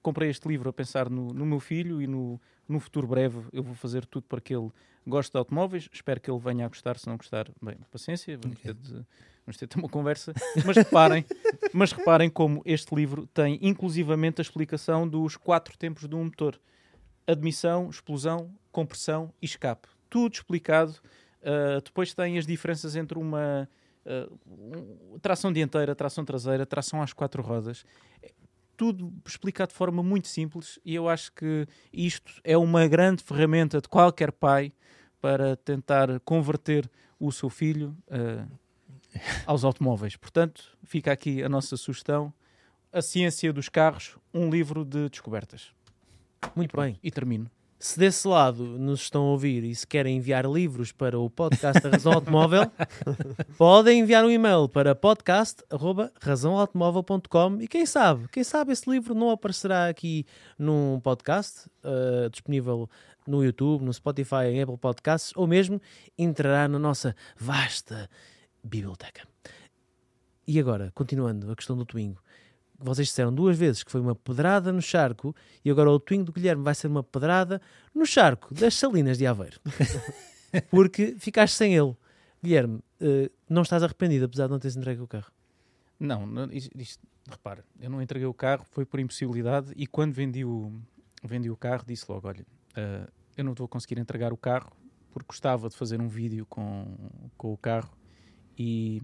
Comprei 0.02 0.30
este 0.30 0.48
livro 0.48 0.70
a 0.70 0.72
pensar 0.72 1.10
no, 1.10 1.28
no 1.34 1.44
meu 1.44 1.60
filho 1.60 2.00
e 2.00 2.06
no, 2.06 2.40
no 2.66 2.80
futuro 2.80 3.06
breve 3.06 3.42
eu 3.52 3.62
vou 3.62 3.74
fazer 3.74 4.06
tudo 4.06 4.24
para 4.26 4.40
que 4.40 4.54
ele 4.54 4.70
goste 5.06 5.32
de 5.32 5.38
automóveis. 5.38 5.88
Espero 5.92 6.20
que 6.20 6.30
ele 6.30 6.40
venha 6.40 6.64
a 6.64 6.68
gostar. 6.68 6.98
Se 6.98 7.06
não 7.06 7.16
gostar, 7.16 7.46
bem, 7.60 7.76
paciência, 7.90 8.38
vamos 8.42 8.58
ter 8.58 8.72
de, 8.72 9.04
vamos 9.46 9.56
ter 9.56 9.68
uma 9.78 9.88
conversa. 9.88 10.34
Mas 10.64 10.76
reparem, 10.76 11.24
mas 11.72 11.92
reparem 11.92 12.28
como 12.28 12.60
este 12.64 12.94
livro 12.94 13.26
tem 13.28 13.58
inclusivamente 13.62 14.40
a 14.40 14.42
explicação 14.42 15.08
dos 15.08 15.36
quatro 15.36 15.78
tempos 15.78 16.08
de 16.08 16.14
um 16.14 16.24
motor: 16.24 16.60
admissão, 17.26 17.88
explosão, 17.88 18.52
compressão 18.72 19.32
e 19.40 19.46
escape. 19.46 19.88
Tudo 20.10 20.34
explicado. 20.34 20.94
Uh, 21.42 21.80
depois 21.84 22.12
tem 22.12 22.38
as 22.38 22.46
diferenças 22.46 22.96
entre 22.96 23.16
uma 23.16 23.68
uh, 24.04 25.18
tração 25.20 25.52
dianteira, 25.52 25.94
tração 25.94 26.24
traseira, 26.24 26.66
tração 26.66 27.00
às 27.00 27.12
quatro 27.12 27.40
rodas. 27.40 27.84
É 28.20 28.32
Tudo 28.76 29.12
explicado 29.24 29.70
de 29.70 29.76
forma 29.76 30.02
muito 30.02 30.26
simples 30.26 30.80
e 30.84 30.92
eu 30.92 31.08
acho 31.08 31.30
que 31.32 31.68
isto 31.92 32.40
é 32.42 32.58
uma 32.58 32.88
grande 32.88 33.22
ferramenta 33.22 33.80
de 33.80 33.88
qualquer 33.88 34.32
pai 34.32 34.72
para 35.20 35.54
tentar 35.56 36.18
converter 36.20 36.90
o 37.18 37.30
seu 37.30 37.48
filho 37.48 37.96
uh, 38.08 38.50
aos 39.46 39.64
automóveis. 39.64 40.16
Portanto, 40.16 40.76
fica 40.82 41.12
aqui 41.12 41.42
a 41.42 41.48
nossa 41.48 41.76
sugestão: 41.76 42.32
A 42.92 43.02
Ciência 43.02 43.52
dos 43.52 43.68
Carros, 43.68 44.16
um 44.32 44.50
livro 44.50 44.84
de 44.84 45.08
descobertas. 45.08 45.70
Muito 46.54 46.76
bem. 46.76 46.98
E 47.02 47.10
termino. 47.10 47.50
Se 47.78 47.98
desse 47.98 48.26
lado 48.26 48.64
nos 48.64 49.02
estão 49.02 49.20
a 49.22 49.32
ouvir 49.32 49.62
e 49.62 49.74
se 49.74 49.86
querem 49.86 50.16
enviar 50.16 50.46
livros 50.46 50.92
para 50.92 51.18
o 51.18 51.28
podcast 51.28 51.86
Razão 51.86 52.14
Automóvel, 52.14 52.72
podem 53.58 54.00
enviar 54.00 54.24
um 54.24 54.30
e-mail 54.30 54.66
para 54.66 54.94
podcast.razãoautomóvel.com 54.94 57.58
e 57.60 57.68
quem 57.68 57.84
sabe, 57.84 58.28
quem 58.28 58.42
sabe 58.42 58.72
esse 58.72 58.90
livro 58.90 59.14
não 59.14 59.28
aparecerá 59.28 59.88
aqui 59.88 60.24
num 60.58 60.98
podcast 61.00 61.68
uh, 61.84 62.30
disponível 62.30 62.88
no 63.26 63.44
YouTube, 63.44 63.84
no 63.84 63.92
Spotify, 63.92 64.46
em 64.50 64.62
Apple 64.62 64.78
Podcasts 64.78 65.34
ou 65.36 65.46
mesmo 65.46 65.78
entrará 66.16 66.66
na 66.66 66.78
nossa 66.78 67.14
vasta 67.38 68.08
biblioteca. 68.66 69.26
E 70.46 70.60
agora, 70.60 70.92
continuando 70.94 71.50
a 71.50 71.56
questão 71.56 71.76
do 71.76 71.84
Twingo, 71.84 72.20
vocês 72.78 73.08
disseram 73.08 73.32
duas 73.32 73.56
vezes 73.56 73.82
que 73.82 73.90
foi 73.90 74.00
uma 74.00 74.14
pedrada 74.14 74.72
no 74.72 74.82
charco 74.82 75.34
e 75.64 75.70
agora 75.70 75.90
o 75.90 75.98
Twingo 75.98 76.24
do 76.24 76.32
Guilherme 76.32 76.62
vai 76.62 76.74
ser 76.74 76.88
uma 76.88 77.02
pedrada 77.02 77.60
no 77.94 78.06
charco 78.06 78.54
das 78.54 78.74
Salinas 78.74 79.18
de 79.18 79.26
Aveiro. 79.26 79.60
Porque 80.70 81.16
ficaste 81.18 81.54
sem 81.54 81.74
ele. 81.74 81.96
Guilherme, 82.42 82.76
uh, 83.00 83.30
não 83.48 83.62
estás 83.62 83.82
arrependido 83.82 84.26
apesar 84.26 84.46
de 84.46 84.52
não 84.52 84.58
teres 84.58 84.76
entregue 84.76 85.00
o 85.00 85.06
carro? 85.06 85.32
Não, 85.98 86.26
não 86.26 86.52
isto, 86.52 86.70
isto, 86.78 87.02
repara, 87.28 87.64
eu 87.80 87.88
não 87.88 88.02
entreguei 88.02 88.26
o 88.26 88.34
carro, 88.34 88.64
foi 88.70 88.84
por 88.84 89.00
impossibilidade 89.00 89.72
e 89.74 89.86
quando 89.86 90.12
vendi 90.12 90.44
o, 90.44 90.70
vendi 91.24 91.50
o 91.50 91.56
carro 91.56 91.84
disse 91.86 92.04
logo, 92.08 92.28
olha, 92.28 92.42
uh, 92.76 93.10
eu 93.36 93.44
não 93.44 93.54
vou 93.54 93.66
conseguir 93.66 93.98
entregar 93.98 94.32
o 94.32 94.36
carro 94.36 94.70
porque 95.10 95.28
gostava 95.28 95.68
de 95.70 95.76
fazer 95.76 96.00
um 96.00 96.08
vídeo 96.08 96.44
com, 96.46 96.94
com 97.38 97.52
o 97.52 97.56
carro 97.56 97.90
e 98.58 99.02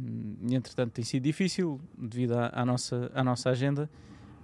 entretanto 0.51 0.93
tem 0.93 1.05
sido 1.05 1.23
difícil 1.23 1.81
devido 1.97 2.33
à, 2.39 2.51
à 2.53 2.65
nossa, 2.65 3.11
à 3.15 3.23
nossa 3.23 3.51
agenda. 3.51 3.89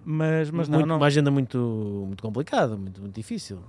Mas, 0.04 0.50
mas 0.50 0.68
não, 0.68 0.78
muito, 0.78 0.88
não. 0.88 0.96
Uma 0.96 1.06
agenda 1.06 1.30
muito, 1.30 2.04
muito 2.06 2.22
complicada, 2.22 2.76
muito, 2.76 3.00
muito 3.00 3.14
difícil. 3.14 3.62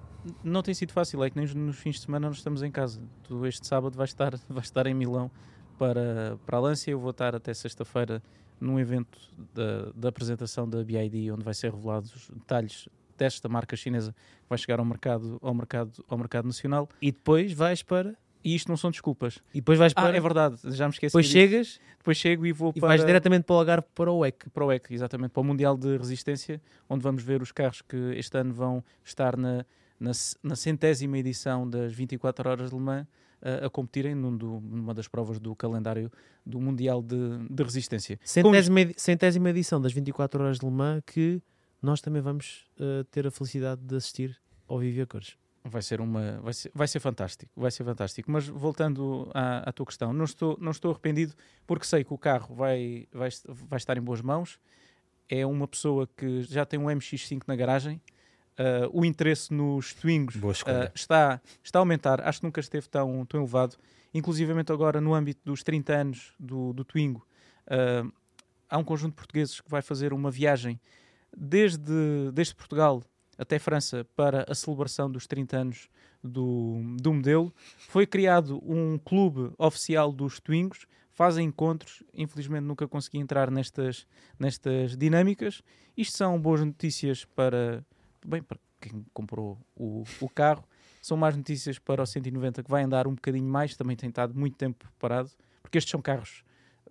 Não 0.44 0.62
tem 0.62 0.74
sido 0.74 0.92
fácil, 0.92 1.24
é 1.24 1.30
que 1.30 1.38
nem 1.38 1.48
nos 1.56 1.78
fins 1.78 1.96
de 1.96 2.02
semana 2.02 2.28
nós 2.28 2.38
estamos 2.38 2.62
em 2.62 2.72
casa. 2.72 3.02
Tu 3.24 3.46
este 3.46 3.66
sábado 3.66 3.98
vais 3.98 4.10
estar, 4.10 4.36
vais 4.48 4.68
estar 4.68 4.86
em 4.88 4.94
Milão 4.94 5.32
para, 5.78 6.38
para 6.46 6.58
a 6.58 6.62
Lancia, 6.62 6.92
eu 6.92 7.00
vou 7.00 7.12
estar 7.12 7.36
até 7.36 7.54
sexta-feira 7.54 8.22
num 8.60 8.78
evento 8.78 9.18
da, 9.54 9.92
da 9.96 10.10
apresentação 10.10 10.70
da 10.70 10.84
BID, 10.84 11.32
onde 11.32 11.44
vai 11.44 11.54
ser 11.54 11.72
revelados 11.72 12.14
os 12.14 12.30
detalhes 12.30 12.90
desta 13.18 13.48
marca 13.50 13.76
chinesa 13.76 14.14
que 14.14 14.50
vai 14.50 14.58
chegar 14.58 14.80
ao 14.80 14.86
mercado, 14.86 15.40
ao 15.42 15.54
mercado, 15.54 16.04
ao 16.08 16.18
mercado 16.18 16.46
nacional. 16.46 16.88
E 17.02 17.12
depois 17.12 17.54
vais 17.54 17.82
para 17.84 18.16
e 18.44 18.56
isto 18.56 18.70
não 18.70 18.78
são 18.78 18.92
desculpas. 18.92 19.40
E 19.54 19.60
depois 19.60 19.78
vais 19.78 19.94
para. 19.94 20.14
Ah, 20.14 20.16
é 20.16 20.20
verdade, 20.20 20.58
já 20.76 20.86
me 20.88 20.94
esqueci. 20.94 21.12
Depois 21.12 21.26
disso. 21.26 21.38
chegas. 21.38 21.80
Depois 21.98 22.18
chego 22.18 22.46
e 22.46 22.52
vou 22.52 22.72
e 22.76 22.80
para. 22.80 22.90
vais 22.90 23.06
diretamente 23.06 23.44
para 23.44 23.56
o 23.56 23.60
Algarve 23.60 23.88
para 23.94 24.12
o 24.12 24.20
WEC. 24.20 24.50
Para 24.50 24.64
o 24.64 24.68
WEC, 24.68 24.94
exatamente, 24.94 25.32
para 25.32 25.42
o 25.42 25.44
Mundial 25.44 25.78
de 25.78 25.98
Resistência, 25.98 26.62
onde 26.90 27.04
vamos 27.04 27.22
ver 27.24 27.42
os 27.42 27.52
carros 27.52 27.82
que 27.82 27.98
este 28.16 28.38
ano 28.38 28.54
vão 28.54 28.84
estar 29.04 29.36
na, 29.36 29.66
na, 30.00 30.12
na 30.42 30.56
centésima 30.56 31.18
edição 31.18 31.70
das 31.70 31.94
24 31.94 32.50
Horas 32.50 32.70
de 32.70 32.76
Le 32.76 32.82
Mans 32.82 33.08
a, 33.42 33.66
a 33.66 33.70
competirem 33.70 34.16
num 34.16 34.36
do, 34.36 34.62
numa 34.62 34.94
das 34.94 35.08
provas 35.08 35.40
do 35.40 35.56
calendário 35.56 36.12
do 36.46 36.60
Mundial 36.60 37.02
de, 37.02 37.38
de 37.50 37.64
Resistência. 37.64 38.20
Centésima, 38.24 38.80
centésima 38.96 39.50
edição 39.50 39.82
das 39.82 39.92
24 39.92 40.44
Horas 40.44 40.60
de 40.60 40.66
Le 40.66 40.72
Mans 40.72 41.02
que 41.06 41.42
nós 41.82 42.02
também 42.02 42.22
vamos 42.22 42.66
uh, 42.80 43.04
ter 43.06 43.26
a 43.28 43.32
felicidade 43.32 43.82
de 43.82 43.96
assistir 43.96 44.40
ao 44.68 44.80
Vive 44.80 45.02
a 45.02 45.08
Cores. 45.08 45.38
Vai 45.64 45.82
ser 45.82 46.00
uma, 46.00 46.40
vai 46.42 46.54
ser, 46.54 46.72
vai 46.74 46.88
ser 46.88 47.00
fantástico, 47.00 47.52
vai 47.56 47.70
ser 47.70 47.84
fantástico. 47.84 48.32
Mas 48.32 48.48
voltando 48.48 49.30
à, 49.34 49.70
à, 49.70 49.72
tua 49.74 49.86
questão, 49.86 50.14
não 50.14 50.26
estou, 50.26 50.58
não 50.60 50.72
estou 50.72 50.92
arrependido 50.92 51.34
porque 51.68 51.86
sei 51.86 52.04
que 52.04 52.14
o 52.14 52.18
carro 52.18 52.56
vai, 52.56 53.08
vai, 53.12 53.30
vai 53.46 53.78
estar 53.78 53.98
em 53.98 54.02
boas 54.02 54.22
mãos. 54.22 54.60
É 55.28 55.46
uma 55.46 55.68
pessoa 55.68 56.08
que 56.18 56.44
já 56.44 56.66
tem 56.66 56.80
um 56.80 56.86
MX5 56.86 57.44
na 57.46 57.56
garagem. 57.56 58.02
Uh, 58.58 58.90
o 58.92 59.06
interesse 59.06 59.54
nos 59.54 59.94
Twingos 59.94 60.36
uh, 60.36 60.92
está, 60.96 61.42
está 61.64 61.80
a 61.80 61.82
aumentar. 61.82 62.22
Acho 62.22 62.40
que 62.40 62.46
nunca 62.46 62.60
esteve 62.60 62.88
tão, 62.90 63.26
tão 63.26 63.42
elevado. 63.42 63.76
Inclusivamente 64.14 64.72
agora 64.72 65.00
no 65.00 65.14
âmbito 65.14 65.42
dos 65.46 65.62
30 65.62 65.94
anos 65.94 66.34
do, 66.40 66.74
do 66.74 66.84
Twingo, 66.84 67.26
uh, 67.68 68.12
há 68.70 68.78
um 68.78 68.84
conjunto 68.84 69.12
de 69.12 69.18
portugueses 69.18 69.62
que 69.62 69.70
vai 69.70 69.82
fazer 69.82 70.14
uma 70.14 70.32
viagem 70.32 70.80
desde, 71.36 72.32
desde 72.34 72.56
Portugal 72.56 73.04
até 73.40 73.58
França 73.58 74.06
para 74.18 74.46
a 74.50 74.54
celebração 74.54 75.10
dos 75.10 75.26
30 75.26 75.58
anos 75.58 75.90
do, 76.22 76.82
do 77.02 77.14
modelo. 77.14 77.54
Foi 77.88 78.06
criado 78.06 78.62
um 78.70 78.98
clube 78.98 79.54
oficial 79.58 80.12
dos 80.12 80.42
Twingos, 80.42 80.86
fazem 81.14 81.48
encontros, 81.48 82.04
infelizmente 82.14 82.64
nunca 82.64 82.86
consegui 82.86 83.18
entrar 83.18 83.50
nestas, 83.50 84.06
nestas 84.38 84.98
dinâmicas. 84.98 85.64
Isto 85.96 86.18
são 86.18 86.40
boas 86.40 86.60
notícias 86.60 87.24
para, 87.24 87.84
bem, 88.26 88.44
para 88.44 88.60
quem 88.82 89.06
comprou 89.14 89.58
o, 89.74 90.04
o 90.20 90.30
carro, 90.30 90.66
são 91.02 91.16
más 91.16 91.36
notícias 91.36 91.80
para 91.80 92.04
o 92.04 92.06
190 92.06 92.62
que 92.62 92.70
vai 92.70 92.84
andar 92.84 93.08
um 93.08 93.16
bocadinho 93.16 93.48
mais, 93.50 93.74
também 93.74 93.96
tem 93.96 94.10
estado 94.10 94.38
muito 94.38 94.58
tempo 94.58 94.86
parado, 95.00 95.32
porque 95.62 95.78
estes 95.78 95.92
são 95.92 96.02
carros 96.02 96.44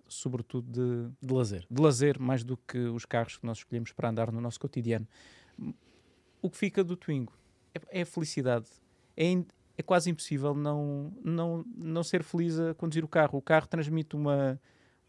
sobretudo 0.07 0.71
de, 0.71 1.27
de 1.27 1.31
lazer. 1.31 1.67
de 1.69 1.79
lazer, 1.79 2.19
mais 2.19 2.43
do 2.43 2.57
que 2.57 2.79
os 2.79 3.05
carros 3.05 3.37
que 3.37 3.45
nós 3.45 3.59
escolhemos 3.59 3.91
para 3.91 4.09
andar 4.09 4.31
no 4.31 4.41
nosso 4.41 4.59
cotidiano 4.59 5.07
o 6.41 6.49
que 6.49 6.57
fica 6.57 6.83
do 6.83 6.95
Twingo 6.95 7.33
é, 7.73 7.99
é 7.99 8.01
a 8.01 8.05
felicidade. 8.05 8.67
É, 9.15 9.25
in, 9.25 9.45
é 9.77 9.81
quase 9.81 10.09
impossível 10.09 10.53
não, 10.53 11.11
não, 11.23 11.65
não 11.77 12.03
ser 12.03 12.23
feliz 12.23 12.59
a 12.59 12.73
conduzir 12.73 13.03
o 13.03 13.07
carro. 13.07 13.37
O 13.39 13.41
carro 13.41 13.67
transmite 13.67 14.15
uma, 14.15 14.59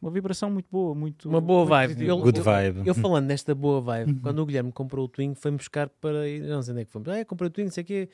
uma 0.01 0.11
vibração 0.11 0.51
muito 0.51 0.68
boa, 0.70 0.95
muito 0.95 1.28
uma 1.28 1.41
boa 1.41 1.61
muito 1.61 1.70
vibe. 1.70 2.07
Eu, 2.07 2.18
Good 2.18 2.41
vibe. 2.41 2.78
Eu, 2.78 2.85
eu, 2.87 2.95
falando 2.95 3.26
nesta 3.26 3.55
boa 3.55 3.81
vibe, 3.81 4.12
uhum. 4.12 4.20
quando 4.20 4.39
o 4.41 4.47
Guilherme 4.47 4.72
comprou 4.72 5.05
o 5.07 5.09
Twingo, 5.09 5.35
foi-me 5.35 5.57
buscar 5.57 5.89
para 5.89 6.24
não 6.43 6.62
sei 6.62 6.72
onde 6.72 6.83
é 6.83 6.85
que 6.85 6.91
fomos. 6.91 7.09
Ah, 7.09 7.24
comprei 7.24 7.49
o 7.49 7.51
Twingo, 7.51 7.68
não 7.68 7.74
sei 7.74 7.83
o 7.83 7.87
quê. 7.87 8.09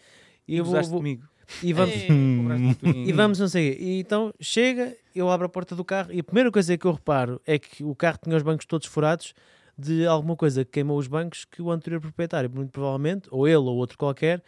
E, 0.49 0.57
eu 0.57 0.65
vou, 0.65 0.83
vou 0.83 0.99
comigo. 0.99 1.29
E 1.63 1.73
vamos, 1.73 1.95
e 2.83 3.13
vamos, 3.13 3.39
não 3.39 3.49
sei. 3.49 3.77
E 3.79 4.01
então 4.01 4.33
chega, 4.41 4.97
eu 5.15 5.31
abro 5.31 5.47
a 5.47 5.49
porta 5.49 5.77
do 5.77 5.85
carro 5.85 6.13
e 6.13 6.21
a 6.21 6.25
primeira 6.25 6.51
coisa 6.51 6.77
que 6.77 6.87
eu 6.87 6.93
reparo 6.93 7.41
é 7.47 7.59
que 7.59 7.85
o 7.85 7.95
carro 7.95 8.19
tinha 8.23 8.37
os 8.37 8.43
bancos 8.43 8.67
todos 8.67 8.87
furados 8.87 9.35
de 9.79 10.07
alguma 10.07 10.37
coisa 10.37 10.65
que 10.65 10.73
queimou 10.73 10.99
os 10.99 11.07
bancos 11.07 11.45
que 11.45 11.61
o 11.61 11.71
anterior 11.71 12.01
proprietário, 12.01 12.51
muito 12.51 12.71
provavelmente, 12.71 13.29
ou 13.31 13.47
ele 13.47 13.57
ou 13.57 13.77
outro 13.77 13.99
qualquer, 13.99 14.43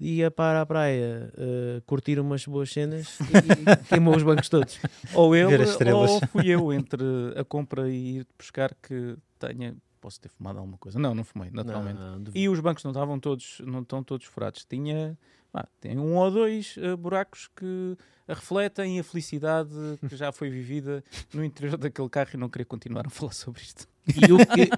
ia 0.00 0.30
para 0.30 0.60
a 0.60 0.66
praia 0.66 1.32
uh, 1.34 1.82
curtir 1.82 2.18
umas 2.20 2.44
boas 2.46 2.70
cenas 2.70 3.18
e 3.20 3.86
queimou 3.88 4.16
os 4.16 4.22
bancos 4.22 4.48
todos. 4.48 4.78
Ou 5.14 5.34
ele 5.34 5.50
ou 5.92 6.20
fui 6.28 6.48
eu 6.48 6.72
entre 6.72 7.02
a 7.36 7.44
compra 7.44 7.88
e 7.88 8.18
ir 8.18 8.26
buscar 8.36 8.74
que 8.74 9.16
tenha 9.38 9.76
posso 10.00 10.20
ter 10.20 10.28
fumado 10.28 10.58
alguma 10.58 10.78
coisa. 10.78 10.98
Não, 10.98 11.14
não 11.14 11.24
fumei, 11.24 11.50
naturalmente. 11.50 11.98
Não, 11.98 12.18
não, 12.18 12.32
e 12.34 12.48
os 12.48 12.60
bancos 12.60 12.84
não 12.84 12.92
estavam 12.92 13.18
todos, 13.18 13.60
não 13.64 13.80
estão 13.80 14.02
todos 14.02 14.26
furados. 14.26 14.64
Tinha, 14.64 15.18
ah, 15.52 15.66
tem 15.80 15.98
um 15.98 16.16
ou 16.16 16.30
dois 16.30 16.76
uh, 16.76 16.96
buracos 16.96 17.48
que 17.54 17.96
refletem 18.28 19.00
a 19.00 19.04
felicidade 19.04 19.70
que 20.08 20.16
já 20.16 20.30
foi 20.30 20.50
vivida 20.50 21.02
no 21.32 21.44
interior 21.44 21.76
daquele 21.76 22.08
carro 22.08 22.30
e 22.34 22.36
não 22.36 22.48
queria 22.48 22.66
continuar 22.66 23.06
a 23.06 23.10
falar 23.10 23.32
sobre 23.32 23.62
isto. 23.62 23.88
E 24.16 24.32
o 24.32 24.38
que, 24.38 24.70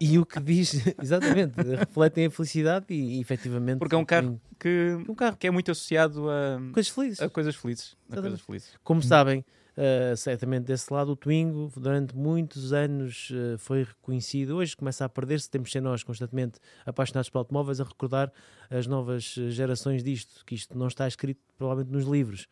e 0.00 0.18
o 0.18 0.26
que 0.26 0.40
diz, 0.40 0.74
exatamente, 1.02 1.54
refletem 1.62 2.26
a 2.26 2.30
felicidade 2.30 2.86
e, 2.90 3.16
e 3.16 3.20
efetivamente. 3.20 3.78
Porque 3.78 3.94
é 3.94 3.98
um 3.98 4.04
carro 4.04 4.40
que, 4.58 4.96
um 5.08 5.14
carro 5.14 5.36
que 5.36 5.46
é 5.46 5.50
muito 5.50 5.70
associado 5.70 6.28
a 6.30 6.60
coisas 6.72 6.90
felizes. 6.90 7.20
A 7.20 7.28
coisas 7.28 7.56
felizes, 7.56 7.96
a 8.10 8.20
coisas 8.20 8.40
felizes. 8.40 8.70
Como 8.84 9.02
sabem, 9.02 9.44
uh, 9.76 10.16
certamente 10.16 10.64
desse 10.64 10.92
lado, 10.92 11.12
o 11.12 11.16
Twingo 11.16 11.72
durante 11.76 12.14
muitos 12.14 12.72
anos 12.72 13.30
uh, 13.30 13.58
foi 13.58 13.84
reconhecido. 13.84 14.56
Hoje 14.56 14.76
começa 14.76 15.04
a 15.04 15.08
perder-se. 15.08 15.50
Temos 15.50 15.68
de 15.68 15.72
ser 15.72 15.80
nós 15.80 16.02
constantemente 16.02 16.58
apaixonados 16.84 17.30
por 17.30 17.38
automóveis 17.38 17.80
a 17.80 17.84
recordar 17.84 18.30
as 18.70 18.86
novas 18.86 19.34
gerações 19.48 20.02
disto, 20.02 20.44
que 20.44 20.54
isto 20.54 20.76
não 20.76 20.88
está 20.88 21.08
escrito 21.08 21.40
provavelmente 21.56 21.92
nos 21.92 22.04
livros 22.04 22.46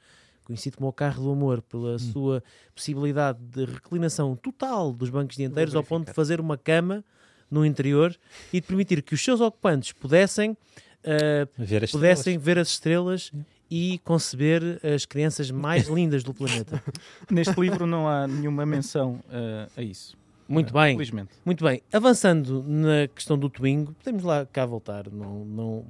conhecido 0.47 0.77
como 0.79 0.89
o 0.89 0.93
carro 0.93 1.25
do 1.25 1.33
amor, 1.33 1.61
pela 1.61 1.97
hum. 1.97 1.99
sua 1.99 2.43
possibilidade 2.75 3.39
de 3.41 3.65
reclinação 3.65 4.37
total 4.37 4.93
dos 4.93 5.11
bancos 5.11 5.37
dianteiros 5.37 5.75
ao 5.75 5.83
ponto 5.83 6.07
de 6.07 6.13
fazer 6.15 6.41
uma 6.41 6.57
cama 6.57 7.05
no 7.51 7.67
interior 7.67 8.17
e 8.53 8.61
de 8.61 8.67
permitir 8.67 9.03
que 9.03 9.15
os 9.15 9.23
seus 9.23 9.41
ocupantes 9.41 9.93
pudessem, 9.93 10.51
uh, 10.51 11.49
ver, 11.59 11.91
pudessem 11.91 12.39
ver 12.39 12.59
as 12.59 12.69
estrelas 12.69 13.33
e 13.71 14.01
conceber 14.05 14.81
as 14.83 15.05
crianças 15.05 15.51
mais 15.51 15.87
lindas 15.91 16.23
do 16.23 16.33
planeta. 16.33 16.83
Neste 17.31 17.61
livro 17.61 17.87
não 17.87 18.09
há 18.09 18.27
nenhuma 18.27 18.65
menção 18.65 19.21
uh, 19.27 19.71
a 19.77 19.83
isso. 19.83 20.17
Muito 20.49 20.73
bem. 20.73 20.95
Felizmente. 20.95 21.31
Muito 21.45 21.65
bem. 21.65 21.83
Avançando 21.93 22.63
na 22.67 23.09
questão 23.09 23.37
do 23.37 23.51
Twingo, 23.51 23.93
podemos 23.95 24.23
lá 24.23 24.47
cá 24.47 24.65
voltar. 24.65 25.11
Não, 25.11 25.45
não, 25.45 25.85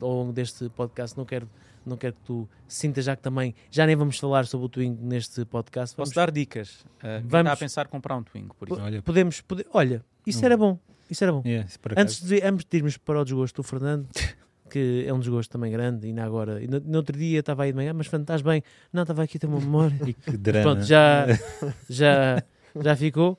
ao 0.00 0.10
longo 0.10 0.32
deste 0.32 0.68
podcast 0.70 1.16
não 1.16 1.24
quero 1.24 1.48
não 1.84 1.96
quero 1.96 2.14
que 2.14 2.22
tu 2.22 2.48
sintas 2.68 3.04
já 3.04 3.16
que 3.16 3.22
também 3.22 3.54
já 3.70 3.86
nem 3.86 3.96
vamos 3.96 4.18
falar 4.18 4.46
sobre 4.46 4.66
o 4.66 4.68
Twingo 4.68 5.04
neste 5.04 5.44
podcast. 5.44 5.96
Vamos, 5.96 6.10
Posso 6.10 6.14
dar 6.14 6.30
dicas? 6.30 6.80
Uh, 7.02 7.22
vamos 7.24 7.40
está 7.40 7.52
a 7.52 7.56
pensar 7.56 7.88
comprar 7.88 8.16
um 8.16 8.22
Twingo, 8.22 8.54
por 8.54 8.68
isso. 8.68 8.80
Olha, 8.80 9.02
podemos, 9.02 9.40
pode, 9.40 9.66
olha, 9.72 10.04
isso 10.26 10.44
era 10.44 10.56
bom. 10.56 10.78
Isso 11.10 11.24
era 11.24 11.32
bom. 11.32 11.42
Yeah, 11.44 11.68
antes, 11.96 12.22
de, 12.22 12.40
antes 12.42 12.64
de 12.64 12.76
irmos 12.76 12.96
para 12.96 13.20
o 13.20 13.24
desgosto 13.24 13.56
do 13.56 13.62
Fernando, 13.62 14.08
que 14.70 15.04
é 15.06 15.12
um 15.12 15.18
desgosto 15.18 15.50
também 15.50 15.72
grande, 15.72 16.06
ainda 16.06 16.22
agora, 16.22 16.62
e 16.62 16.68
no, 16.68 16.78
no 16.78 16.98
outro 16.98 17.18
dia 17.18 17.40
estava 17.40 17.64
aí 17.64 17.72
de 17.72 17.76
manhã, 17.76 17.92
mas 17.92 18.06
Fernando, 18.06 18.24
estás 18.24 18.42
bem? 18.42 18.62
Não, 18.92 19.02
estava 19.02 19.24
aqui 19.24 19.36
a 19.36 19.40
ter 19.40 19.46
uma 19.48 19.58
memória. 19.58 19.98
e 20.06 20.14
que 20.14 20.36
drama. 20.36 20.62
Pronto, 20.62 20.86
já, 20.86 21.26
já, 21.90 22.42
já 22.80 22.96
ficou. 22.96 23.38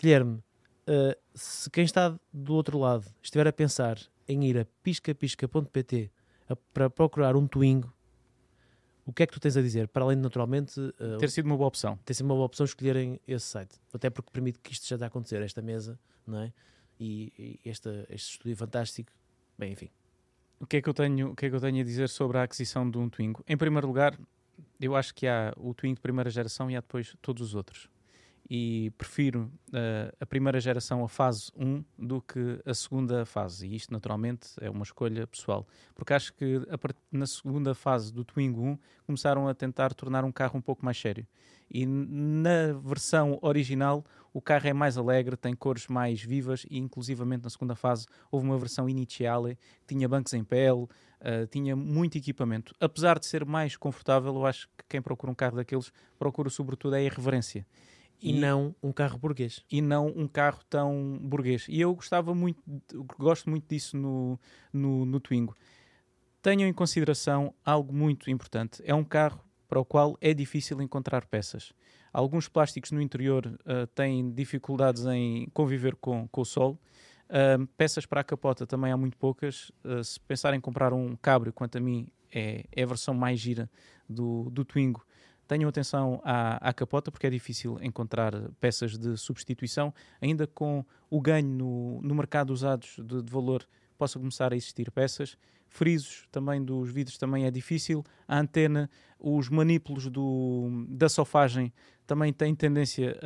Guilherme, 0.00 0.34
uh, 0.34 1.16
se 1.34 1.68
quem 1.70 1.84
está 1.84 2.14
do 2.32 2.54
outro 2.54 2.78
lado 2.78 3.04
estiver 3.20 3.48
a 3.48 3.52
pensar 3.52 3.98
em 4.28 4.44
ir 4.44 4.58
a 4.58 4.66
piscapisca.pt 4.82 6.10
a- 6.48 6.56
para 6.56 6.88
procurar 6.90 7.36
um 7.36 7.46
Twingo, 7.46 7.92
o 9.06 9.12
que 9.12 9.22
é 9.22 9.26
que 9.26 9.32
tu 9.32 9.40
tens 9.40 9.56
a 9.56 9.62
dizer? 9.62 9.88
Para 9.88 10.04
além 10.04 10.16
de, 10.16 10.22
naturalmente, 10.22 10.78
uh, 10.80 11.18
Ter 11.18 11.30
sido 11.30 11.46
uma 11.46 11.56
boa 11.56 11.68
opção. 11.68 11.98
ter 12.04 12.14
sido 12.14 12.26
uma 12.26 12.34
boa 12.34 12.46
opção 12.46 12.64
escolherem 12.64 13.18
esse 13.26 13.46
site. 13.46 13.76
Até 13.92 14.10
porque 14.10 14.30
permite 14.30 14.58
que 14.58 14.72
isto 14.72 14.86
já 14.86 14.96
está 14.96 15.06
a 15.06 15.08
acontecer, 15.08 15.40
esta 15.42 15.62
mesa, 15.62 15.98
não 16.26 16.40
é? 16.42 16.52
E, 17.00 17.58
e 17.64 17.68
esta- 17.70 18.06
este 18.10 18.32
estúdio 18.32 18.56
fantástico. 18.56 19.10
Bem, 19.58 19.72
enfim. 19.72 19.88
O 20.60 20.66
que, 20.66 20.76
é 20.78 20.82
que 20.82 20.88
eu 20.88 20.94
tenho, 20.94 21.30
o 21.30 21.36
que 21.36 21.46
é 21.46 21.50
que 21.50 21.54
eu 21.56 21.60
tenho 21.60 21.80
a 21.80 21.84
dizer 21.84 22.08
sobre 22.08 22.36
a 22.38 22.42
aquisição 22.42 22.90
de 22.90 22.98
um 22.98 23.08
Twingo? 23.08 23.42
Em 23.48 23.56
primeiro 23.56 23.86
lugar, 23.86 24.18
eu 24.80 24.94
acho 24.96 25.14
que 25.14 25.26
há 25.26 25.54
o 25.56 25.72
Twingo 25.72 25.94
de 25.94 26.00
primeira 26.00 26.28
geração 26.28 26.70
e 26.70 26.76
há 26.76 26.80
depois 26.80 27.14
todos 27.22 27.42
os 27.42 27.54
outros. 27.54 27.88
E 28.50 28.90
prefiro 28.96 29.52
eh, 29.74 30.14
a 30.18 30.24
primeira 30.24 30.58
geração, 30.58 31.04
a 31.04 31.08
fase 31.08 31.50
1, 31.54 31.84
do 31.98 32.22
que 32.22 32.60
a 32.64 32.72
segunda 32.72 33.26
fase. 33.26 33.66
E 33.66 33.76
isto, 33.76 33.92
naturalmente, 33.92 34.48
é 34.60 34.70
uma 34.70 34.82
escolha 34.82 35.26
pessoal. 35.26 35.66
Porque 35.94 36.14
acho 36.14 36.32
que 36.32 36.62
na 37.12 37.26
segunda 37.26 37.74
fase 37.74 38.10
do 38.12 38.24
Twingo 38.24 38.62
1 38.62 38.78
começaram 39.06 39.48
a 39.48 39.54
tentar 39.54 39.92
tornar 39.92 40.24
um 40.24 40.32
carro 40.32 40.58
um 40.58 40.62
pouco 40.62 40.82
mais 40.82 40.98
sério. 40.98 41.26
E 41.70 41.84
na 41.84 42.72
versão 42.82 43.38
original, 43.42 44.02
o 44.32 44.40
carro 44.40 44.66
é 44.66 44.72
mais 44.72 44.96
alegre, 44.96 45.36
tem 45.36 45.54
cores 45.54 45.86
mais 45.86 46.22
vivas 46.22 46.64
e, 46.70 46.78
inclusivamente, 46.78 47.44
na 47.44 47.50
segunda 47.50 47.74
fase, 47.74 48.06
houve 48.30 48.46
uma 48.46 48.56
versão 48.56 48.88
iniciale 48.88 49.58
tinha 49.86 50.08
bancos 50.08 50.32
em 50.32 50.44
pele, 50.44 50.82
uh, 50.82 51.46
tinha 51.50 51.74
muito 51.74 52.16
equipamento. 52.18 52.74
Apesar 52.80 53.18
de 53.18 53.26
ser 53.26 53.44
mais 53.44 53.76
confortável, 53.76 54.34
eu 54.34 54.46
acho 54.46 54.68
que 54.76 54.84
quem 54.88 55.02
procura 55.02 55.32
um 55.32 55.34
carro 55.34 55.56
daqueles 55.56 55.92
procura 56.18 56.50
sobretudo 56.50 56.94
a 56.94 57.00
irreverência. 57.00 57.66
E, 58.20 58.32
não 58.32 58.74
um 58.82 58.92
carro 58.92 59.18
burguês. 59.18 59.64
e 59.70 59.80
não 59.80 60.08
um 60.08 60.26
carro 60.26 60.60
tão 60.68 61.18
burguês. 61.22 61.66
E 61.68 61.80
eu 61.80 61.94
gostava 61.94 62.34
muito, 62.34 62.62
gosto 63.18 63.48
muito 63.48 63.68
disso 63.68 63.96
no, 63.96 64.38
no, 64.72 65.04
no 65.04 65.20
Twingo. 65.20 65.56
Tenham 66.42 66.68
em 66.68 66.72
consideração 66.72 67.54
algo 67.64 67.92
muito 67.92 68.30
importante. 68.30 68.82
É 68.84 68.94
um 68.94 69.04
carro 69.04 69.44
para 69.68 69.78
o 69.78 69.84
qual 69.84 70.16
é 70.20 70.32
difícil 70.32 70.80
encontrar 70.80 71.26
peças. 71.26 71.72
Alguns 72.12 72.48
plásticos 72.48 72.90
no 72.90 73.00
interior 73.02 73.46
uh, 73.46 73.86
têm 73.88 74.32
dificuldades 74.32 75.04
em 75.06 75.48
conviver 75.52 75.94
com, 75.96 76.26
com 76.28 76.40
o 76.40 76.44
sol. 76.44 76.80
Uh, 77.28 77.66
peças 77.76 78.06
para 78.06 78.22
a 78.22 78.24
capota 78.24 78.66
também 78.66 78.90
há 78.90 78.96
muito 78.96 79.16
poucas. 79.16 79.70
Uh, 79.84 80.02
se 80.02 80.18
pensarem 80.20 80.58
em 80.58 80.60
comprar 80.60 80.92
um 80.92 81.14
cabrio, 81.16 81.52
quanto 81.52 81.76
a 81.76 81.80
mim, 81.80 82.08
é, 82.32 82.64
é 82.74 82.82
a 82.82 82.86
versão 82.86 83.14
mais 83.14 83.38
gira 83.38 83.70
do, 84.08 84.48
do 84.50 84.64
Twingo. 84.64 85.04
Tenham 85.48 85.68
atenção 85.68 86.20
à, 86.22 86.68
à 86.68 86.72
capota, 86.74 87.10
porque 87.10 87.26
é 87.26 87.30
difícil 87.30 87.78
encontrar 87.82 88.34
peças 88.60 88.98
de 88.98 89.16
substituição. 89.16 89.94
Ainda 90.20 90.46
com 90.46 90.84
o 91.08 91.20
ganho 91.22 91.48
no, 91.48 92.02
no 92.02 92.14
mercado 92.14 92.50
usados 92.50 92.96
de, 92.98 93.22
de 93.22 93.32
valor, 93.32 93.66
possa 93.96 94.18
começar 94.18 94.52
a 94.52 94.56
existir 94.56 94.90
peças. 94.90 95.38
Frisos 95.66 96.28
também 96.30 96.62
dos 96.62 96.90
vidros 96.90 97.16
também 97.16 97.46
é 97.46 97.50
difícil. 97.50 98.04
A 98.26 98.38
antena, 98.38 98.90
os 99.18 99.48
manípulos 99.48 100.08
do, 100.08 100.86
da 100.86 101.08
sofagem 101.08 101.72
também 102.06 102.30
têm 102.30 102.54
tendência 102.54 103.18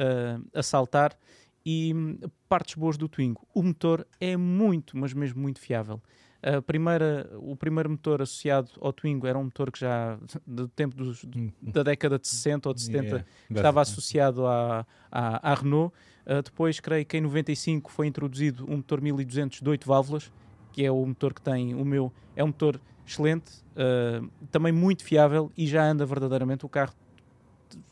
a, 0.55 0.61
a 0.61 0.63
saltar. 0.63 1.19
E 1.67 1.93
hum, 1.93 2.19
partes 2.49 2.77
boas 2.77 2.97
do 2.97 3.09
Twingo. 3.09 3.47
O 3.53 3.65
motor 3.65 4.07
é 4.21 4.37
muito, 4.37 4.97
mas 4.97 5.13
mesmo 5.13 5.43
muito 5.43 5.61
fiável. 5.61 6.01
A 6.43 6.61
primeira, 6.61 7.31
o 7.39 7.55
primeiro 7.55 7.89
motor 7.89 8.21
associado 8.21 8.71
ao 8.81 8.93
Twingo 8.93 9.29
era 9.29 9.39
um 9.39 9.45
motor 9.45 9.71
que 9.71 9.79
já 9.79 10.19
do 10.45 10.67
tempo 10.67 10.97
dos, 10.97 11.25
da 11.61 11.85
década 11.85 12.19
de 12.19 12.27
60 12.27 12.69
ou 12.69 12.75
de 12.75 12.83
70 12.83 13.03
Yeah. 13.03 13.27
estava 13.51 13.81
associado 13.81 14.47
à, 14.47 14.87
à, 15.11 15.53
à 15.53 15.55
Renault. 15.55 15.95
Uh, 16.27 16.43
depois, 16.43 16.81
creio 16.81 17.07
que 17.07 17.17
em 17.17 17.21
95 17.21 17.93
foi 17.93 18.07
introduzido 18.07 18.65
um 18.69 18.77
motor 18.79 19.01
1200 19.01 19.61
de 19.61 19.69
8 19.69 19.87
válvulas, 19.87 20.33
que 20.73 20.85
é 20.85 20.91
o 20.91 21.05
motor 21.05 21.33
que 21.33 21.43
tem 21.43 21.75
o 21.75 21.85
meu. 21.85 22.13
É 22.35 22.43
um 22.43 22.49
motor 22.49 22.81
excelente, 23.07 23.53
uh, 23.77 24.29
também 24.51 24.73
muito 24.73 25.05
fiável 25.05 25.53
e 25.57 25.67
já 25.67 25.85
anda 25.85 26.05
verdadeiramente 26.05 26.67
o 26.67 26.69
carro. 26.69 26.95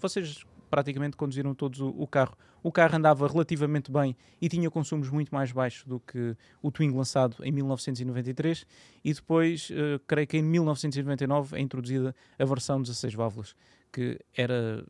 Vocês 0.01 0.45
praticamente 0.71 1.17
conduziram 1.17 1.55
todos 1.55 1.81
o, 1.81 1.89
o 1.89 2.07
carro. 2.07 2.37
O 2.63 2.71
carro 2.71 2.97
andava 2.97 3.27
relativamente 3.27 3.91
bem 3.91 4.17
e 4.41 4.49
tinha 4.49 4.71
consumos 4.71 5.11
muito 5.11 5.35
mais 5.35 5.51
baixos 5.51 5.85
do 5.85 5.99
que 5.99 6.37
o 6.63 6.71
Twingo 6.71 6.97
lançado 6.97 7.37
em 7.43 7.51
1993 7.51 8.67
e 9.05 9.13
depois, 9.13 9.71
uh, 9.71 9.99
creio 10.07 10.27
que 10.27 10.39
em 10.39 10.43
1999 10.43 11.57
é 11.57 11.61
introduzida 11.61 12.15
a 12.39 12.45
versão 12.45 12.81
16 12.81 13.15
válvulas, 13.15 13.57
que 13.93 14.19
era 14.35 14.85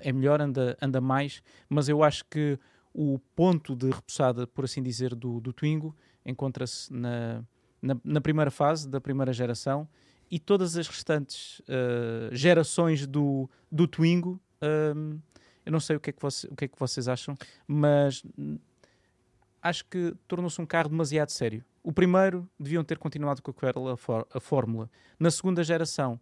é 0.00 0.12
melhor, 0.12 0.40
anda, 0.40 0.76
anda 0.80 1.00
mais, 1.00 1.42
mas 1.68 1.88
eu 1.88 2.02
acho 2.04 2.24
que 2.26 2.58
o 2.94 3.18
ponto 3.34 3.74
de 3.74 3.90
repousada, 3.90 4.46
por 4.46 4.64
assim 4.64 4.82
dizer, 4.82 5.14
do, 5.14 5.40
do 5.40 5.52
Twingo 5.52 5.94
encontra-se 6.24 6.92
na, 6.92 7.44
na, 7.80 7.96
na 8.04 8.20
primeira 8.20 8.50
fase 8.50 8.88
da 8.88 9.00
primeira 9.00 9.32
geração 9.32 9.88
e 10.30 10.38
todas 10.38 10.76
as 10.76 10.86
restantes 10.86 11.60
uh, 11.60 12.34
gerações 12.34 13.06
do, 13.06 13.48
do 13.70 13.86
Twingo, 13.86 14.40
um, 14.62 15.18
eu 15.64 15.72
não 15.72 15.80
sei 15.80 15.96
o 15.96 16.00
que, 16.00 16.10
é 16.10 16.12
que 16.12 16.20
você, 16.22 16.46
o 16.46 16.56
que 16.56 16.64
é 16.64 16.68
que 16.68 16.78
vocês 16.78 17.08
acham, 17.08 17.34
mas 17.66 18.22
acho 19.62 19.84
que 19.86 20.14
tornou-se 20.26 20.60
um 20.60 20.66
carro 20.66 20.88
demasiado 20.88 21.30
sério. 21.30 21.64
O 21.82 21.92
primeiro 21.92 22.48
deviam 22.58 22.84
ter 22.84 22.98
continuado 22.98 23.42
com 23.42 23.50
aquela 23.50 23.94
a 24.34 24.40
fórmula. 24.40 24.90
Na 25.18 25.30
segunda 25.30 25.62
geração, 25.64 26.20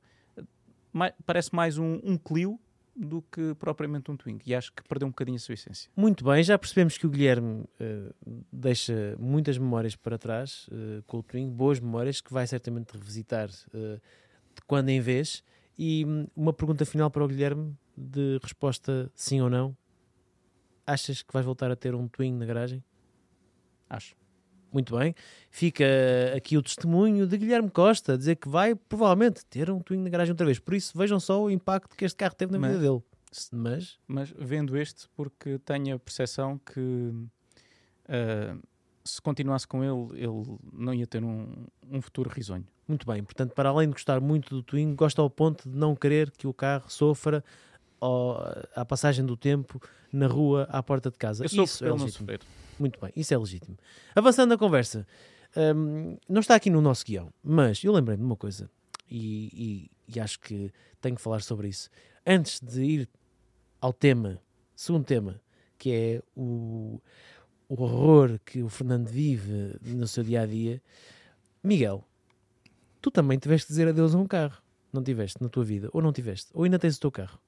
mai- 0.93 1.15
parece 1.25 1.55
mais 1.55 1.77
um, 1.79 2.01
um 2.03 2.17
Clio 2.17 2.59
do 2.95 3.21
que 3.31 3.55
propriamente 3.57 4.11
um 4.11 4.17
Twingo. 4.17 4.41
E 4.47 4.55
acho 4.55 4.73
que 4.73 4.83
perdeu 4.85 5.07
um 5.07 5.11
bocadinho 5.11 5.37
a 5.37 5.39
sua 5.41 5.53
essência. 5.55 5.91
Muito 5.95 6.25
bem, 6.25 6.43
já 6.43 6.59
percebemos 6.59 6.97
que 6.97 7.07
o 7.07 7.11
Guilherme 7.11 7.65
eh, 7.79 8.11
deixa 8.51 9.15
muitas 9.19 9.59
memórias 9.59 9.95
para 9.95 10.17
trás 10.17 10.67
eh, 10.73 11.03
com 11.07 11.19
o 11.19 11.23
Twingo, 11.23 11.51
boas 11.53 11.79
memórias 11.79 12.23
que 12.23 12.33
vai 12.33 12.47
certamente 12.47 12.93
revisitar 12.93 13.51
eh, 13.75 14.01
de 14.55 14.63
quando 14.67 14.89
em 14.89 15.01
vez. 15.01 15.45
E 15.79 16.07
hum, 16.07 16.27
uma 16.35 16.55
pergunta 16.55 16.87
final 16.87 17.11
para 17.11 17.23
o 17.23 17.29
Guilherme, 17.29 17.77
de 17.97 18.39
resposta 18.43 19.11
sim 19.15 19.41
ou 19.41 19.49
não. 19.51 19.77
Achas 20.87 21.23
que 21.23 21.33
vais 21.33 21.45
voltar 21.45 21.71
a 21.71 21.77
ter 21.77 21.95
um 21.95 22.07
Twingo 22.07 22.39
na 22.39 22.47
garagem? 22.47 22.83
Acho. 23.89 24.15
Muito 24.73 24.97
bem. 24.97 25.15
Fica 25.51 25.85
aqui 26.37 26.57
o 26.57 26.63
testemunho 26.63 27.27
de 27.27 27.39
Guilherme 27.39 27.71
Costa, 27.71 28.15
a 28.15 28.17
dizer 28.17 28.37
que 28.37 28.49
vai 28.49 28.75
provavelmente 28.75 29.45
ter 29.47 29.71
um 29.71 29.81
Twingo 29.81 30.05
na 30.05 30.11
garagem 30.11 30.33
outra 30.33 30.45
vez. 30.47 30.59
Por 30.59 30.75
isso, 30.75 30.97
vejam 30.97 31.19
só 31.19 31.43
o 31.43 31.51
impacto 31.51 31.97
que 31.97 32.05
este 32.05 32.17
carro 32.17 32.35
teve 32.35 32.53
na 32.53 32.59
vida 32.59 32.73
Mas- 32.75 32.83
dele. 32.83 33.03
Mas, 33.53 33.99
Mas 34.07 34.35
vendo 34.39 34.77
este, 34.77 35.09
porque 35.15 35.59
tenho 35.59 35.97
a 35.97 35.99
percepção 35.99 36.59
que 36.59 37.13
ah, 38.09 38.57
se 39.05 39.21
continuasse 39.21 39.67
com 39.67 39.83
ele, 39.85 40.23
ele 40.23 40.59
não 40.73 40.95
ia 40.95 41.07
ter 41.07 41.23
um, 41.23 41.67
um 41.91 42.01
futuro 42.01 42.31
risonho. 42.31 42.67
muito 42.89 43.07
bem. 43.07 43.23
Portanto, 43.23 43.53
para 43.55 43.69
além 43.69 43.89
de 43.89 43.93
gostar 43.95 44.21
muito 44.21 44.55
do 44.55 44.63
Twingo, 44.63 44.95
gosta 44.97 45.21
ao 45.21 45.29
ponto 45.31 45.69
de 45.69 45.77
não 45.77 45.95
querer 45.95 46.31
que 46.31 46.47
o 46.47 46.53
carro 46.55 46.89
sofra 46.89 47.43
ao- 48.01 48.39
à 48.75 48.85
passagem 48.85 49.25
do 49.25 49.37
tempo 49.37 49.81
na 50.13 50.27
rua 50.27 50.65
à 50.71 50.83
porta 50.83 51.11
de 51.11 51.19
casa. 51.19 51.45
Eu 51.45 51.49
sou 51.49 51.65
Isso 51.65 51.85
é 51.85 51.89
legítimo. 52.05 52.27
Muito 52.79 53.01
bem, 53.01 53.13
isso 53.17 53.33
é 53.35 53.39
legítimo. 53.39 53.77
Avançando 54.15 54.51
na 54.51 54.59
conversa, 54.59 55.07
hum, 55.75 56.17
não 56.29 56.41
está 56.41 56.55
aqui 56.55 56.69
no 56.71 56.81
nosso 56.81 57.05
guião, 57.05 57.33
mas 57.43 57.83
eu 57.83 57.93
lembrei-me 57.93 58.21
de 58.23 58.27
uma 58.27 58.37
coisa 58.37 58.71
e, 59.11 59.89
e- 60.09 60.15
e 60.17 60.21
acho 60.21 60.39
que 60.41 60.71
tenho 61.01 61.17
que 61.17 61.23
falar 61.23 61.41
sobre 61.43 61.69
isso. 61.69 61.89
Antes 62.27 62.61
de 62.61 62.83
ir 62.83 63.09
ao 63.81 63.93
tema, 63.93 64.41
segundo 64.75 65.05
tema, 65.05 65.41
que 65.79 65.91
é 65.93 66.23
o, 66.37 67.01
o 67.69 67.83
horror 67.83 68.39
que 68.45 68.63
o 68.63 68.69
Fernando 68.69 69.09
vive 69.09 69.77
no 69.83 70.07
seu 70.07 70.23
dia 70.25 70.43
a 70.43 70.47
dia, 70.47 70.83
Miguel, 71.63 72.05
tu 73.01 73.11
também 73.11 73.39
tiveste 73.39 73.69
de 73.69 73.73
dizer 73.73 73.89
adeus 73.89 74.15
a 74.15 74.19
um 74.19 74.27
carro, 74.27 74.61
não 74.93 75.03
tiveste 75.03 75.43
na 75.43 75.49
tua 75.49 75.65
vida, 75.65 75.89
ou 75.93 76.03
não 76.03 76.13
tiveste, 76.13 76.51
ou 76.55 76.65
ainda 76.65 76.79
tens 76.79 76.97
o 76.97 77.01
teu 77.01 77.11
carro. 77.11 77.39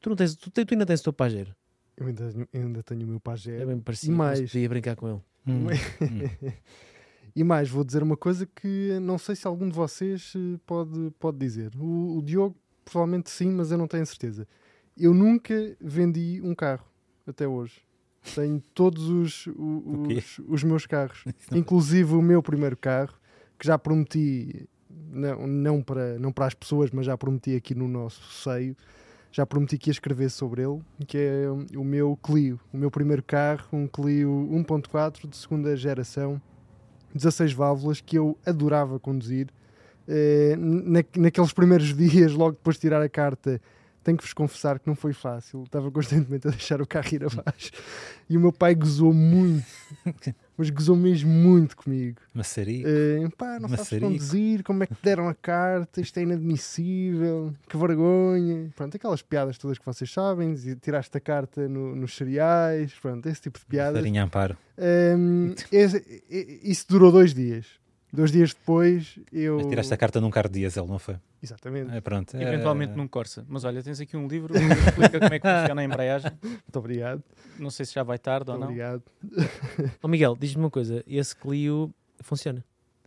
Tu, 0.00 0.08
não 0.08 0.16
tens, 0.16 0.34
tu, 0.34 0.50
tu 0.50 0.62
ainda 0.72 0.86
tens 0.86 1.00
o 1.00 1.04
teu 1.04 1.12
Pajero. 1.12 1.54
Eu 1.96 2.06
ainda, 2.06 2.30
tenho- 2.30 2.48
eu 2.52 2.62
ainda 2.62 2.82
tenho 2.82 3.04
o 3.04 3.06
meu 3.06 3.16
É 3.16 3.20
Pajero. 3.20 3.66
bem 3.66 3.78
parecido, 3.80 4.12
E 4.12 4.16
mas 4.16 4.38
mais? 4.40 4.52
podia 4.52 4.68
brincar 4.68 4.96
com 4.96 5.08
ele. 5.08 5.20
Hum, 5.46 5.66
hum. 6.02 6.52
E 7.34 7.44
mais, 7.44 7.68
vou 7.68 7.84
dizer 7.84 8.02
uma 8.02 8.16
coisa 8.16 8.46
que 8.46 8.98
não 9.02 9.18
sei 9.18 9.36
se 9.36 9.46
algum 9.46 9.68
de 9.68 9.74
vocês 9.74 10.32
eh, 10.34 10.58
pode, 10.64 11.10
pode 11.18 11.36
dizer. 11.36 11.70
O, 11.78 12.16
o 12.16 12.22
Diogo, 12.22 12.56
provavelmente 12.82 13.28
sim, 13.28 13.50
mas 13.50 13.70
eu 13.70 13.76
não 13.76 13.86
tenho 13.86 14.06
certeza. 14.06 14.48
Eu 14.96 15.12
nunca 15.12 15.76
vendi 15.78 16.40
um 16.42 16.54
carro 16.54 16.86
até 17.26 17.46
hoje. 17.46 17.82
Tenho 18.34 18.58
todos 18.72 19.10
os, 19.10 19.46
os, 19.54 20.38
os 20.48 20.64
meus 20.64 20.86
carros, 20.86 21.24
inclusive 21.52 22.14
o 22.14 22.22
meu 22.22 22.42
primeiro 22.42 22.74
carro, 22.76 23.14
que 23.58 23.66
já 23.66 23.78
prometi, 23.78 24.66
não, 24.88 25.46
não, 25.46 25.82
para, 25.82 26.18
não 26.18 26.32
para 26.32 26.46
as 26.46 26.54
pessoas, 26.54 26.90
mas 26.90 27.04
já 27.04 27.18
prometi 27.18 27.54
aqui 27.54 27.74
no 27.74 27.86
nosso 27.86 28.32
seio, 28.42 28.74
já 29.36 29.44
prometi 29.44 29.76
que 29.76 29.90
ia 29.90 29.92
escrever 29.92 30.30
sobre 30.30 30.62
ele, 30.62 30.80
que 31.06 31.18
é 31.18 31.50
o 31.76 31.84
meu 31.84 32.18
Clio, 32.22 32.58
o 32.72 32.78
meu 32.78 32.90
primeiro 32.90 33.22
carro, 33.22 33.68
um 33.70 33.86
Clio 33.86 34.30
1.4 34.50 35.28
de 35.28 35.36
segunda 35.36 35.76
geração, 35.76 36.40
16 37.14 37.52
válvulas, 37.52 38.00
que 38.00 38.16
eu 38.16 38.38
adorava 38.46 38.98
conduzir. 38.98 39.48
Eh, 40.08 40.56
na, 40.56 41.04
naqueles 41.18 41.52
primeiros 41.52 41.92
dias, 41.94 42.32
logo 42.32 42.52
depois 42.52 42.76
de 42.76 42.80
tirar 42.80 43.02
a 43.02 43.10
carta, 43.10 43.60
tenho 44.02 44.16
que 44.16 44.24
vos 44.24 44.32
confessar 44.32 44.78
que 44.78 44.86
não 44.86 44.96
foi 44.96 45.12
fácil. 45.12 45.64
Estava 45.64 45.90
constantemente 45.90 46.48
a 46.48 46.50
deixar 46.50 46.80
o 46.80 46.86
carro 46.86 47.08
ir 47.12 47.22
abaixo. 47.22 47.72
E 48.30 48.38
o 48.38 48.40
meu 48.40 48.54
pai 48.54 48.74
gozou 48.74 49.12
muito 49.12 49.66
mas 50.56 50.70
gozou 50.70 50.96
mesmo 50.96 51.30
muito 51.30 51.76
comigo. 51.76 52.20
Maçarico. 52.34 52.88
Eh, 52.88 53.28
pá, 53.36 53.58
não 53.60 53.68
sabes 53.68 53.78
Maçarico. 53.78 54.06
conduzir, 54.10 54.62
como 54.62 54.82
é 54.82 54.86
que 54.86 54.94
te 54.94 55.02
deram 55.02 55.28
a 55.28 55.34
carta, 55.34 56.00
isto 56.00 56.18
é 56.18 56.22
inadmissível, 56.22 57.54
que 57.68 57.76
vergonha. 57.76 58.70
Pronto, 58.76 58.96
aquelas 58.96 59.22
piadas 59.22 59.58
todas 59.58 59.78
que 59.78 59.84
vocês 59.86 60.10
sabem, 60.12 60.54
e 60.54 60.74
tiraste 60.76 61.16
a 61.16 61.20
carta 61.20 61.68
no- 61.68 61.94
nos 61.96 62.14
cereais, 62.16 62.92
pronto, 63.00 63.26
esse 63.28 63.40
tipo 63.42 63.58
de 63.58 63.64
piadas. 63.66 64.00
Farinha 64.00 64.24
Amparo. 64.24 64.56
Ehm, 64.78 65.54
esse- 65.72 66.22
isso 66.62 66.86
durou 66.88 67.10
dois 67.12 67.32
dias. 67.34 67.66
Dois 68.12 68.30
dias 68.30 68.54
depois 68.54 69.18
eu. 69.32 69.68
Tiraste 69.68 69.92
a 69.92 69.96
carta 69.96 70.20
num 70.20 70.30
carro 70.30 70.48
diesel, 70.48 70.86
não 70.86 70.98
foi? 70.98 71.16
Exatamente, 71.42 71.92
É, 71.94 72.00
pronto. 72.00 72.36
é- 72.36 72.42
Eventualmente 72.42 72.96
num 72.96 73.06
Corsa. 73.06 73.44
Mas 73.48 73.64
olha, 73.64 73.82
tens 73.82 74.00
aqui 74.00 74.16
um 74.16 74.26
livro 74.26 74.54
que 74.54 74.58
explica 74.60 75.18
como 75.20 75.34
é 75.34 75.38
que 75.38 75.46
funciona 75.48 75.80
a 75.80 75.84
embreagem. 75.84 76.30
muito 76.42 76.76
obrigado. 76.78 77.22
Não 77.58 77.68
sei 77.70 77.84
se 77.84 77.92
já 77.94 78.02
vai 78.02 78.18
tarde 78.18 78.50
ou 78.50 78.56
Muito 78.58 78.68
não. 78.68 78.72
obrigado. 78.72 79.02
Ó 80.02 80.08
Miguel, 80.08 80.36
diz-me 80.38 80.62
uma 80.62 80.70
coisa: 80.70 81.02
esse 81.06 81.34
Clio 81.36 81.92
funciona? 82.20 82.64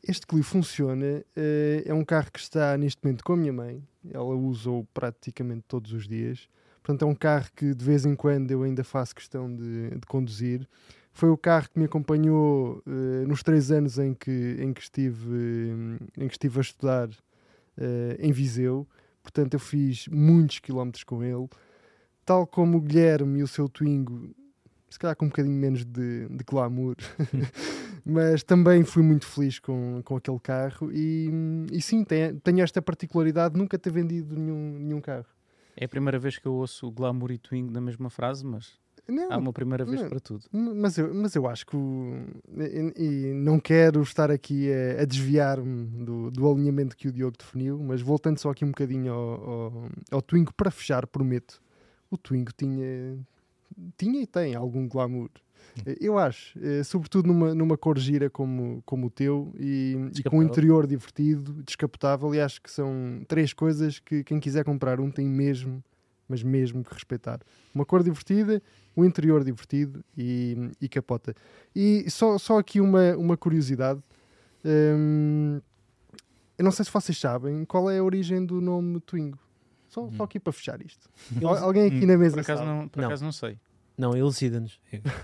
Este 0.07 0.25
Clio 0.27 0.43
funciona, 0.43 1.23
eh, 1.35 1.83
é 1.85 1.93
um 1.93 2.05
carro 2.05 2.31
que 2.31 2.39
está 2.39 2.77
neste 2.77 3.03
momento 3.03 3.23
com 3.23 3.33
a 3.33 3.37
minha 3.37 3.51
mãe, 3.51 3.83
ela 4.13 4.33
usa-o 4.35 4.85
praticamente 4.93 5.63
todos 5.67 5.91
os 5.91 6.07
dias. 6.07 6.47
Portanto, 6.81 7.01
é 7.03 7.05
um 7.05 7.15
carro 7.15 7.49
que 7.55 7.73
de 7.73 7.83
vez 7.83 8.05
em 8.05 8.15
quando 8.15 8.49
eu 8.51 8.63
ainda 8.63 8.83
faço 8.83 9.13
questão 9.13 9.53
de, 9.53 9.89
de 9.91 10.05
conduzir. 10.07 10.65
Foi 11.19 11.29
o 11.29 11.37
carro 11.37 11.69
que 11.69 11.77
me 11.77 11.83
acompanhou 11.83 12.81
eh, 12.87 13.25
nos 13.27 13.43
três 13.43 13.71
anos 13.71 13.99
em 13.99 14.13
que, 14.13 14.55
em 14.57 14.71
que, 14.71 14.79
estive, 14.79 15.99
em 16.17 16.27
que 16.29 16.33
estive 16.33 16.59
a 16.59 16.61
estudar 16.61 17.09
eh, 17.77 18.15
em 18.19 18.31
Viseu. 18.31 18.87
Portanto, 19.21 19.55
eu 19.55 19.59
fiz 19.59 20.07
muitos 20.07 20.59
quilómetros 20.59 21.03
com 21.03 21.21
ele. 21.21 21.49
Tal 22.23 22.47
como 22.47 22.77
o 22.77 22.81
Guilherme 22.81 23.39
e 23.39 23.43
o 23.43 23.49
seu 23.49 23.67
Twingo, 23.67 24.33
se 24.89 24.97
calhar 24.97 25.13
com 25.13 25.25
um 25.25 25.27
bocadinho 25.27 25.57
menos 25.57 25.83
de, 25.83 26.29
de 26.29 26.43
glamour, 26.45 26.95
mas 28.05 28.41
também 28.41 28.85
fui 28.85 29.03
muito 29.03 29.25
feliz 29.25 29.59
com, 29.59 30.01
com 30.05 30.15
aquele 30.15 30.39
carro. 30.39 30.89
E, 30.89 31.29
e 31.69 31.81
sim, 31.81 32.05
tem, 32.05 32.33
tenho 32.35 32.61
esta 32.61 32.81
particularidade 32.81 33.55
de 33.55 33.59
nunca 33.59 33.77
ter 33.77 33.91
vendido 33.91 34.37
nenhum, 34.37 34.79
nenhum 34.79 35.01
carro. 35.01 35.27
É 35.75 35.83
a 35.83 35.89
primeira 35.89 36.17
vez 36.17 36.37
que 36.37 36.45
eu 36.45 36.53
ouço 36.53 36.87
o 36.87 36.91
glamour 36.91 37.29
e 37.29 37.37
twing 37.37 37.69
na 37.69 37.81
mesma 37.81 38.09
frase, 38.09 38.45
mas 38.45 38.79
Não, 39.09 39.31
há 39.31 39.37
uma 39.37 39.51
primeira 39.53 39.83
vez 39.85 40.01
não. 40.01 40.09
para 40.09 40.19
tudo. 40.19 40.43
Mas 40.51 40.97
eu, 40.97 41.13
mas 41.13 41.35
eu 41.35 41.47
acho 41.47 41.65
que. 41.65 41.75
o- 41.75 42.13
e, 42.57 43.29
e 43.29 43.33
não 43.33 43.59
quero 43.59 44.01
estar 44.01 44.29
aqui 44.31 44.69
a, 44.71 45.01
a 45.01 45.05
desviar-me 45.05 45.85
do, 46.05 46.31
do 46.31 46.51
alinhamento 46.51 46.95
que 46.95 47.07
o 47.07 47.11
Diogo 47.11 47.37
definiu, 47.37 47.79
mas 47.79 48.01
voltando 48.01 48.37
só 48.37 48.49
aqui 48.51 48.63
um 48.63 48.69
bocadinho 48.69 49.11
ao, 49.11 49.49
ao, 49.49 49.89
ao 50.11 50.21
Twingo, 50.21 50.53
para 50.53 50.71
fechar, 50.71 51.05
prometo. 51.07 51.61
O 52.11 52.17
Twingo 52.17 52.51
tinha, 52.55 53.17
tinha 53.97 54.21
e 54.21 54.27
tem 54.27 54.55
algum 54.55 54.87
glamour. 54.87 55.29
Eu 55.99 56.17
acho, 56.17 56.57
eh, 56.61 56.83
sobretudo 56.83 57.27
numa, 57.27 57.53
numa 57.53 57.77
cor 57.77 57.97
gira 57.97 58.29
como, 58.29 58.81
como 58.85 59.07
o 59.07 59.09
teu 59.09 59.53
e, 59.57 59.95
e 60.17 60.23
com 60.23 60.39
um 60.39 60.43
interior 60.43 60.87
divertido, 60.87 61.61
descapotável, 61.63 62.33
e 62.33 62.41
acho 62.41 62.61
que 62.61 62.71
são 62.71 63.21
três 63.27 63.53
coisas 63.53 63.99
que 63.99 64.23
quem 64.23 64.39
quiser 64.39 64.65
comprar 64.65 64.99
um 64.99 65.11
tem 65.11 65.27
mesmo, 65.27 65.83
mas 66.29 66.43
mesmo 66.43 66.83
que 66.83 66.93
respeitar. 66.93 67.39
Uma 67.75 67.83
cor 67.85 68.03
divertida, 68.03 68.61
um 68.95 69.03
interior 69.03 69.43
divertido 69.43 70.03
e, 70.17 70.69
e 70.79 70.87
capota. 70.87 71.35
E 71.75 72.09
só, 72.09 72.37
só 72.37 72.59
aqui 72.59 72.79
uma, 72.79 73.15
uma 73.17 73.35
curiosidade. 73.35 73.99
hum, 74.63 75.59
eu 76.57 76.63
não 76.63 76.71
sei 76.71 76.85
se 76.85 76.91
vocês 76.91 77.17
sabem 77.17 77.65
qual 77.65 77.89
é 77.89 77.99
a 77.99 78.03
origem 78.03 78.45
do 78.45 78.61
nome 78.61 78.99
Twingo. 79.01 79.39
Só, 79.87 80.07
só 80.11 80.23
aqui 80.23 80.39
para 80.39 80.53
fechar 80.53 80.79
isto. 80.85 81.09
Al- 81.43 81.57
Alguém 81.57 81.87
aqui 81.87 82.05
na 82.05 82.15
mesa 82.17 82.35
Por 82.35 82.41
acaso 82.41 82.63
sabe? 82.63 82.71
não, 82.77 82.87
por 82.87 82.99
Não. 83.01 83.07
acaso 83.07 83.25
não 83.25 83.31
sei. 83.31 83.57
Não, 83.97 84.15
elucida-nos. 84.15 84.79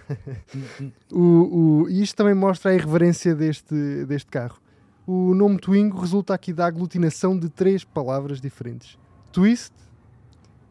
O, 1.11 1.83
o, 1.83 1.89
e 1.89 2.01
isto 2.01 2.15
também 2.15 2.33
mostra 2.33 2.71
a 2.71 2.75
irreverência 2.75 3.35
deste, 3.35 4.05
deste 4.05 4.29
carro. 4.31 4.59
O 5.07 5.33
nome 5.35 5.59
Twingo 5.59 5.99
resulta 5.99 6.33
aqui 6.33 6.51
da 6.51 6.65
aglutinação 6.65 7.37
de 7.37 7.47
três 7.49 7.83
palavras 7.83 8.41
diferentes: 8.41 8.97
twist, 9.31 9.71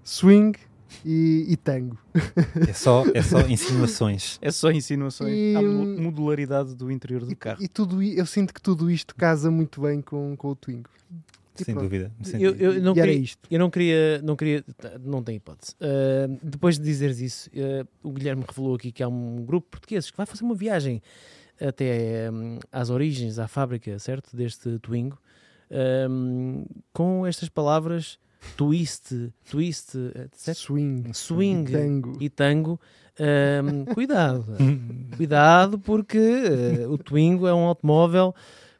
swing 0.04 0.58
e, 1.04 1.46
e 1.48 1.56
tango. 1.56 1.98
É 2.68 2.72
só, 2.72 3.04
é 3.14 3.22
só 3.22 3.40
insinuações. 3.48 4.38
É 4.40 4.50
só 4.50 4.70
insinuações. 4.70 5.32
E- 5.34 5.54
Há 5.56 5.62
mo- 5.62 6.00
modularidade 6.02 6.74
do 6.74 6.90
interior 6.90 7.24
do 7.24 7.32
E, 7.32 7.34
carro. 7.34 7.62
e 7.62 7.66
tudo, 7.68 8.02
eu 8.02 8.26
sinto 8.26 8.52
que 8.54 8.60
tudo 8.62 8.90
isto 8.90 9.14
casa 9.16 9.50
muito 9.50 9.80
bem 9.80 10.00
com, 10.00 10.36
com 10.36 10.48
o 10.48 10.54
Twingo. 10.54 10.88
E 11.58 11.64
Sem 11.64 11.72
pronto. 11.74 11.84
dúvida. 11.84 12.12
Sem 12.22 12.42
Eu, 12.42 12.52
dúvida. 12.52 12.64
eu 12.78 12.82
não 12.82 12.96
e 12.96 12.98
era 13.00 13.08
queria, 13.08 13.24
isto. 13.24 13.48
eu 13.50 13.58
não 13.60 13.70
queria, 13.70 14.22
não 14.22 14.36
queria, 14.36 14.64
não 15.04 15.22
tem 15.22 15.36
hipótese. 15.36 15.74
Uh, 15.80 16.38
depois 16.42 16.78
de 16.78 16.84
dizeres 16.84 17.20
isso, 17.20 17.48
uh, 17.50 17.86
o 18.02 18.12
Guilherme 18.12 18.44
revelou 18.48 18.74
aqui 18.74 18.90
que 18.90 19.02
há 19.04 19.08
um 19.08 19.44
grupo 19.44 19.66
de 19.66 19.70
portugueses 19.70 20.10
que 20.10 20.16
vai 20.16 20.26
fazer 20.26 20.42
uma 20.44 20.54
viagem 20.54 21.00
até 21.60 22.28
um, 22.32 22.58
às 22.72 22.90
origens, 22.90 23.38
à 23.38 23.46
fábrica, 23.46 23.96
certo? 24.00 24.36
Deste 24.36 24.80
Twingo, 24.80 25.16
um, 26.10 26.66
com 26.92 27.24
estas 27.24 27.48
palavras 27.48 28.18
twist, 28.56 29.32
twist, 29.50 29.94
etc. 30.14 30.54
Swing, 30.54 31.12
Swing 31.14 31.70
tango. 31.70 32.18
e 32.20 32.30
tango. 32.30 32.80
Um, 33.18 33.84
cuidado, 33.94 34.44
cuidado, 35.16 35.78
porque 35.78 36.18
uh, 36.18 36.90
o 36.90 36.98
Twingo 36.98 37.46
é 37.46 37.54
um 37.54 37.66
automóvel 37.66 38.34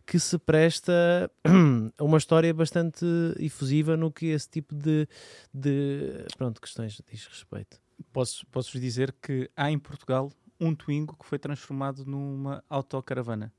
que 0.07 0.19
se 0.19 0.39
presta 0.39 1.31
a 1.97 2.05
uma 2.05 2.19
história 2.19 2.53
bastante 2.53 3.05
efusiva 3.39 3.97
no 3.97 4.11
que 4.11 4.27
esse 4.27 4.49
tipo 4.49 4.75
de, 4.75 5.09
de 5.53 6.27
pronto, 6.37 6.61
questões 6.61 7.01
diz 7.11 7.27
respeito. 7.27 7.81
Posso, 8.13 8.47
posso 8.49 8.79
dizer 8.79 9.15
que 9.23 9.49
há 9.57 9.71
em 9.71 9.79
Portugal 9.79 10.31
um 10.61 10.75
Twingo 10.75 11.17
que 11.17 11.27
foi 11.27 11.39
transformado 11.39 12.05
numa 12.05 12.63
autocaravana. 12.69 13.53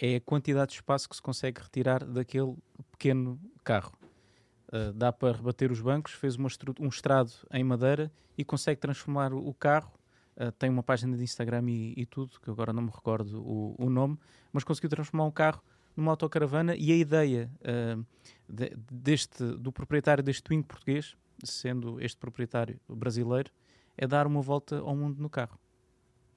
É 0.00 0.16
a 0.16 0.20
quantidade 0.20 0.70
de 0.70 0.76
espaço 0.76 1.08
que 1.08 1.14
se 1.14 1.22
consegue 1.22 1.60
retirar 1.60 2.04
daquele 2.04 2.56
pequeno 2.90 3.38
carro. 3.62 3.92
Uh, 4.72 4.90
dá 4.94 5.12
para 5.12 5.36
rebater 5.36 5.70
os 5.70 5.82
bancos, 5.82 6.12
fez 6.12 6.36
um 6.38 6.88
estrado 6.88 7.30
em 7.50 7.62
madeira 7.62 8.10
e 8.38 8.44
consegue 8.44 8.80
transformar 8.80 9.34
o 9.34 9.52
carro. 9.52 9.92
Uh, 10.34 10.50
tem 10.52 10.70
uma 10.70 10.82
página 10.82 11.14
de 11.14 11.22
Instagram 11.22 11.68
e, 11.68 11.92
e 11.94 12.06
tudo, 12.06 12.40
que 12.40 12.48
agora 12.48 12.72
não 12.72 12.82
me 12.84 12.90
recordo 12.90 13.42
o, 13.42 13.74
o 13.78 13.90
nome, 13.90 14.18
mas 14.50 14.64
conseguiu 14.64 14.88
transformar 14.88 15.24
um 15.24 15.30
carro 15.30 15.62
numa 15.94 16.10
autocaravana 16.12 16.74
e 16.74 16.90
a 16.90 16.96
ideia 16.96 17.50
uh, 17.60 18.02
de- 18.48 18.74
deste, 18.90 19.44
do 19.58 19.70
proprietário 19.70 20.24
deste 20.24 20.42
Twingo 20.42 20.66
português, 20.66 21.14
sendo 21.44 22.00
este 22.00 22.16
proprietário 22.16 22.80
brasileiro, 22.88 23.52
é 23.94 24.06
dar 24.06 24.26
uma 24.26 24.40
volta 24.40 24.78
ao 24.78 24.96
mundo 24.96 25.20
no 25.20 25.28
carro. 25.28 25.58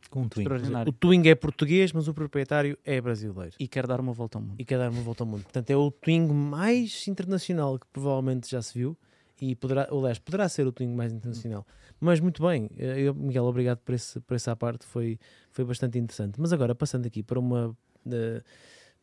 Com 0.10 0.24
um 0.24 0.30
twin. 0.30 0.44
Extraordinário. 0.44 0.90
O 0.90 0.94
Twingo 0.94 1.28
é 1.28 1.36
português, 1.36 1.92
mas 1.92 2.08
o 2.08 2.14
proprietário 2.14 2.78
é 2.84 3.00
brasileiro. 3.02 3.56
E 3.60 3.68
quer 3.68 3.88
dar 3.88 4.00
uma 4.00 4.14
volta 4.14 4.38
ao 4.38 4.42
mundo. 4.42 4.56
E 4.58 4.66
quer 4.66 4.78
dar 4.78 4.90
uma 4.90 5.02
volta 5.02 5.24
ao 5.24 5.28
mundo. 5.28 5.44
Portanto, 5.44 5.70
é 5.70 5.76
o 5.76 5.92
Twingo 5.92 6.34
mais 6.34 7.08
internacional 7.08 7.80
que 7.80 7.88
provavelmente 7.92 8.50
já 8.50 8.62
se 8.62 8.78
viu. 8.78 8.98
E 9.42 9.54
poderá, 9.54 9.88
aliás, 9.92 10.18
poderá 10.18 10.48
ser 10.48 10.66
o 10.66 10.72
Twingo 10.72 10.96
mais 10.96 11.12
internacional. 11.12 11.66
Mas 12.00 12.20
muito 12.20 12.42
bem, 12.46 12.70
eh, 12.78 13.02
eu, 13.02 13.14
Miguel, 13.14 13.46
obrigado 13.46 13.80
por, 13.80 13.94
esse, 13.94 14.20
por 14.22 14.36
essa 14.36 14.56
parte, 14.56 14.86
foi, 14.86 15.20
foi 15.52 15.66
bastante 15.66 15.98
interessante. 15.98 16.40
Mas 16.40 16.54
agora, 16.54 16.74
passando 16.74 17.06
aqui 17.06 17.22
para 17.22 17.38
uma 17.38 17.76
eh, 18.10 18.42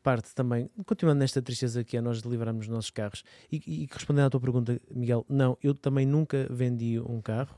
parte 0.02 0.34
também, 0.34 0.70
continuando 0.84 1.20
nesta 1.20 1.40
tristeza 1.40 1.84
que 1.84 1.96
é 1.96 2.00
nós 2.00 2.20
deliverarmos 2.20 2.66
os 2.66 2.72
nossos 2.72 2.90
carros, 2.90 3.22
e, 3.50 3.62
e 3.66 3.88
respondendo 3.90 4.26
à 4.26 4.30
tua 4.30 4.40
pergunta, 4.40 4.80
Miguel, 4.90 5.24
não, 5.28 5.56
eu 5.62 5.74
também 5.74 6.06
nunca 6.06 6.46
vendi 6.50 6.98
um 7.00 7.20
carro. 7.20 7.54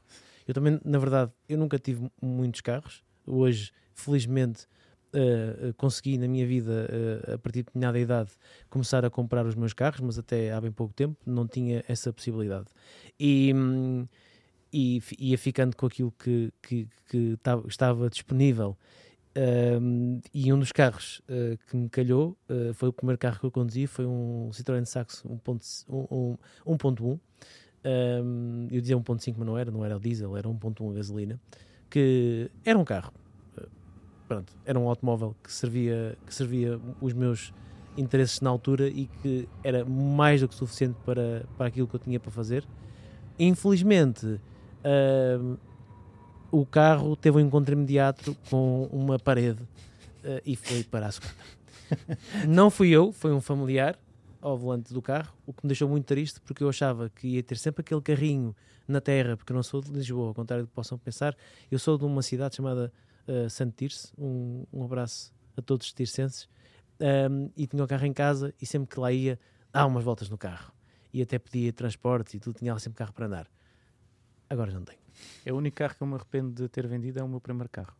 Eu 0.46 0.52
também, 0.52 0.78
na 0.84 0.98
verdade, 0.98 1.32
eu 1.48 1.56
nunca 1.56 1.78
tive 1.78 2.10
muitos 2.20 2.60
carros. 2.60 3.02
Hoje, 3.26 3.72
felizmente, 3.94 4.66
eh, 5.12 5.72
consegui 5.76 6.18
na 6.18 6.26
minha 6.26 6.46
vida, 6.46 6.88
eh, 6.90 7.34
a 7.34 7.38
partir 7.38 7.60
de 7.60 7.64
determinada 7.66 7.98
idade, 7.98 8.30
começar 8.68 9.04
a 9.04 9.10
comprar 9.10 9.46
os 9.46 9.54
meus 9.54 9.72
carros, 9.72 10.00
mas 10.00 10.18
até 10.18 10.52
há 10.52 10.60
bem 10.60 10.72
pouco 10.72 10.92
tempo 10.92 11.16
não 11.24 11.46
tinha 11.46 11.84
essa 11.86 12.12
possibilidade. 12.12 12.66
E, 13.18 13.52
e 14.72 15.00
ia 15.20 15.38
ficando 15.38 15.76
com 15.76 15.86
aquilo 15.86 16.12
que, 16.18 16.52
que, 16.60 16.88
que 17.08 17.36
tava- 17.42 17.66
estava 17.68 18.10
disponível. 18.10 18.76
Um, 19.36 20.20
e 20.32 20.52
um 20.52 20.58
dos 20.58 20.70
carros 20.70 21.20
uh, 21.28 21.58
que 21.68 21.76
me 21.76 21.88
calhou 21.88 22.36
uh, 22.48 22.72
foi 22.72 22.88
o 22.88 22.92
primeiro 22.92 23.18
carro 23.18 23.40
que 23.40 23.46
eu 23.46 23.50
conduzi, 23.50 23.86
foi 23.86 24.06
um 24.06 24.50
Citroën 24.52 24.84
Saxo 24.84 25.28
1.1. 25.28 25.84
Um, 25.88 26.36
1.1. 26.66 27.18
Um, 27.84 28.68
eu 28.70 28.80
dizia 28.80 28.96
1.5, 28.96 29.34
mas 29.36 29.46
não 29.46 29.58
era, 29.58 29.70
não 29.70 29.84
era 29.84 29.96
o 29.96 30.00
diesel, 30.00 30.36
era 30.36 30.48
1.1 30.48 30.90
a 30.90 30.94
gasolina, 30.94 31.40
que 31.94 32.50
era 32.64 32.76
um 32.76 32.84
carro. 32.84 33.12
Uh, 33.56 33.68
Pronto, 34.26 34.52
era 34.66 34.76
um 34.76 34.88
automóvel 34.88 35.36
que 35.44 35.52
servia, 35.52 36.18
que 36.26 36.34
servia 36.34 36.80
os 37.00 37.12
meus 37.12 37.54
interesses 37.96 38.40
na 38.40 38.50
altura 38.50 38.88
e 38.88 39.08
que 39.22 39.48
era 39.62 39.84
mais 39.84 40.40
do 40.40 40.48
que 40.48 40.56
suficiente 40.56 40.96
para, 41.04 41.46
para 41.56 41.68
aquilo 41.68 41.86
que 41.86 41.94
eu 41.94 42.00
tinha 42.00 42.18
para 42.18 42.32
fazer. 42.32 42.66
Infelizmente, 43.38 44.40
um, 45.40 45.56
o 46.50 46.66
carro 46.66 47.14
teve 47.14 47.36
um 47.36 47.40
encontro 47.40 47.72
imediato 47.72 48.36
com 48.50 48.88
uma 48.90 49.16
parede 49.16 49.62
uh, 49.62 50.40
e 50.44 50.56
foi 50.56 50.82
para 50.82 51.06
a 51.06 51.12
segunda. 51.12 51.34
Não 52.48 52.70
fui 52.70 52.88
eu, 52.88 53.12
foi 53.12 53.32
um 53.32 53.40
familiar 53.40 53.96
ao 54.44 54.58
volante 54.58 54.92
do 54.92 55.00
carro, 55.00 55.34
o 55.46 55.54
que 55.54 55.64
me 55.64 55.68
deixou 55.68 55.88
muito 55.88 56.04
triste 56.04 56.38
porque 56.38 56.62
eu 56.62 56.68
achava 56.68 57.08
que 57.08 57.28
ia 57.28 57.42
ter 57.42 57.56
sempre 57.56 57.80
aquele 57.80 58.02
carrinho 58.02 58.54
na 58.86 59.00
terra, 59.00 59.38
porque 59.38 59.50
eu 59.50 59.54
não 59.54 59.62
sou 59.62 59.80
de 59.80 59.90
Lisboa, 59.90 60.28
ao 60.28 60.34
contrário 60.34 60.66
do 60.66 60.68
que 60.68 60.74
possam 60.74 60.98
pensar, 60.98 61.34
eu 61.70 61.78
sou 61.78 61.96
de 61.96 62.04
uma 62.04 62.20
cidade 62.20 62.56
chamada 62.56 62.92
uh, 63.26 63.48
Santo 63.48 63.74
Tirce. 63.74 64.12
Um, 64.18 64.64
um 64.70 64.84
abraço 64.84 65.32
a 65.56 65.62
todos 65.62 65.86
os 65.86 65.92
tircenses. 65.94 66.46
Um, 67.00 67.50
e 67.56 67.66
tinha 67.66 67.82
o 67.82 67.88
carro 67.88 68.04
em 68.04 68.12
casa 68.12 68.54
e 68.60 68.66
sempre 68.66 68.88
que 68.88 69.00
lá 69.00 69.10
ia, 69.10 69.40
dava 69.72 69.86
umas 69.86 70.04
voltas 70.04 70.28
no 70.28 70.36
carro. 70.36 70.72
E 71.10 71.22
até 71.22 71.38
pedia 71.38 71.72
transporte 71.72 72.36
e 72.36 72.40
tudo, 72.40 72.58
tinha 72.58 72.74
lá 72.74 72.78
sempre 72.78 72.98
carro 72.98 73.14
para 73.14 73.24
andar. 73.24 73.50
Agora 74.50 74.70
já 74.70 74.76
não 74.78 74.84
tenho. 74.84 75.00
É 75.46 75.54
o 75.54 75.56
único 75.56 75.78
carro 75.78 75.94
que 75.94 76.02
eu 76.02 76.06
me 76.06 76.16
arrependo 76.16 76.50
de 76.52 76.68
ter 76.68 76.86
vendido, 76.86 77.18
é 77.18 77.22
o 77.22 77.28
meu 77.28 77.40
primeiro 77.40 77.70
carro. 77.70 77.96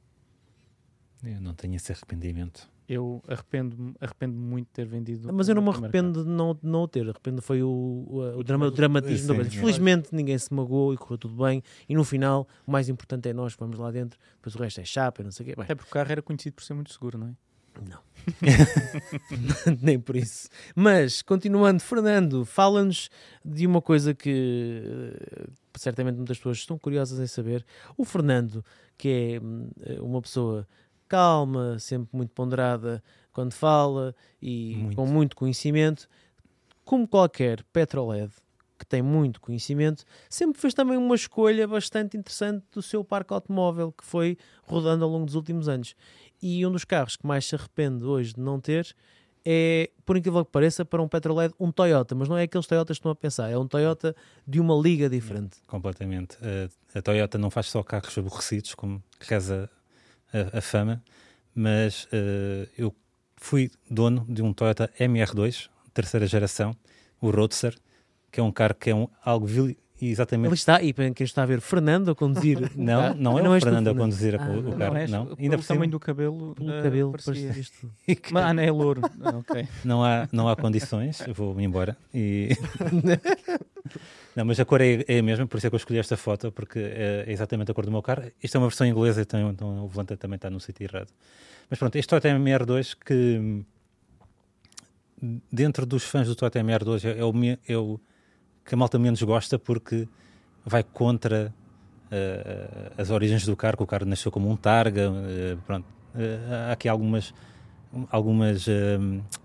Eu 1.22 1.40
não 1.40 1.54
tenho 1.54 1.74
esse 1.74 1.90
arrependimento. 1.90 2.68
Eu 2.88 3.22
arrependo-me 3.26 3.94
arrependo 4.00 4.34
muito 4.34 4.66
de 4.66 4.72
ter 4.72 4.86
vendido. 4.86 5.32
Mas 5.32 5.48
eu 5.48 5.54
não 5.54 5.62
me 5.62 5.70
arrependo 5.70 6.22
de 6.22 6.28
não, 6.28 6.54
de 6.54 6.60
não 6.62 6.82
o 6.82 6.88
ter. 6.88 7.08
Arrependo 7.08 7.40
foi 7.40 7.62
o, 7.62 7.68
o, 7.68 8.38
o, 8.38 8.44
drama, 8.44 8.66
o 8.66 8.70
dramatismo. 8.70 9.42
sim. 9.44 9.50
Felizmente 9.50 10.08
ninguém 10.12 10.36
se 10.36 10.52
magoou 10.52 10.92
e 10.92 10.96
correu 10.96 11.16
tudo 11.16 11.42
bem. 11.42 11.62
E 11.88 11.94
no 11.94 12.04
final, 12.04 12.46
o 12.66 12.70
mais 12.70 12.88
importante 12.88 13.28
é 13.28 13.32
nós 13.32 13.54
que 13.54 13.60
vamos 13.60 13.78
lá 13.78 13.90
dentro. 13.90 14.18
Depois 14.36 14.54
o 14.54 14.58
resto 14.58 14.80
é 14.80 14.84
chapa, 14.84 15.22
e 15.22 15.24
não 15.24 15.30
sei 15.30 15.44
o 15.44 15.48
quê. 15.48 15.54
Bem, 15.56 15.64
Até 15.64 15.74
porque 15.74 15.88
o 15.88 15.92
carro 15.92 16.12
era 16.12 16.20
conhecido 16.20 16.54
por 16.54 16.62
ser 16.62 16.74
muito 16.74 16.92
seguro, 16.92 17.16
não 17.16 17.28
é? 17.28 17.34
Não. 17.88 17.98
Nem 19.82 19.98
por 19.98 20.16
isso. 20.16 20.48
Mas, 20.74 21.22
continuando, 21.22 21.82
Fernando, 21.82 22.44
fala-nos 22.44 23.10
de 23.44 23.66
uma 23.66 23.82
coisa 23.82 24.14
que 24.14 24.82
eh, 24.84 25.46
certamente 25.74 26.16
muitas 26.16 26.38
pessoas 26.38 26.58
estão 26.58 26.78
curiosas 26.78 27.18
em 27.18 27.26
saber. 27.26 27.64
O 27.96 28.04
Fernando, 28.04 28.64
que 28.96 29.08
é 29.08 29.40
hum, 29.44 29.68
uma 30.00 30.22
pessoa 30.22 30.66
calma, 31.14 31.78
sempre 31.78 32.08
muito 32.12 32.30
ponderada 32.30 33.00
quando 33.32 33.52
fala 33.52 34.14
e 34.42 34.76
Muito. 34.76 34.96
com 34.96 35.06
muito 35.06 35.36
conhecimento, 35.36 36.08
como 36.84 37.06
qualquer 37.06 37.62
petrolhead 37.72 38.32
que 38.76 38.84
tem 38.84 39.00
muito 39.00 39.40
conhecimento, 39.40 40.04
sempre 40.28 40.60
fez 40.60 40.74
também 40.74 40.96
uma 40.96 41.14
escolha 41.14 41.68
bastante 41.68 42.16
interessante 42.16 42.64
do 42.72 42.82
seu 42.82 43.04
parque 43.04 43.32
automóvel 43.32 43.92
que 43.92 44.04
foi 44.04 44.36
rodando 44.64 45.04
ao 45.04 45.10
longo 45.10 45.24
dos 45.26 45.36
últimos 45.36 45.68
anos. 45.68 45.94
E 46.42 46.66
um 46.66 46.72
dos 46.72 46.84
carros 46.84 47.16
que 47.16 47.24
mais 47.24 47.46
se 47.46 47.54
arrepende 47.54 48.04
hoje 48.04 48.34
de 48.34 48.40
não 48.40 48.60
ter 48.60 48.94
é, 49.46 49.90
por 50.06 50.16
incrível 50.16 50.44
que 50.44 50.50
pareça, 50.50 50.84
para 50.84 51.02
um 51.02 51.06
petrolhead, 51.06 51.54
um 51.60 51.70
Toyota, 51.70 52.14
mas 52.14 52.28
não 52.28 52.36
é 52.36 52.44
aqueles 52.44 52.66
Toyotas 52.66 52.96
que 52.96 53.00
estão 53.00 53.12
a 53.12 53.14
pensar, 53.14 53.50
é 53.50 53.58
um 53.58 53.68
Toyota 53.68 54.16
de 54.46 54.58
uma 54.58 54.74
liga 54.74 55.08
diferente. 55.08 55.58
Completamente. 55.66 56.38
A, 56.42 56.98
a 56.98 57.02
Toyota 57.02 57.36
não 57.36 57.50
faz 57.50 57.66
só 57.66 57.82
carros 57.82 58.16
aborrecidos, 58.16 58.74
como 58.74 59.02
reza 59.20 59.68
a, 60.52 60.58
a 60.58 60.60
fama, 60.60 61.02
mas 61.54 62.08
eh, 62.12 62.68
eu 62.76 62.94
fui 63.36 63.70
dono 63.90 64.26
de 64.28 64.42
um 64.42 64.52
Toyota 64.52 64.90
MR2, 64.98 65.68
terceira 65.92 66.26
geração, 66.26 66.74
o 67.20 67.30
Roadster, 67.30 67.74
que 68.32 68.40
é 68.40 68.42
um 68.42 68.50
carro 68.50 68.74
que 68.74 68.90
é 68.90 68.94
um, 68.94 69.06
algo 69.24 69.46
vil, 69.46 69.76
exatamente. 70.02 70.48
Ele 70.48 70.54
está, 70.54 70.82
e 70.82 70.92
para 70.92 71.10
quem 71.12 71.24
está 71.24 71.42
a 71.44 71.46
ver, 71.46 71.60
Fernando 71.60 72.10
a 72.10 72.14
conduzir. 72.14 72.58
Não, 72.76 73.14
não 73.14 73.38
é 73.38 73.42
Não 73.42 73.52
o 73.52 73.58
tu, 73.58 73.62
Fernando 73.64 73.88
a 73.88 73.94
conduzir 73.94 74.34
Ah, 74.40 74.44
o, 74.50 74.60
não. 74.62 74.70
o 74.72 74.76
carro, 74.76 74.96
és? 74.96 75.10
não. 75.10 75.36
Ainda 75.38 75.56
por 75.56 75.64
tamanho 75.66 75.84
cima, 75.84 75.86
do 75.88 76.00
cabelo. 76.00 76.54
pelo 76.54 76.70
eh, 76.72 76.82
cabelo, 76.82 77.12
parecia- 77.12 77.50
isto. 77.52 77.90
Mas, 78.32 78.44
ah, 78.44 78.52
não 78.52 78.62
é 78.62 78.70
louro. 78.70 79.00
Ah, 79.22 79.36
ok. 79.38 79.68
não 79.84 80.04
há, 80.04 80.28
não 80.32 80.48
há 80.48 80.56
condições, 80.56 81.20
eu 81.26 81.32
vou-me 81.32 81.62
embora. 81.64 81.96
E... 82.12 82.48
não, 84.36 84.44
mas 84.44 84.58
a 84.58 84.64
cor 84.64 84.80
é, 84.80 85.04
é 85.06 85.18
a 85.18 85.22
mesma, 85.22 85.46
por 85.46 85.58
isso 85.58 85.66
é 85.66 85.70
que 85.70 85.74
eu 85.74 85.78
escolhi 85.78 85.98
esta 85.98 86.16
foto, 86.16 86.50
porque 86.50 86.78
é 86.78 87.24
exatamente 87.28 87.70
a 87.70 87.74
cor 87.74 87.84
do 87.84 87.90
meu 87.90 88.02
carro. 88.02 88.24
Isto 88.42 88.56
é 88.56 88.58
uma 88.58 88.68
versão 88.68 88.86
inglesa, 88.86 89.22
então, 89.22 89.50
então 89.50 89.84
o 89.84 89.88
volante 89.88 90.16
também 90.16 90.36
está 90.36 90.50
no 90.50 90.60
sítio 90.60 90.84
errado. 90.84 91.12
Mas 91.70 91.78
pronto, 91.78 91.96
este 91.96 92.08
Toyota 92.08 92.28
MR2 92.28 92.96
que 93.04 93.64
dentro 95.50 95.86
dos 95.86 96.04
fãs 96.04 96.26
do 96.26 96.34
Toyota 96.34 96.60
MR2 96.60 97.04
é, 97.04 97.18
é 97.18 97.24
o, 97.24 97.32
é 97.68 97.76
o 97.76 98.00
que 98.64 98.74
a 98.74 98.78
malta 98.78 98.98
menos 98.98 99.22
gosta 99.22 99.58
porque 99.58 100.08
vai 100.64 100.82
contra 100.82 101.54
eh, 102.10 102.92
as 102.96 103.10
origens 103.10 103.44
do 103.44 103.56
carro, 103.56 103.76
que 103.76 103.82
o 103.82 103.86
carro 103.86 104.06
nasceu 104.06 104.30
como 104.30 104.50
um 104.50 104.56
Targa, 104.56 105.12
eh, 105.28 105.56
pronto. 105.66 105.86
Eh, 106.16 106.38
há 106.68 106.72
aqui 106.72 106.88
algumas 106.88 107.34
algumas 108.10 108.66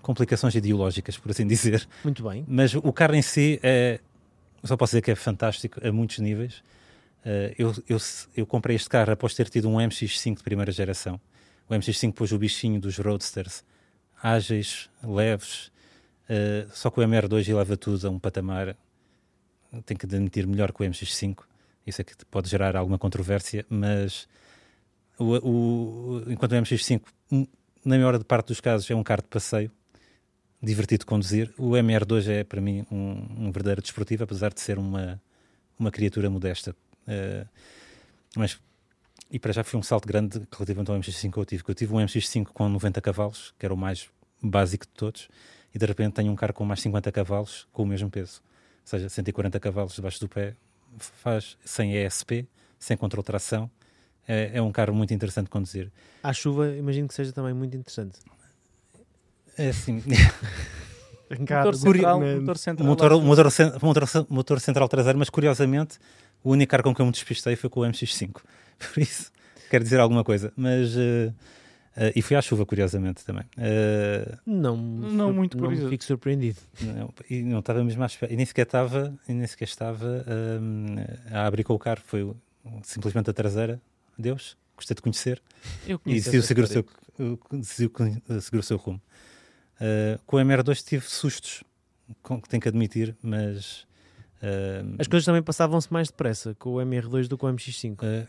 complicações 0.02 0.56
ideológicas, 0.56 1.16
por 1.20 1.30
assim 1.30 1.46
dizer. 1.46 1.88
Muito 2.04 2.28
bem. 2.28 2.44
Mas 2.48 2.74
o 2.74 2.92
carro 2.92 3.14
em 3.14 3.22
si 3.22 3.60
é, 3.62 4.00
só 4.68 4.76
posso 4.78 4.92
dizer 4.92 5.02
que 5.02 5.12
é 5.12 5.16
fantástico 5.16 5.80
a 5.86 5.92
muitos 5.92 6.20
níveis. 6.20 6.62
Eh, 7.26 7.56
eu, 7.58 7.74
eu, 7.88 7.98
eu 8.36 8.46
comprei 8.46 8.76
este 8.76 8.90
carro 8.90 9.12
após 9.12 9.34
ter 9.34 9.50
tido 9.50 9.70
um 9.70 9.76
MX5 9.78 10.38
de 10.38 10.44
primeira 10.44 10.72
geração. 10.72 11.20
O 11.70 11.74
MX5 11.74 12.14
pôs 12.14 12.32
o 12.32 12.38
bichinho 12.38 12.80
dos 12.80 12.98
Roadsters, 12.98 13.64
ágeis, 14.22 14.90
leves, 15.04 15.72
eh, 16.28 16.66
só 16.74 16.90
que 16.90 17.00
o 17.00 17.04
MR2 17.04 17.48
eleva 17.50 17.78
tudo 17.78 18.08
a 18.08 18.12
um 18.12 18.20
patamar, 18.20 18.76
tenho 19.86 20.00
que 20.00 20.06
admitir, 20.06 20.48
melhor 20.48 20.72
que 20.72 20.82
o 20.82 20.86
MX5. 20.86 21.44
Isso 21.86 22.02
é 22.02 22.04
que 22.04 22.14
pode 22.26 22.50
gerar 22.50 22.76
alguma 22.76 22.98
controvérsia, 22.98 23.66
mas 23.70 24.28
o, 25.18 25.26
o- 26.18 26.24
enquanto 26.32 26.54
o 26.54 26.56
MX5, 26.56 27.02
hum, 27.32 27.46
na 27.86 27.96
maior 27.98 28.22
parte 28.24 28.48
dos 28.48 28.60
casos, 28.62 28.90
é 28.90 28.96
um 28.96 29.04
carro 29.04 29.22
de 29.22 29.28
passeio, 29.28 29.72
divertido 30.62 31.06
conduzir, 31.06 31.54
o 31.58 31.72
MR2 31.72 32.28
é 32.28 32.44
para 32.44 32.60
mim 32.60 32.86
um, 32.92 33.48
um 33.48 33.52
verdadeiro 33.52 33.82
desportivo, 33.82 34.24
apesar 34.24 34.54
de 34.54 34.60
ser 34.60 34.78
uma, 34.78 35.22
uma 35.78 35.90
criatura 35.90 36.30
modesta. 36.30 36.76
Eh, 37.08 37.46
mas, 38.36 38.60
e 39.32 39.40
para 39.40 39.52
já 39.54 39.64
foi 39.64 39.80
um 39.80 39.84
salto 39.84 40.08
grande 40.08 40.42
relativamente 40.52 40.92
ao 40.92 40.98
MX5 40.98 41.32
que 41.32 41.40
eu 41.40 41.46
tive. 41.46 41.64
Eu 41.68 41.76
tive 41.76 41.94
um 41.94 41.98
MX5 41.98 42.48
com 42.48 42.68
90 42.68 43.02
cavalos, 43.02 43.54
que 43.58 43.66
era 43.66 43.74
o 43.74 43.78
mais 43.78 44.10
básico 44.42 44.86
de 44.86 44.92
todos, 44.92 45.30
e 45.74 45.80
de 45.80 45.86
repente 45.86 46.14
tenho 46.14 46.32
um 46.32 46.36
carro 46.36 46.54
com 46.54 46.66
mais 46.66 46.82
50 46.82 47.12
cavalos 47.12 47.68
com 47.72 47.84
o 47.84 47.86
mesmo 47.86 48.10
peso. 48.10 48.42
Ou 48.82 48.88
seja, 48.88 49.10
140 49.10 49.60
cavalos 49.60 49.94
debaixo 49.94 50.20
do 50.20 50.28
pé, 50.28 50.56
faz 50.98 51.58
sem 51.64 51.96
ESP, 51.96 52.48
sem 52.78 52.98
controle 52.98 53.24
de 53.24 53.28
tração. 53.28 53.70
É, 54.28 54.52
é 54.56 54.62
um 54.62 54.72
carro 54.72 54.94
muito 54.94 55.14
interessante 55.14 55.46
de 55.46 55.52
conduzir. 55.52 55.92
À 56.22 56.34
chuva, 56.34 56.70
imagino 56.76 57.08
que 57.08 57.14
seja 57.14 57.32
também 57.32 57.54
muito 57.54 57.76
interessante. 57.76 58.20
É 59.60 59.70
assim, 59.70 60.02
Motor 61.30 61.76
central, 61.76 62.20
motor 62.22 62.58
central. 62.58 62.88
motor, 62.88 63.22
motor, 63.22 63.52
cen- 63.52 63.74
motor, 63.82 64.04
motor 64.30 64.60
central 64.60 64.90
traseiro, 64.90 65.20
mas 65.20 65.30
curiosamente 65.30 66.00
o 66.44 66.52
único 66.52 66.72
carro 66.72 66.84
com 66.84 66.96
que 66.96 67.02
eu 67.02 67.06
me 67.06 67.12
despistei 67.12 67.56
foi 67.56 67.70
com 67.70 67.82
o 67.82 67.84
MX5. 67.84 68.32
Por 68.94 69.00
isso, 69.02 69.32
quero 69.70 69.84
dizer 69.84 70.00
alguma 70.00 70.24
coisa. 70.24 70.52
Mas, 70.56 70.96
eh, 70.98 71.32
eh, 71.98 72.14
e 72.16 72.22
fui 72.24 72.36
à 72.36 72.42
chuva, 72.42 72.66
curiosamente 72.66 73.24
também. 73.24 73.44
Eh, 73.58 74.38
Não, 74.46 74.76
Não 74.76 75.32
muito 75.34 75.56
não 75.56 75.66
curioso. 75.68 75.90
fico 75.90 76.04
surpreendido. 76.04 76.58
não, 76.82 77.14
e 77.30 77.44
não 77.44 77.60
estava 77.60 77.84
mesmo 77.84 78.02
à 78.02 78.08
espera. 78.08 78.34
E 78.34 78.36
nem 78.36 78.46
sequer 78.46 78.66
estava, 78.66 79.14
e 79.28 79.34
nem 79.34 79.46
sequer 79.46 79.66
estava 79.66 80.26
hum, 80.60 80.96
a 81.32 81.46
abrir 81.46 81.64
com 81.64 81.74
o 81.76 81.80
carro. 81.80 82.02
Foi 82.06 82.34
simplesmente 82.82 83.30
a 83.30 83.34
traseira. 83.34 83.80
Deus, 84.18 84.58
gostei 84.76 84.96
de 84.96 85.02
conhecer. 85.04 85.40
Eu 85.86 86.02
E 86.08 86.16
decidiu 86.16 86.42
seguir 86.42 86.62
o, 86.64 86.68
seu, 86.68 86.84
decidiu 87.52 87.90
con- 87.92 88.20
seguir 88.42 88.58
o 88.58 88.64
seu 88.64 88.78
rumo. 88.78 89.00
Uh, 89.80 90.20
com 90.26 90.38
o 90.38 90.40
MR2 90.40 90.84
tive 90.84 91.06
sustos, 91.06 91.64
com, 92.22 92.40
tenho 92.42 92.62
que 92.62 92.68
admitir, 92.68 93.16
mas 93.22 93.88
uh, 94.44 94.96
As 95.00 95.08
coisas 95.08 95.26
também 95.26 95.42
passavam-se 95.42 95.92
mais 95.92 96.10
depressa 96.10 96.54
com 96.56 96.76
o 96.76 96.78
MR2 96.78 97.28
do 97.28 97.38
que 97.38 97.42
com 97.42 97.48
o 97.48 97.54
MX5. 97.54 98.04
uh, 98.04 98.28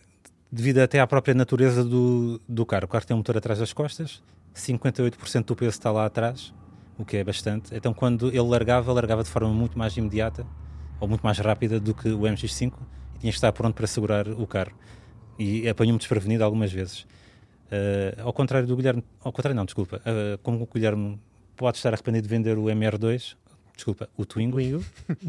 devido 0.51 0.79
até 0.79 1.01
à 1.01 1.07
própria 1.07 1.35
natureza 1.35 1.85
do, 1.85 2.41
do 2.49 2.67
carro. 2.67 2.85
O 2.85 2.89
carro 2.89 3.05
tem 3.05 3.15
um 3.15 3.19
motor 3.19 3.37
atrás 3.37 3.59
das 3.59 3.73
costas, 3.73 4.23
58% 4.55 5.45
do 5.45 5.57
peso 5.57 5.71
está 5.71 5.91
lá 5.91 6.07
atrás, 6.07 6.53
o 6.99 7.05
que 7.05 7.17
é 7.17 7.25
bastante. 7.25 7.75
Então, 7.75 7.95
quando 7.95 8.29
ele 8.29 8.41
largava, 8.41 8.93
largava 8.93 9.23
de 9.23 9.31
forma 9.31 9.51
muito 9.51 9.79
mais 9.79 9.97
imediata 9.97 10.47
ou 10.99 11.09
muito 11.09 11.23
mais 11.23 11.39
rápida 11.39 11.81
do 11.81 11.95
que 11.95 12.09
o 12.11 12.21
MX5 12.21 12.73
e 13.15 13.19
tinha 13.19 13.33
que 13.33 13.37
estar 13.37 13.53
pronto 13.53 13.75
para 13.75 13.87
segurar 13.87 14.29
o 14.29 14.47
carro. 14.47 14.73
E 15.39 15.69
apanhou-me 15.69 15.99
desprevenido 15.99 16.45
algumas 16.45 16.71
vezes. 16.71 17.01
Uh, 17.01 18.21
ao 18.23 18.33
contrário 18.33 18.67
do 18.67 18.77
Guilherme, 18.77 19.03
ao 19.23 19.33
contrário, 19.33 19.57
não, 19.57 19.65
desculpa, 19.65 19.99
uh, 19.99 20.37
como 20.43 20.63
o 20.63 20.67
Guilherme 20.67 21.19
pode 21.61 21.77
estar 21.77 21.93
arrependido 21.93 22.27
de 22.27 22.35
vender 22.35 22.57
o 22.57 22.65
MR2, 22.65 23.37
desculpa, 23.77 24.09
o 24.17 24.25
Twingo, 24.25 24.57
Twingo. 24.57 24.83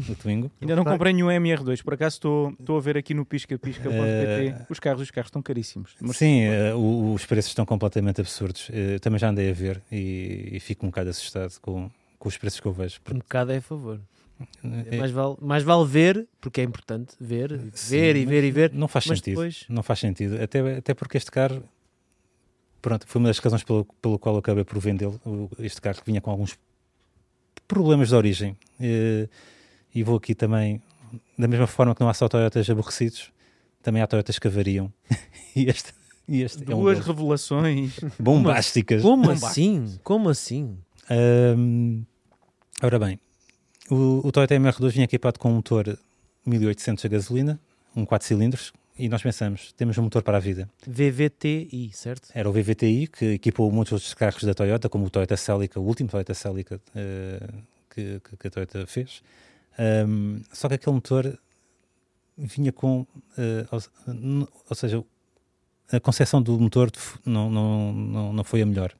o 0.08 0.14
Twingo. 0.14 0.50
Ainda 0.62 0.74
não 0.76 0.82
comprei 0.84 1.12
nenhum 1.12 1.28
MR2, 1.28 1.82
por 1.82 1.92
acaso 1.94 2.16
estou 2.16 2.50
estou 2.58 2.78
a 2.78 2.80
ver 2.80 2.96
aqui 2.96 3.12
no 3.12 3.24
pisca-pisca.pt 3.26 3.92
Eh, 3.92 4.66
os 4.70 4.80
carros, 4.80 5.02
os 5.02 5.10
carros 5.10 5.28
estão 5.28 5.42
caríssimos. 5.42 5.94
Mas 6.00 6.16
Sim, 6.16 6.44
o- 6.74 7.12
os 7.12 7.26
preços 7.26 7.50
estão 7.50 7.66
completamente 7.66 8.20
absurdos. 8.22 8.68
Eh, 8.72 8.98
também 8.98 9.18
já 9.18 9.28
andei 9.28 9.50
a 9.50 9.52
ver 9.52 9.82
e, 9.92 10.48
e 10.52 10.60
fico 10.60 10.86
um 10.86 10.88
bocado 10.88 11.10
assustado 11.10 11.52
com, 11.60 11.90
com 12.18 12.28
os 12.28 12.36
preços 12.38 12.60
que 12.60 12.66
eu 12.66 12.72
vejo. 12.72 12.98
Um 13.10 13.18
bocado 13.18 13.52
é 13.52 13.58
a 13.58 13.62
favor. 13.62 14.00
Eh, 14.64 14.96
Mais 14.96 15.10
vale, 15.10 15.36
mais 15.40 15.62
vale 15.62 15.86
ver, 15.86 16.26
porque 16.40 16.60
é 16.62 16.64
importante 16.64 17.14
ver, 17.20 17.60
sim, 17.74 17.90
ver 17.96 18.16
e 18.16 18.20
mas 18.24 18.30
ver 18.30 18.44
e 18.44 18.50
ver. 18.50 18.72
Não 18.72 18.88
faz 18.88 19.04
sentido. 19.04 19.24
depois, 19.34 19.64
Não 19.68 19.82
faz 19.82 19.98
sentido. 20.00 20.42
Até, 20.42 20.76
até 20.78 20.94
porque 20.94 21.16
este 21.18 21.30
carro, 21.30 21.62
pronto, 22.82 23.06
foi 23.06 23.18
uma 23.20 23.28
das 23.28 23.38
razões 23.38 23.62
pelo, 23.62 23.84
pelo 24.02 24.18
qual 24.18 24.34
eu 24.34 24.40
acabei 24.40 24.64
por 24.64 24.78
vendê-lo. 24.80 25.18
Este 25.58 25.80
carro 25.80 26.00
que 26.00 26.06
vinha 26.06 26.20
com 26.20 26.30
alguns 26.30 26.58
problemas 27.66 28.08
de 28.08 28.14
origem. 28.14 28.56
Eh, 28.80 29.28
E 29.94 30.02
vou 30.02 30.16
aqui 30.16 30.34
também, 30.34 30.80
da 31.38 31.46
mesma 31.46 31.66
forma 31.66 31.94
que 31.94 32.00
não 32.00 32.08
há 32.08 32.14
só 32.14 32.26
Toyotas 32.28 32.68
aborrecidos, 32.70 33.30
também 33.82 34.00
há 34.02 34.06
Toyotas 34.06 34.38
que 34.38 34.48
avariam. 34.48 34.90
e 35.54 35.66
este, 35.68 35.92
e 36.26 36.40
este 36.42 36.62
é 36.70 36.74
um 36.74 36.80
duas 36.80 36.98
revelações. 37.00 38.00
bombásticas. 38.18 39.02
como 39.02 39.22
Bombásticos. 39.24 39.50
assim? 39.50 40.00
Como 40.02 40.28
assim? 40.30 40.78
Ahm, 41.10 42.02
ora 42.82 42.98
bem, 42.98 43.18
o, 43.90 44.26
o 44.26 44.32
Toyota 44.32 44.54
MR2 44.54 44.90
vinha 44.92 45.04
equipado 45.04 45.38
com 45.38 45.50
um 45.50 45.56
motor 45.56 45.98
1800 46.46 47.04
a 47.04 47.08
gasolina, 47.08 47.60
um 47.94 48.06
4 48.06 48.26
cilindros, 48.26 48.72
e 48.98 49.08
nós 49.08 49.22
pensamos, 49.22 49.72
temos 49.72 49.96
um 49.96 50.02
motor 50.02 50.22
para 50.22 50.36
a 50.36 50.40
vida. 50.40 50.68
VVTI, 50.86 51.90
certo? 51.92 52.28
Era 52.34 52.48
o 52.48 52.52
VVTi, 52.52 53.06
que 53.06 53.24
equipou 53.34 53.70
muitos 53.72 53.92
outros 53.92 54.14
carros 54.14 54.44
da 54.44 54.54
Toyota, 54.54 54.88
como 54.88 55.06
o 55.06 55.10
Toyota 55.10 55.36
Celica, 55.36 55.80
o 55.80 55.84
último 55.84 56.10
Toyota 56.10 56.34
Celica 56.34 56.76
uh, 56.76 57.62
que, 57.90 58.20
que, 58.38 58.48
a 58.48 58.50
Toyota 58.50 58.86
fez. 58.86 59.22
Um, 60.06 60.42
só 60.52 60.68
que 60.68 60.74
aquele 60.74 60.94
motor 60.94 61.38
vinha 62.36 62.72
com, 62.72 63.00
uh, 63.00 63.08
ou, 63.70 64.48
ou, 64.68 64.76
seja, 64.76 65.02
a 65.90 66.00
concepção 66.00 66.42
do 66.42 66.58
motor 66.58 66.90
não, 67.24 67.50
não, 67.50 67.92
não, 67.92 68.32
não 68.32 68.44
foi 68.44 68.62
a 68.62 68.66
melhor. 68.66 68.92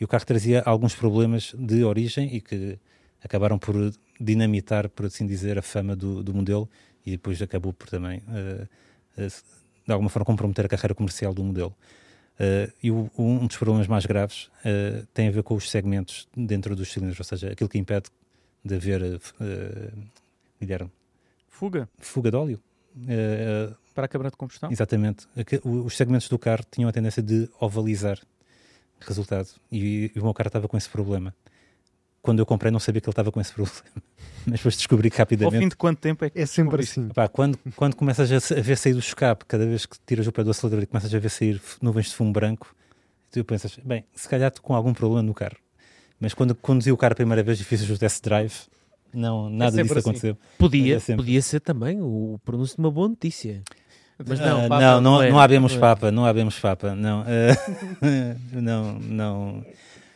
E 0.00 0.04
o 0.04 0.08
carro 0.08 0.24
trazia 0.24 0.62
alguns 0.62 0.94
problemas 0.94 1.54
de 1.56 1.84
origem 1.84 2.34
e 2.34 2.40
que 2.40 2.78
acabaram 3.22 3.58
por 3.58 3.74
dinamitar, 4.18 4.88
por 4.88 5.06
assim 5.06 5.26
dizer, 5.26 5.58
a 5.58 5.62
fama 5.62 5.94
do, 5.94 6.22
do 6.22 6.34
modelo 6.34 6.68
e 7.04 7.12
depois 7.12 7.40
acabou 7.40 7.72
por 7.72 7.88
também, 7.88 8.18
uh, 8.20 8.68
de 9.28 9.92
alguma 9.92 10.10
forma, 10.10 10.24
comprometer 10.24 10.64
a 10.64 10.68
carreira 10.68 10.94
comercial 10.94 11.34
do 11.34 11.42
modelo. 11.42 11.74
Uh, 12.38 12.72
e 12.82 12.90
o, 12.90 13.10
um 13.18 13.46
dos 13.46 13.56
problemas 13.56 13.86
mais 13.86 14.06
graves 14.06 14.50
tem 15.12 15.28
a 15.28 15.30
ver 15.30 15.42
com 15.42 15.54
os 15.54 15.70
segmentos 15.70 16.26
dentro 16.34 16.74
dos 16.74 16.90
cilindros, 16.90 17.20
ou 17.20 17.24
seja, 17.24 17.52
aquilo 17.52 17.68
que 17.68 17.78
impede 17.78 18.08
de 18.64 18.74
haver, 18.74 19.20
Guilherme, 20.58 20.90
fuga, 21.48 21.88
fuga 21.98 22.30
de 22.30 22.36
óleo. 22.36 22.60
para 23.94 24.06
a 24.06 24.08
câmara 24.08 24.30
de 24.30 24.36
combustão? 24.36 24.70
Exatamente. 24.70 25.26
Os 25.64 25.96
segmentos 25.96 26.28
do 26.28 26.38
carro 26.38 26.64
tinham 26.70 26.88
a 26.88 26.92
tendência 26.92 27.22
de 27.22 27.48
ovalizar. 27.60 28.18
Resultado. 29.00 29.48
E, 29.72 30.10
e 30.14 30.18
o 30.18 30.24
meu 30.24 30.34
carro 30.34 30.48
estava 30.48 30.68
com 30.68 30.76
esse 30.76 30.88
problema 30.88 31.34
quando 32.22 32.38
eu 32.38 32.46
comprei 32.46 32.70
não 32.70 32.80
sabia 32.80 33.00
que 33.00 33.08
ele 33.08 33.12
estava 33.12 33.32
com 33.32 33.40
esse 33.40 33.52
problema. 33.52 33.80
Mas 34.46 34.58
depois 34.58 34.76
descobri 34.76 35.10
que 35.10 35.18
rapidamente. 35.18 35.56
Ao 35.56 35.62
fim 35.62 35.68
de 35.68 35.76
quanto 35.76 35.98
tempo 35.98 36.24
é 36.24 36.30
que. 36.30 36.38
É 36.38 36.46
sempre 36.46 36.82
assim. 36.82 37.08
Pá, 37.08 37.28
quando, 37.28 37.58
quando 37.76 37.94
começas 37.94 38.52
a 38.52 38.60
ver 38.60 38.76
sair 38.76 38.94
do 38.94 38.98
escape, 38.98 39.44
cada 39.44 39.66
vez 39.66 39.84
que 39.84 39.96
tiras 40.06 40.26
o 40.26 40.32
pé 40.32 40.42
do 40.42 40.50
acelerador 40.50 40.82
e 40.82 40.86
começas 40.86 41.14
a 41.14 41.18
ver 41.18 41.28
sair 41.28 41.60
nuvens 41.82 42.06
de 42.06 42.14
fumo 42.14 42.32
branco, 42.32 42.74
tu 43.30 43.44
pensas, 43.44 43.78
bem, 43.84 44.04
se 44.14 44.28
calhar 44.28 44.48
estou 44.48 44.62
com 44.62 44.74
algum 44.74 44.94
problema 44.94 45.22
no 45.22 45.34
carro. 45.34 45.56
Mas 46.18 46.34
quando 46.34 46.54
conduzi 46.54 46.90
o 46.90 46.96
carro 46.96 47.12
a 47.12 47.16
primeira 47.16 47.42
vez 47.42 47.60
e 47.60 47.64
fiz 47.64 47.88
o 47.88 47.98
test 47.98 48.22
drive, 48.22 48.54
não, 49.12 49.50
nada 49.50 49.80
é 49.80 49.82
disso 49.82 49.98
assim. 49.98 50.08
aconteceu. 50.08 50.38
Podia, 50.58 50.96
é 50.96 51.16
podia 51.16 51.42
ser 51.42 51.60
também 51.60 52.00
o 52.00 52.38
pronúncio 52.44 52.76
de 52.76 52.80
uma 52.80 52.90
boa 52.90 53.08
notícia. 53.08 53.62
Mas 54.26 54.38
não, 54.38 54.66
uh, 54.66 54.68
papa, 54.68 54.80
não, 54.80 55.00
não, 55.00 55.12
não, 55.12 55.22
é, 55.22 55.30
não 55.30 55.40
habemos 55.40 55.74
é. 55.74 55.78
papa, 55.78 56.10
não 56.12 56.26
habemos 56.26 56.58
papa, 56.58 56.94
não, 56.94 57.22
uh, 57.22 57.24
não, 58.60 58.98
não. 58.98 59.64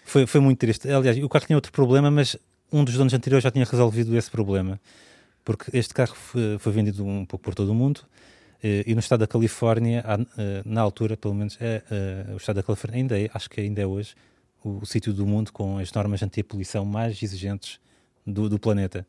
Foi, 0.04 0.26
foi 0.26 0.40
muito 0.40 0.58
triste. 0.58 0.88
Aliás, 0.88 1.16
o 1.18 1.28
carro 1.28 1.46
tinha 1.46 1.56
outro 1.56 1.72
problema, 1.72 2.10
mas 2.10 2.36
um 2.72 2.84
dos 2.84 2.94
donos 2.94 3.14
anteriores 3.14 3.42
já 3.42 3.50
tinha 3.50 3.64
resolvido 3.64 4.16
esse 4.16 4.30
problema. 4.30 4.80
Porque 5.44 5.76
este 5.76 5.92
carro 5.92 6.14
foi, 6.14 6.58
foi 6.58 6.72
vendido 6.72 7.04
um 7.04 7.24
pouco 7.24 7.44
por 7.44 7.54
todo 7.54 7.70
o 7.70 7.74
mundo 7.74 8.02
eh, 8.64 8.82
e 8.86 8.94
no 8.94 9.00
estado 9.00 9.20
da 9.20 9.26
Califórnia, 9.26 10.02
eh, 10.38 10.62
na 10.64 10.80
altura, 10.80 11.18
pelo 11.18 11.34
menos, 11.34 11.58
é, 11.60 11.82
é, 11.90 12.32
o 12.32 12.38
estado 12.38 12.56
da 12.56 12.62
Califórnia 12.62 12.98
ainda 12.98 13.20
é, 13.20 13.28
acho 13.34 13.50
que 13.50 13.60
ainda 13.60 13.82
é 13.82 13.86
hoje, 13.86 14.14
o, 14.64 14.78
o 14.78 14.86
sítio 14.86 15.12
do 15.12 15.26
mundo 15.26 15.52
com 15.52 15.76
as 15.76 15.92
normas 15.92 16.22
anti-poluição 16.22 16.82
mais 16.82 17.22
exigentes 17.22 17.78
do, 18.26 18.48
do, 18.48 18.58
planeta. 18.58 19.06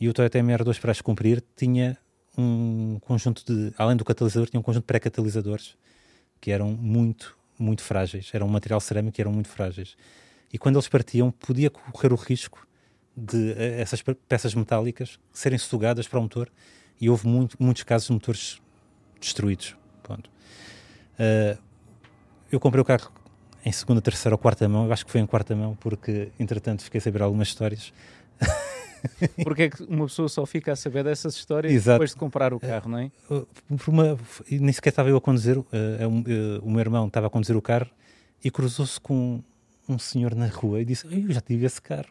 E 0.00 0.08
o 0.08 0.14
Toyota 0.14 0.38
MR2, 0.38 0.80
para 0.80 0.90
as 0.90 1.02
cumprir, 1.02 1.44
tinha 1.54 1.98
um 2.36 2.98
conjunto 3.02 3.44
de, 3.44 3.74
além 3.76 3.94
do 3.94 4.06
catalisador, 4.06 4.48
tinha 4.48 4.58
um 4.58 4.62
conjunto 4.62 4.84
de 4.84 4.86
pré-catalisadores 4.86 5.76
que 6.40 6.50
eram 6.50 6.70
muito, 6.70 7.36
muito 7.58 7.82
frágeis. 7.82 8.30
Era 8.32 8.44
um 8.44 8.48
material 8.48 8.80
cerâmico 8.80 9.18
e 9.18 9.22
eram 9.22 9.32
muito 9.32 9.48
frágeis. 9.48 9.96
E 10.52 10.58
quando 10.58 10.76
eles 10.76 10.88
partiam, 10.88 11.30
podia 11.30 11.70
correr 11.70 12.12
o 12.12 12.16
risco 12.16 12.66
de 13.16 13.52
eh, 13.52 13.80
essas 13.80 14.02
peças 14.28 14.54
metálicas 14.54 15.18
serem 15.32 15.58
sugadas 15.58 16.06
para 16.06 16.18
o 16.18 16.22
motor 16.22 16.50
e 17.00 17.10
houve 17.10 17.26
muito, 17.26 17.56
muitos 17.60 17.82
casos 17.82 18.06
de 18.08 18.14
motores 18.14 18.60
destruídos. 19.20 19.76
Uh, 21.18 21.58
eu 22.50 22.60
comprei 22.60 22.80
o 22.80 22.84
carro 22.84 23.12
em 23.64 23.72
segunda, 23.72 24.00
terceira 24.00 24.34
ou 24.34 24.38
quarta 24.38 24.66
mão, 24.68 24.86
eu 24.86 24.92
acho 24.92 25.04
que 25.04 25.10
foi 25.10 25.20
em 25.20 25.26
quarta 25.26 25.54
mão, 25.54 25.76
porque 25.80 26.30
entretanto 26.38 26.82
fiquei 26.82 26.98
a 26.98 27.02
saber 27.02 27.22
algumas 27.22 27.48
histórias. 27.48 27.92
Porque 29.44 29.62
é 29.62 29.70
que 29.70 29.82
uma 29.84 30.06
pessoa 30.06 30.28
só 30.28 30.44
fica 30.46 30.72
a 30.72 30.76
saber 30.76 31.04
dessas 31.04 31.34
histórias 31.34 31.72
Exato. 31.72 31.96
depois 31.96 32.10
de 32.10 32.16
comprar 32.16 32.52
o 32.52 32.60
carro, 32.60 32.90
não 32.90 32.98
é? 32.98 33.10
Uh, 33.30 33.46
por 33.76 33.90
uma, 33.90 34.18
nem 34.50 34.72
sequer 34.72 34.90
estava 34.90 35.08
eu 35.08 35.16
a 35.16 35.20
conduzir, 35.20 35.58
uh, 35.58 35.64
uh, 35.64 36.62
o 36.62 36.70
meu 36.70 36.80
irmão 36.80 37.06
estava 37.06 37.26
a 37.26 37.30
conduzir 37.30 37.56
o 37.56 37.62
carro 37.62 37.88
e 38.44 38.50
cruzou-se 38.50 39.00
com 39.00 39.42
um 39.88 39.98
senhor 39.98 40.34
na 40.34 40.46
rua 40.46 40.80
e 40.80 40.84
disse: 40.84 41.06
Eu 41.06 41.32
já 41.32 41.40
tive 41.40 41.66
esse 41.66 41.80
carro. 41.80 42.06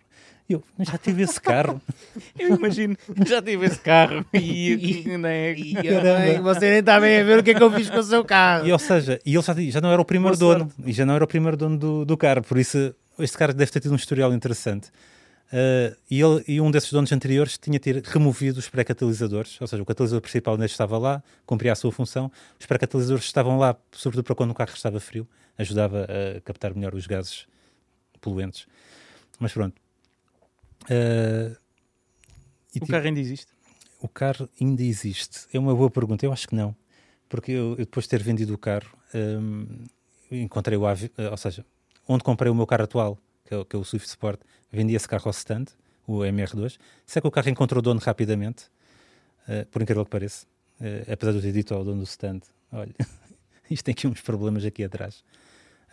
Eu 0.50 0.64
já 0.80 0.98
tive 0.98 1.24
esse 1.24 1.42
carro. 1.42 1.82
eu 2.40 2.56
imagino, 2.56 2.96
já 3.26 3.42
tive 3.42 3.66
esse 3.66 3.80
carro. 3.80 4.26
E, 4.34 5.04
e, 5.06 5.18
né, 5.18 5.54
e, 5.54 5.74
e 5.74 6.40
você 6.40 6.70
nem 6.70 6.80
está 6.80 7.00
bem 7.00 7.20
a 7.20 7.24
ver 7.24 7.40
o 7.40 7.44
que 7.44 7.52
é 7.52 7.54
que 7.54 7.62
eu 7.62 7.72
fiz 7.72 7.90
com 7.90 7.98
o 7.98 8.04
seu 8.04 8.24
carro. 8.24 8.66
E, 8.66 8.72
ou 8.72 8.80
seja, 8.80 9.20
e 9.26 9.36
ele 9.36 9.42
já, 9.42 9.54
já 9.54 9.82
não 9.82 9.92
era 9.92 10.02
o 10.02 10.06
primeiro 10.06 10.38
Boa 10.38 10.56
dono. 10.56 10.72
Sorte. 10.72 10.90
E 10.90 10.94
já 10.94 11.06
não 11.06 11.16
era 11.16 11.24
o 11.24 11.28
primeiro 11.28 11.58
dono 11.58 11.78
do, 11.78 12.06
do 12.06 12.16
carro. 12.16 12.44
Por 12.44 12.58
isso, 12.58 12.96
este 13.20 13.38
carro 13.38 13.54
deve 13.54 13.70
ter 13.72 13.82
tido 13.82 13.92
um 13.92 13.96
historial 13.96 14.34
interessante. 14.34 14.90
Uh, 15.48 15.96
e, 16.12 16.22
ele, 16.22 16.44
e 16.48 16.60
um 16.60 16.70
desses 16.70 16.92
donos 16.92 17.12
anteriores 17.12 17.58
tinha 17.58 17.80
ter 17.80 18.04
removido 18.04 18.60
os 18.60 18.68
pré-catalisadores, 18.68 19.60
ou 19.62 19.68
seja, 19.68 19.82
o 19.82 19.86
catalisador 19.86 20.22
principal 20.22 20.56
ainda 20.56 20.66
estava 20.66 20.98
lá, 20.98 21.24
cumpria 21.46 21.72
a 21.72 21.76
sua 21.76 21.92
função, 21.92 22.30
os 22.60 22.66
pré-catalisadores 22.66 23.26
estavam 23.26 23.58
lá, 23.58 23.76
sobretudo 23.94 24.26
para 24.26 24.36
quando 24.36 24.52
o 24.52 24.54
carro 24.54 24.74
estava 24.74 25.00
frio, 25.00 25.28
ajudava 25.58 26.06
a 26.06 26.42
captar 26.42 26.76
melhor 26.76 26.94
os 26.94 27.08
gases 27.08 27.48
poluentes. 28.20 28.68
Mas 29.40 29.54
pronto, 29.54 29.80
Uh, 30.88 31.52
o 32.70 32.80
tipo, 32.80 32.88
carro 32.88 33.06
ainda 33.06 33.20
existe? 33.20 33.52
O 34.00 34.08
carro 34.08 34.50
ainda 34.60 34.84
existe. 34.84 35.48
É 35.54 35.60
uma 35.60 35.76
boa 35.76 35.90
pergunta. 35.90 36.26
Eu 36.26 36.32
acho 36.32 36.48
que 36.48 36.56
não. 36.56 36.76
Porque 37.28 37.52
eu, 37.52 37.72
eu 37.72 37.78
depois 37.78 38.06
de 38.06 38.10
ter 38.10 38.24
vendido 38.24 38.54
o 38.54 38.58
carro, 38.58 38.90
um, 39.14 39.68
encontrei 40.32 40.78
o 40.78 40.86
AV, 40.86 41.12
ou 41.30 41.38
seja, 41.38 41.66
onde 42.08 42.24
comprei 42.24 42.50
o 42.50 42.56
meu 42.56 42.66
carro 42.66 42.84
atual, 42.84 43.18
que 43.48 43.56
é, 43.56 43.66
que 43.66 43.76
é 43.76 43.80
o 43.80 43.84
Swift 43.84 44.08
Sport, 44.08 44.40
vendi 44.72 44.94
esse 44.94 45.08
carro 45.08 45.24
ao 45.26 45.32
stand, 45.32 45.66
o 46.06 46.20
MR2. 46.20 46.78
Sei 47.06 47.22
que 47.22 47.28
o 47.28 47.32
carro 47.32 47.50
encontrou 47.50 47.82
dono 47.82 48.00
rapidamente, 48.00 48.66
uh, 49.48 49.66
por 49.72 49.82
incrível 49.82 50.04
que 50.04 50.12
pareça. 50.12 50.46
Uh, 50.80 51.12
apesar 51.12 51.32
de 51.32 51.38
eu 51.38 51.42
ter 51.42 51.52
dito 51.52 51.74
ao 51.74 51.84
dono 51.84 52.02
do 52.02 52.08
stand: 52.08 52.42
olha, 52.72 52.94
isto 53.72 53.84
tem 53.84 53.94
aqui 53.94 54.08
uns 54.08 54.22
problemas 54.22 54.66
aqui 54.66 54.84
atrás. 54.84 55.24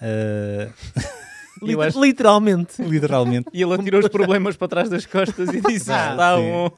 Uh, 1.62 1.80
Acho... 1.82 2.00
Literalmente. 2.02 2.82
Literalmente. 2.82 3.48
E 3.52 3.62
ele 3.62 3.74
atirou 3.74 4.00
os 4.00 4.09
problemas 4.09 4.57
para 4.57 4.68
trás 4.68 4.88
das 4.90 5.07
costas 5.07 5.48
e 5.50 5.61
disse: 5.61 5.90
ah, 5.92 6.11
está 6.11 6.36
um. 6.36 6.66
Uh... 6.66 6.70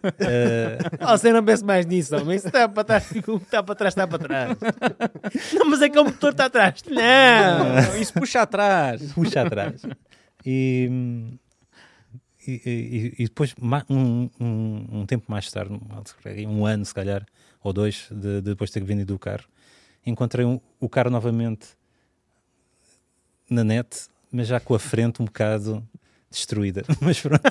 Oh, 1.00 1.16
você 1.16 1.32
não 1.32 1.42
pense 1.42 1.64
mais 1.64 1.86
nisso, 1.86 2.14
homem. 2.14 2.36
Isso 2.36 2.48
está 2.48 2.68
para 2.68 2.84
trás, 2.84 3.10
está 3.10 3.62
para 3.62 3.74
trás, 3.74 3.92
está 3.92 4.06
para 4.06 4.18
trás. 4.18 4.58
não, 5.54 5.70
mas 5.70 5.80
é 5.80 5.88
que 5.88 5.98
o 5.98 6.04
motor 6.04 6.32
está 6.32 6.44
atrás. 6.46 6.82
Não, 6.88 7.96
isso 7.98 8.12
puxa 8.12 8.42
atrás. 8.42 9.12
Puxa 9.12 9.42
atrás. 9.42 9.82
E. 10.47 10.88
E, 12.49 13.12
e, 13.18 13.24
depois, 13.24 13.57
um, 13.90 14.30
um, 14.38 14.86
um, 15.01 15.05
tempo 15.05 15.24
mais 15.26 15.51
tarde, 15.51 15.76
um 16.47 16.64
ano 16.64 16.84
se 16.84 16.94
calhar, 16.94 17.26
ou 17.61 17.72
dois, 17.72 18.07
de, 18.09 18.40
de 18.40 18.42
depois 18.42 18.70
de 18.70 18.74
ter 18.74 18.84
vendido 18.84 19.16
o 19.16 19.18
carro, 19.18 19.49
encontrei 20.07 20.47
um, 20.47 20.61
o 20.78 20.88
carro 20.88 21.11
novamente 21.11 21.70
na 23.51 23.64
net 23.64 24.09
mas 24.30 24.49
já 24.49 24.61
com 24.61 24.74
a 24.74 24.78
frente 24.78 25.22
um 25.22 25.24
bocado 25.24 25.86
destruída. 26.30 26.84
Mas 27.01 27.20
pronto. 27.20 27.42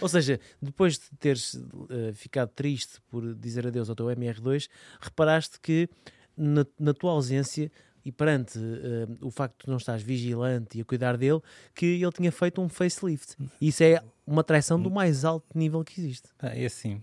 Ou 0.00 0.08
seja, 0.08 0.40
depois 0.60 0.98
de 0.98 1.04
teres 1.18 1.54
uh, 1.54 2.12
ficado 2.14 2.48
triste 2.48 3.00
por 3.08 3.34
dizer 3.34 3.66
adeus 3.66 3.88
ao 3.88 3.94
teu 3.94 4.06
MR2, 4.06 4.68
reparaste 5.00 5.60
que 5.60 5.88
na, 6.36 6.66
na 6.78 6.94
tua 6.94 7.12
ausência 7.12 7.70
e 8.04 8.10
perante 8.10 8.58
uh, 8.58 9.26
o 9.26 9.30
facto 9.30 9.64
de 9.64 9.70
não 9.70 9.76
estás 9.76 10.02
vigilante 10.02 10.78
e 10.78 10.80
a 10.80 10.84
cuidar 10.84 11.16
dele, 11.16 11.40
que 11.74 11.86
ele 11.86 12.12
tinha 12.12 12.32
feito 12.32 12.60
um 12.60 12.68
facelift. 12.68 13.36
Isso 13.60 13.82
é 13.82 14.02
uma 14.26 14.42
traição 14.42 14.80
do 14.80 14.90
mais 14.90 15.24
alto 15.24 15.46
nível 15.56 15.84
que 15.84 16.00
existe. 16.00 16.28
Ah, 16.38 16.56
é 16.56 16.66
assim. 16.66 17.00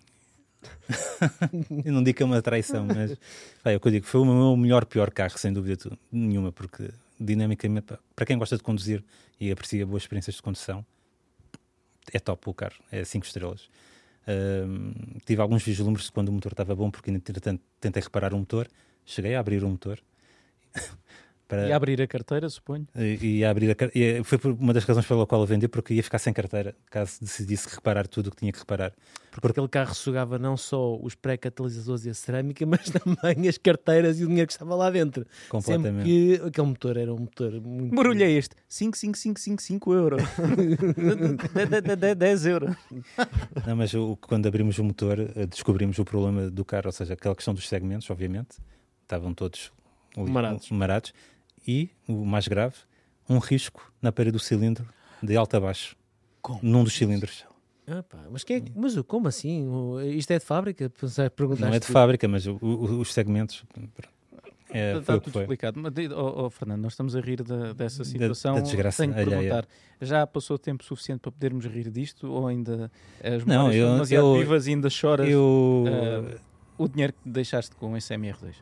eu 1.86 1.94
não 1.94 2.04
digo 2.04 2.18
que 2.18 2.24
é 2.24 2.26
uma 2.26 2.42
traição, 2.42 2.86
mas 2.86 3.18
é 3.64 3.76
o 3.76 3.80
que 3.80 3.88
eu 3.88 3.92
digo, 3.92 4.06
foi 4.06 4.22
o 4.22 4.26
meu 4.26 4.58
melhor, 4.58 4.86
pior 4.86 5.10
carro, 5.12 5.38
sem 5.38 5.54
dúvida 5.54 5.98
nenhuma, 6.12 6.52
porque 6.52 6.90
dinamicamente, 7.20 7.94
para 8.16 8.26
quem 8.26 8.38
gosta 8.38 8.58
de 8.58 8.64
conduzir 8.64 9.04
e 9.40 9.52
aprecia 9.52 9.86
boas 9.86 10.04
experiências 10.04 10.36
de 10.36 10.42
condução, 10.42 10.86
é 12.12 12.20
top 12.20 12.50
o 12.50 12.54
carro, 12.54 12.76
é 12.92 13.04
5 13.04 13.26
estrelas. 13.26 13.70
Tive 15.26 15.42
alguns 15.42 15.64
vislumbres 15.64 16.10
quando 16.10 16.30
o 16.30 16.32
motor 16.32 16.52
estava 16.52 16.76
bom, 16.76 16.92
porque 16.92 17.10
entretanto 17.10 17.62
tentei 17.80 18.02
reparar 18.02 18.34
o 18.34 18.38
motor, 18.38 18.68
cheguei 19.06 19.36
a 19.36 19.40
abrir 19.40 19.64
o 19.64 19.70
motor, 19.70 20.00
para, 21.48 21.68
E 21.68 21.72
abrir 21.74 22.00
a 22.02 22.08
carteira, 22.08 22.48
suponho. 22.50 22.88
e, 22.96 23.40
e 23.40 23.46
abrir 23.46 23.72
a 23.72 23.76
car- 23.76 23.90
e 23.96 24.24
Foi 24.24 24.40
uma 24.54 24.72
das 24.74 24.84
razões 24.84 25.06
pela 25.08 25.26
qual 25.26 25.42
eu 25.42 25.48
vendi, 25.48 25.68
porque 25.68 25.94
ia 25.96 26.04
ficar 26.04 26.20
sem 26.20 26.32
carteira, 26.32 26.76
caso 26.92 27.18
decidisse 27.22 27.68
reparar 27.74 28.08
tudo 28.08 28.28
o 28.28 28.32
que 28.32 28.38
tinha 28.38 28.52
que 28.52 28.60
reparar. 28.60 28.94
Porque 29.32 29.48
aquele 29.48 29.68
carro 29.68 29.94
sugava 29.96 30.38
não 30.38 30.58
só 30.58 30.98
os 31.02 31.16
pré-catalisadores 31.16 32.06
e 32.06 32.10
a 32.10 32.14
cerâmica, 32.14 32.66
mas 32.68 32.90
também 32.90 33.48
as 33.48 33.58
carteiras 33.58 34.20
e 34.20 34.24
o 34.26 34.28
dinheiro 34.28 34.48
que 34.48 34.54
estava 34.54 34.76
lá 34.76 34.90
dentro. 34.92 35.24
Sempre 35.24 35.50
Completamente. 35.50 36.06
que 36.06 36.42
aquele 36.46 36.68
motor 36.68 36.98
era 36.98 37.14
um 37.14 37.20
motor 37.20 37.62
muito. 37.62 37.96
Barulhei 37.96 38.38
este. 38.38 38.56
55555 38.68 39.94
euros. 39.94 40.22
10 42.18 42.46
euros. 42.46 42.76
Não, 43.66 43.76
mas 43.76 43.94
o- 43.94 44.18
quando 44.18 44.48
abrimos 44.48 44.78
o 44.78 44.84
motor, 44.84 45.20
eh, 45.20 45.46
descobrimos 45.46 45.98
o 46.00 46.06
problema 46.06 46.50
do 46.50 46.66
carro, 46.66 46.88
ou 46.88 46.92
seja, 46.92 47.14
aquela 47.14 47.36
questão 47.36 47.54
dos 47.54 47.68
segmentos, 47.68 48.10
obviamente, 48.10 48.58
estavam 49.04 49.34
todos 49.34 49.72
Marados. 50.18 50.70
marados. 50.72 51.14
E, 51.68 51.90
o 52.08 52.26
mais 52.26 52.48
grave, 52.48 52.76
um 53.30 53.38
risco 53.38 53.92
na 54.02 54.12
parede 54.12 54.32
do 54.34 54.40
cilindro, 54.40 54.86
de 55.22 55.36
alto 55.38 55.56
a 55.56 55.60
baixo, 55.60 55.96
Como? 56.42 56.60
num 56.64 56.84
dos 56.84 56.94
cilindros. 56.94 57.46
Ah, 57.88 58.04
pá, 58.04 58.20
mas, 58.32 58.44
quem 58.44 58.58
é 58.58 58.64
mas 58.76 58.96
como 59.08 59.28
assim? 59.28 59.68
Isto 60.16 60.32
é 60.32 60.40
de 60.40 60.46
fábrica? 60.46 60.92
Não 61.60 61.74
é 61.74 61.80
de 61.80 61.88
fábrica, 61.88 62.28
mas 62.28 62.46
o- 62.46 62.58
o- 62.62 63.00
os 63.00 63.14
segmentos. 63.14 63.64
É, 64.72 64.98
Está 65.00 65.20
tudo 65.20 65.34
foi. 65.34 65.42
explicado. 65.42 65.80
Mas, 65.80 65.92
oh, 66.16 66.46
oh, 66.46 66.50
Fernando, 66.52 66.82
nós 66.84 66.94
estamos 66.94 67.16
a 67.16 67.20
rir 67.22 67.42
da- 67.42 67.74
dessa 67.74 68.04
situação. 68.04 68.54
da 68.56 68.62
desgraça 68.62 69.02
Tenho 69.02 69.16
que 69.16 69.20
alheia. 69.20 69.40
perguntar, 69.40 69.68
já 70.00 70.28
passou 70.28 70.60
tempo 70.60 70.84
suficiente 70.84 71.22
para 71.22 71.32
podermos 71.32 71.66
rir 71.66 71.90
disto? 71.90 72.32
Ou 72.32 72.48
ainda 72.48 72.92
as 73.24 73.44
Não, 73.46 73.72
eu- 73.74 73.94
demasiado 73.94 74.26
eu- 74.36 74.38
vivas 74.40 74.68
e 74.68 74.70
ainda 74.70 74.90
choras 74.92 75.28
Eu 75.28 75.86
Ah, 75.88 76.40
o 76.78 76.88
dinheiro 76.88 77.14
que 77.14 77.28
deixaste 77.28 77.76
com 77.76 77.98
esse 77.98 78.14
MR2? 78.14 78.58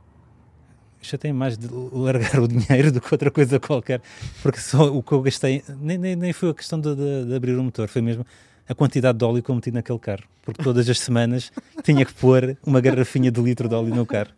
Já 1.02 1.18
tenho 1.18 1.36
mais 1.36 1.58
de 1.58 1.68
largar 1.92 2.40
o 2.42 2.48
dinheiro 2.48 2.92
do 2.92 3.00
que 3.02 3.14
outra 3.14 3.30
coisa 3.32 3.60
qualquer, 3.60 4.02
porque 4.42 4.60
só 4.60 4.92
o 4.94 5.02
que 5.04 5.12
eu 5.12 5.22
gastei 5.22 5.64
nem, 5.80 5.98
nem, 5.98 6.16
nem 6.16 6.34
foi 6.34 6.50
a 6.50 6.54
questão 6.54 6.80
de, 6.80 6.96
de- 6.96 7.26
de 7.26 7.36
abrir 7.36 7.56
o 7.58 7.64
motor, 7.64 7.88
foi 7.88 8.02
mesmo 8.02 8.26
a 8.68 8.76
quantidade 8.76 9.18
de 9.18 9.24
óleo 9.24 9.42
que 9.42 9.50
eu 9.50 9.56
meti 9.56 9.72
naquele 9.72 10.00
carro, 10.00 10.24
porque 10.44 10.62
todas 10.62 10.90
as 10.90 11.00
semanas 11.00 11.52
tinha 11.84 12.04
que 12.06 12.14
pôr 12.14 12.58
uma 12.66 12.82
garrafinha 12.82 13.32
de 13.32 13.42
litro 13.42 13.70
de 13.70 13.76
óleo 13.76 13.96
no 13.96 14.06
carro. 14.06 14.32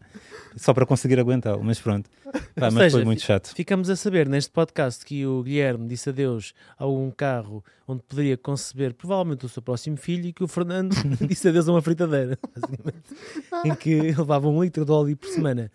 Só 0.55 0.73
para 0.73 0.83
conseguir 0.85 1.19
aguentá-lo, 1.19 1.63
mas 1.63 1.79
pronto. 1.79 2.09
Pá, 2.55 2.71
mas 2.71 2.73
foi 2.73 2.89
seja, 2.89 3.05
muito 3.05 3.21
chato. 3.21 3.53
Ficamos 3.55 3.87
a 3.89 3.95
saber 3.95 4.27
neste 4.27 4.49
podcast 4.51 5.05
que 5.05 5.23
o 5.25 5.43
Guilherme 5.43 5.87
disse 5.87 6.09
adeus 6.09 6.53
a 6.77 6.87
um 6.87 7.11
carro 7.11 7.63
onde 7.87 8.01
poderia 8.01 8.35
conceber 8.35 8.93
provavelmente 8.95 9.45
o 9.45 9.49
seu 9.49 9.61
próximo 9.61 9.95
filho 9.95 10.25
e 10.25 10.33
que 10.33 10.43
o 10.43 10.47
Fernando 10.47 10.91
disse 11.21 11.47
adeus 11.47 11.69
a 11.69 11.71
uma 11.71 11.81
fritadeira, 11.83 12.37
basicamente, 12.55 12.97
em 13.63 13.75
que 13.75 14.01
levava 14.11 14.49
um 14.49 14.61
litro 14.63 14.83
de 14.83 14.91
óleo 14.91 15.15
por 15.15 15.29
semana. 15.29 15.71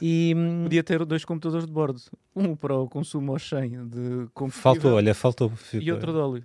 E 0.00 0.34
hum, 0.36 0.64
Podia 0.64 0.82
ter 0.82 1.04
dois 1.04 1.24
computadores 1.24 1.66
de 1.66 1.72
bordo. 1.72 2.00
Um 2.34 2.54
para 2.56 2.74
o 2.76 2.88
consumo 2.88 3.32
aos 3.32 3.48
100 3.48 3.88
de 3.88 4.26
combustível 4.34 4.62
Faltou, 4.72 4.92
olha, 4.94 5.14
faltou. 5.14 5.52
e 5.72 5.90
outro 5.92 6.12
de 6.12 6.18
óleo. 6.18 6.44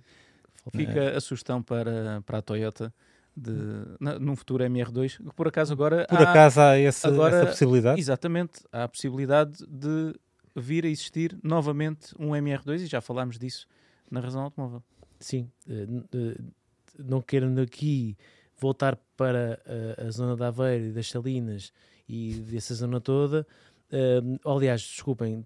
É. 0.72 0.76
Fica 0.76 1.16
a 1.16 1.20
sugestão 1.20 1.62
para, 1.62 2.22
para 2.26 2.38
a 2.38 2.42
Toyota 2.42 2.92
de, 3.36 3.52
na- 3.98 4.18
num 4.18 4.36
futuro 4.36 4.62
MR2, 4.64 5.16
que 5.18 5.34
por 5.34 5.48
acaso 5.48 5.72
agora 5.72 6.06
Por 6.08 6.18
há- 6.18 6.30
acaso 6.30 6.60
há 6.60 6.78
esse- 6.78 7.06
agora- 7.06 7.36
essa 7.36 7.46
possibilidade? 7.46 7.98
Exatamente, 8.00 8.60
há 8.72 8.84
a 8.84 8.88
possibilidade 8.88 9.64
de 9.66 10.14
vir 10.54 10.84
a 10.84 10.88
existir 10.88 11.36
novamente 11.42 12.14
um 12.18 12.34
MR2 12.36 12.82
e 12.82 12.86
já 12.86 13.00
falámos 13.00 13.38
disso 13.38 13.66
na 14.10 14.20
razão 14.20 14.42
automóvel. 14.42 14.82
sim, 15.18 15.50
eh, 15.68 15.86
eh, 16.14 16.36
não 16.98 17.20
querendo 17.22 17.60
aqui 17.60 18.16
voltar 18.60 18.96
para 19.16 19.60
eh, 19.64 20.04
a 20.06 20.10
zona 20.10 20.36
da 20.36 20.48
Aveiro 20.48 20.86
e 20.86 20.92
das 20.92 21.08
Salinas 21.08 21.72
e 22.10 22.34
dessa 22.50 22.74
zona 22.74 23.00
toda. 23.00 23.46
eh, 23.92 24.20
aliás, 24.44 24.80
desculpem, 24.82 25.44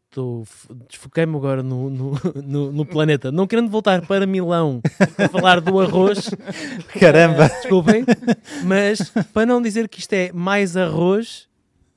desfoquei-me 0.89 1.37
agora 1.37 1.63
no, 1.63 1.89
no, 1.91 2.13
no- 2.45 2.73
no 2.73 2.87
planeta. 2.87 3.31
Não 3.33 3.47
querendo 3.47 3.71
voltar 3.71 4.07
para 4.07 4.27
Milão 4.27 4.81
a 5.19 5.29
falar 5.29 5.61
do 5.61 5.79
arroz, 5.81 6.29
Caramba! 7.01 7.45
eh, 7.47 7.49
desculpem, 7.49 8.05
mas 8.65 9.11
para 9.33 9.47
não 9.47 9.61
dizer 9.63 9.89
que 9.89 9.99
isto 10.01 10.13
é 10.13 10.31
mais 10.33 10.77
arroz, 10.77 11.49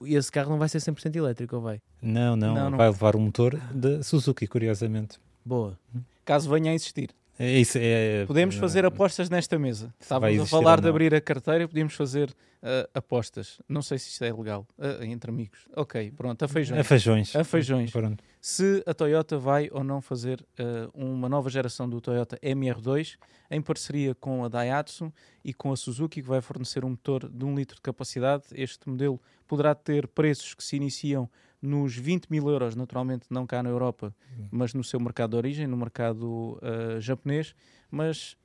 esse 0.06 0.32
carro 0.32 0.52
não 0.52 0.58
vai 0.58 0.70
ser 0.70 0.78
100% 0.80 1.16
elétrico, 1.16 1.56
ou 1.58 1.62
vai? 1.62 1.80
Não, 2.02 2.36
não, 2.36 2.54
Não, 2.54 2.70
não. 2.72 2.78
vai 2.78 2.88
levar 2.88 3.16
um 3.16 3.20
motor 3.22 3.60
de 3.74 4.04
Suzuki, 4.04 4.48
curiosamente. 4.48 5.18
Boa. 5.44 5.78
Caso 6.24 6.50
venha 6.50 6.72
a 6.72 6.76
existir. 6.76 7.10
É 7.40 7.60
isso, 7.60 7.78
é, 7.80 8.26
Podemos 8.26 8.56
fazer 8.56 8.84
apostas 8.84 9.30
nesta 9.30 9.60
mesa. 9.60 9.94
Estávamos 10.00 10.42
a 10.42 10.46
falar 10.48 10.82
de 10.82 10.88
abrir 10.88 11.14
a 11.14 11.22
carteira, 11.22 11.68
podíamos 11.68 11.94
fazer 11.94 12.34
ah, 12.64 12.90
apostas. 12.96 13.62
Não 13.70 13.82
sei 13.82 14.00
se 14.00 14.10
isto 14.10 14.24
é 14.24 14.34
legal. 14.34 14.68
Ah, 14.80 15.06
entre 15.06 15.30
amigos. 15.30 15.60
Ok, 15.76 16.12
pronto, 16.12 16.44
a 16.44 16.48
feijões. 16.48 16.80
A 16.80 16.84
feijões. 16.84 17.36
A 17.36 17.44
feijões. 17.44 17.92
Pronto. 17.92 18.24
se 18.42 18.84
a 18.86 18.94
Toyota 18.94 19.38
vai 19.38 19.70
ou 19.72 19.84
não 19.84 20.02
fazer 20.02 20.44
eh, 20.58 20.90
uma 20.94 21.30
nova 21.30 21.50
geração 21.50 21.88
do 21.88 22.02
Toyota 22.02 22.38
MR2 22.42 23.18
em 23.52 23.62
parceria 23.62 24.16
com 24.16 24.44
a 24.44 24.50
Daihatsu 24.50 25.14
e 25.44 25.54
com 25.54 25.72
a 25.72 25.78
Suzuki, 25.78 26.22
que 26.22 26.28
vai 26.28 26.42
fornecer 26.42 26.84
um 26.84 26.90
motor 26.90 27.30
de 27.30 27.46
1 27.46 27.56
litro 27.56 27.76
de 27.76 27.82
capacidade. 27.82 28.46
Este 28.54 28.90
modelo 28.90 29.22
poderá 29.48 29.76
ter 29.76 30.08
preços 30.08 30.54
que 30.54 30.64
se 30.64 30.76
iniciam 30.76 31.30
nos 31.62 31.96
20 31.96 32.28
mil 32.28 32.50
euros, 32.50 32.76
naturalmente 32.76 33.28
não 33.30 33.48
cá 33.48 33.64
na 33.64 33.70
Europa, 33.70 34.16
mas 34.52 34.74
no 34.74 34.84
seu 34.84 35.00
mercado 35.00 35.32
de 35.32 35.38
origem, 35.38 35.68
no 35.68 35.78
mercado 35.78 36.60
eh, 36.62 37.00
japonês. 37.00 37.56
Mas 37.90 38.38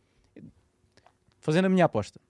fazendo 1.38 1.66
a 1.66 1.68
minha 1.68 1.84
aposta, 1.84 2.20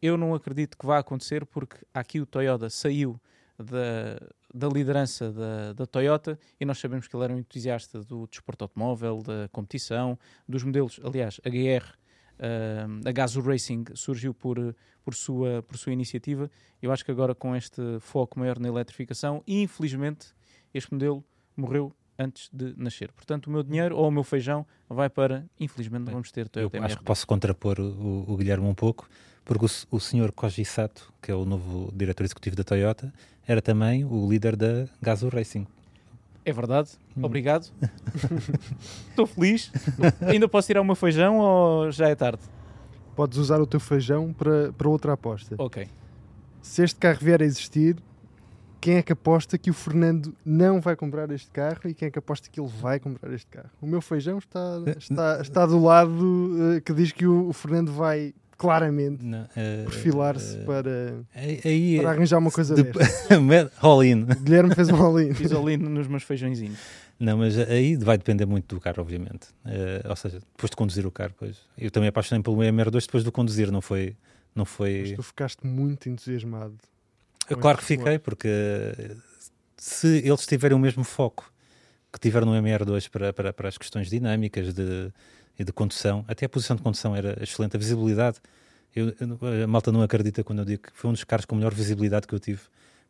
eu 0.00 0.16
não 0.16 0.34
acredito 0.34 0.78
que 0.78 0.86
vá 0.86 0.98
acontecer 0.98 1.44
porque 1.44 1.76
aqui 1.92 2.20
o 2.20 2.26
Toyota 2.26 2.70
saiu 2.70 3.20
da, 3.58 4.20
da 4.54 4.68
liderança 4.68 5.32
da, 5.32 5.72
da 5.72 5.86
Toyota 5.86 6.38
e 6.60 6.64
nós 6.64 6.78
sabemos 6.78 7.08
que 7.08 7.16
ele 7.16 7.24
era 7.24 7.34
um 7.34 7.38
entusiasta 7.38 8.02
do 8.04 8.26
desporto 8.28 8.64
automóvel, 8.64 9.22
da 9.22 9.48
competição, 9.50 10.16
dos 10.48 10.62
modelos. 10.62 11.00
Aliás, 11.02 11.40
a 11.44 11.48
GR, 11.48 11.97
a 13.04 13.12
Gazoo 13.12 13.42
Racing, 13.42 13.84
surgiu 13.94 14.32
por, 14.34 14.74
por, 15.04 15.14
sua, 15.14 15.62
por 15.62 15.76
sua 15.76 15.92
iniciativa. 15.92 16.50
Eu 16.80 16.92
acho 16.92 17.04
que 17.04 17.10
agora 17.10 17.34
com 17.34 17.54
este 17.56 17.82
foco 18.00 18.38
maior 18.38 18.58
na 18.58 18.68
eletrificação, 18.68 19.42
infelizmente, 19.46 20.28
este 20.72 20.92
modelo 20.92 21.24
morreu 21.56 21.92
antes 22.18 22.50
de 22.52 22.74
nascer. 22.76 23.12
Portanto, 23.12 23.46
o 23.46 23.50
meu 23.50 23.62
dinheiro 23.62 23.96
ou 23.96 24.08
o 24.08 24.10
meu 24.10 24.24
feijão 24.24 24.66
vai 24.88 25.08
para, 25.08 25.46
infelizmente, 25.58 26.04
não 26.04 26.12
vamos 26.12 26.32
ter 26.32 26.42
Eu 26.46 26.48
Toyota 26.48 26.78
acho 26.78 26.96
MR2. 26.96 26.98
que 26.98 27.04
posso 27.04 27.26
contrapor 27.26 27.78
o, 27.80 28.24
o 28.28 28.36
Guilherme 28.36 28.66
um 28.66 28.74
pouco, 28.74 29.08
porque 29.44 29.64
o, 29.64 29.96
o 29.96 30.00
senhor 30.00 30.32
Koji 30.32 30.64
Sato, 30.64 31.12
que 31.22 31.30
é 31.30 31.34
o 31.34 31.44
novo 31.44 31.92
diretor 31.94 32.24
executivo 32.24 32.56
da 32.56 32.64
Toyota, 32.64 33.12
era 33.46 33.62
também 33.62 34.04
o 34.04 34.28
líder 34.28 34.56
da 34.56 34.88
Gazoo 35.00 35.30
Racing. 35.30 35.66
É 36.48 36.52
verdade, 36.52 36.90
Hum. 37.14 37.24
obrigado. 37.24 37.66
Estou 39.10 39.26
feliz. 39.26 39.70
Ainda 40.26 40.48
posso 40.48 40.66
tirar 40.68 40.80
o 40.80 40.84
meu 40.84 40.94
feijão 40.94 41.38
ou 41.38 41.90
já 41.90 42.08
é 42.08 42.14
tarde? 42.14 42.40
Podes 43.14 43.36
usar 43.36 43.60
o 43.60 43.66
teu 43.66 43.78
feijão 43.80 44.32
para, 44.32 44.72
para 44.72 44.88
outra 44.88 45.12
aposta. 45.12 45.54
Ok. 45.58 45.86
Se 46.62 46.82
este 46.82 46.98
carro 46.98 47.18
vier 47.20 47.42
a 47.42 47.44
existir, 47.44 47.96
quem 48.80 48.96
é 48.96 49.02
que 49.02 49.12
aposta 49.12 49.58
que 49.58 49.68
o 49.70 49.74
Fernando 49.74 50.34
não 50.44 50.80
vai 50.80 50.96
comprar 50.96 51.30
este 51.32 51.50
carro 51.50 51.80
e 51.86 51.92
quem 51.92 52.08
é 52.08 52.10
que 52.10 52.18
aposta 52.18 52.48
que 52.50 52.58
ele 52.60 52.70
vai 52.80 52.98
comprar 52.98 53.30
este 53.34 53.48
carro? 53.48 53.68
O 53.82 53.86
meu 53.86 54.00
feijão 54.00 54.38
está, 54.38 54.78
está, 54.98 55.40
está 55.42 55.66
do 55.66 55.82
lado 55.82 56.76
eh, 56.76 56.80
que 56.80 56.94
diz 56.94 57.12
que 57.12 57.26
o, 57.26 57.48
o 57.48 57.52
Fernando 57.52 57.92
vai 57.92 58.32
claramente 58.58 59.24
eh, 59.56 59.84
perfilar-se 59.84 60.58
eh, 60.58 60.64
para, 60.64 61.14
aí, 61.64 61.98
para 62.00 62.10
arranjar 62.10 62.38
uma 62.38 62.50
coisa 62.50 62.74
de- 62.74 62.82
desta. 62.82 63.70
all 63.80 64.04
in. 64.04 64.22
O 64.22 64.26
Guilherme 64.26 64.74
fez 64.74 64.88
um 64.90 64.96
all-in. 64.96 65.32
Fiz 65.32 65.52
ali 65.52 65.76
nos 65.76 66.08
meus 66.08 66.24
feijõezinhos. 66.24 66.78
Não, 67.20 67.38
mas 67.38 67.56
aí 67.56 67.96
vai 67.96 68.18
depender 68.18 68.46
muito 68.46 68.74
do 68.74 68.80
carro, 68.80 69.00
obviamente. 69.00 69.48
Eh, 69.64 70.02
ou 70.08 70.16
seja, 70.16 70.40
depois 70.40 70.70
de 70.70 70.76
conduzir 70.76 71.06
o 71.06 71.10
carro, 71.10 71.32
pois. 71.38 71.58
Eu 71.78 71.90
também 71.90 72.08
apaixonei 72.08 72.42
pelo 72.42 72.56
MR2 72.56 73.06
depois 73.06 73.22
de 73.24 73.30
conduzir, 73.30 73.70
não 73.70 73.80
foi. 73.80 74.16
Não 74.54 74.64
Mas 74.64 74.70
foi... 74.70 75.12
tu 75.14 75.22
ficaste 75.22 75.64
muito 75.64 76.08
entusiasmado. 76.08 76.76
Eu, 77.48 77.56
claro 77.56 77.78
que 77.78 77.84
fiquei, 77.84 78.18
porque 78.18 78.48
se 79.76 80.18
eles 80.18 80.44
tiverem 80.46 80.76
o 80.76 80.80
mesmo 80.80 81.04
foco 81.04 81.50
que 82.12 82.18
tiveram 82.18 82.46
no 82.46 82.52
MR2 82.52 83.08
para, 83.08 83.32
para, 83.32 83.52
para 83.52 83.68
as 83.68 83.78
questões 83.78 84.10
dinâmicas 84.10 84.74
de, 84.74 85.12
e 85.58 85.64
de 85.64 85.72
condução, 85.72 86.24
até 86.28 86.46
a 86.46 86.48
posição 86.48 86.76
de 86.76 86.82
condução 86.82 87.16
era 87.16 87.42
excelente, 87.42 87.76
a 87.76 87.78
visibilidade. 87.78 88.38
Eu, 88.94 89.12
a 89.64 89.66
malta 89.66 89.90
não 89.90 90.02
acredita 90.02 90.44
quando 90.44 90.60
eu 90.60 90.64
digo 90.64 90.82
que 90.84 90.90
foi 90.94 91.10
um 91.10 91.12
dos 91.12 91.24
carros 91.24 91.44
com 91.44 91.56
melhor 91.56 91.74
visibilidade 91.74 92.26
que 92.26 92.34
eu 92.34 92.40
tive, 92.40 92.60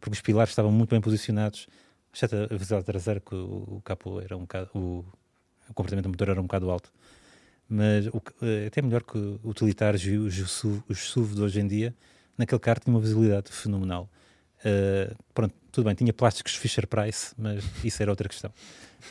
porque 0.00 0.14
os 0.14 0.20
pilares 0.20 0.50
estavam 0.50 0.72
muito 0.72 0.90
bem 0.90 1.00
posicionados, 1.00 1.66
exceto 2.12 2.34
a 2.36 2.56
visibilidade 2.56 2.84
traseira, 2.84 3.20
que 3.20 3.34
o, 3.34 3.76
o 3.76 3.82
capô 3.84 4.20
era 4.20 4.36
um 4.36 4.40
bocado. 4.40 4.70
O, 4.74 5.04
o 5.68 5.74
comportamento 5.74 6.04
do 6.04 6.08
motor 6.10 6.30
era 6.30 6.40
um 6.40 6.44
bocado 6.44 6.70
alto. 6.70 6.90
Mas 7.68 8.06
o 8.06 8.22
eh, 8.40 8.66
até 8.68 8.80
melhor 8.80 9.02
que 9.02 9.18
utilitários 9.44 10.02
e 10.06 10.16
os, 10.16 10.34
SUV, 10.34 10.82
os 10.88 10.98
SUV 11.10 11.34
de 11.34 11.42
hoje 11.42 11.60
em 11.60 11.68
dia, 11.68 11.94
naquele 12.36 12.58
carro 12.58 12.80
tinha 12.80 12.94
uma 12.94 13.00
visibilidade 13.00 13.52
fenomenal. 13.52 14.08
Uh, 14.60 15.14
pronto, 15.34 15.54
tudo 15.70 15.84
bem, 15.84 15.94
tinha 15.94 16.12
plásticos 16.12 16.56
Fisher 16.56 16.86
Price, 16.86 17.32
mas 17.36 17.62
isso 17.84 18.02
era 18.02 18.10
outra 18.10 18.28
questão. 18.28 18.52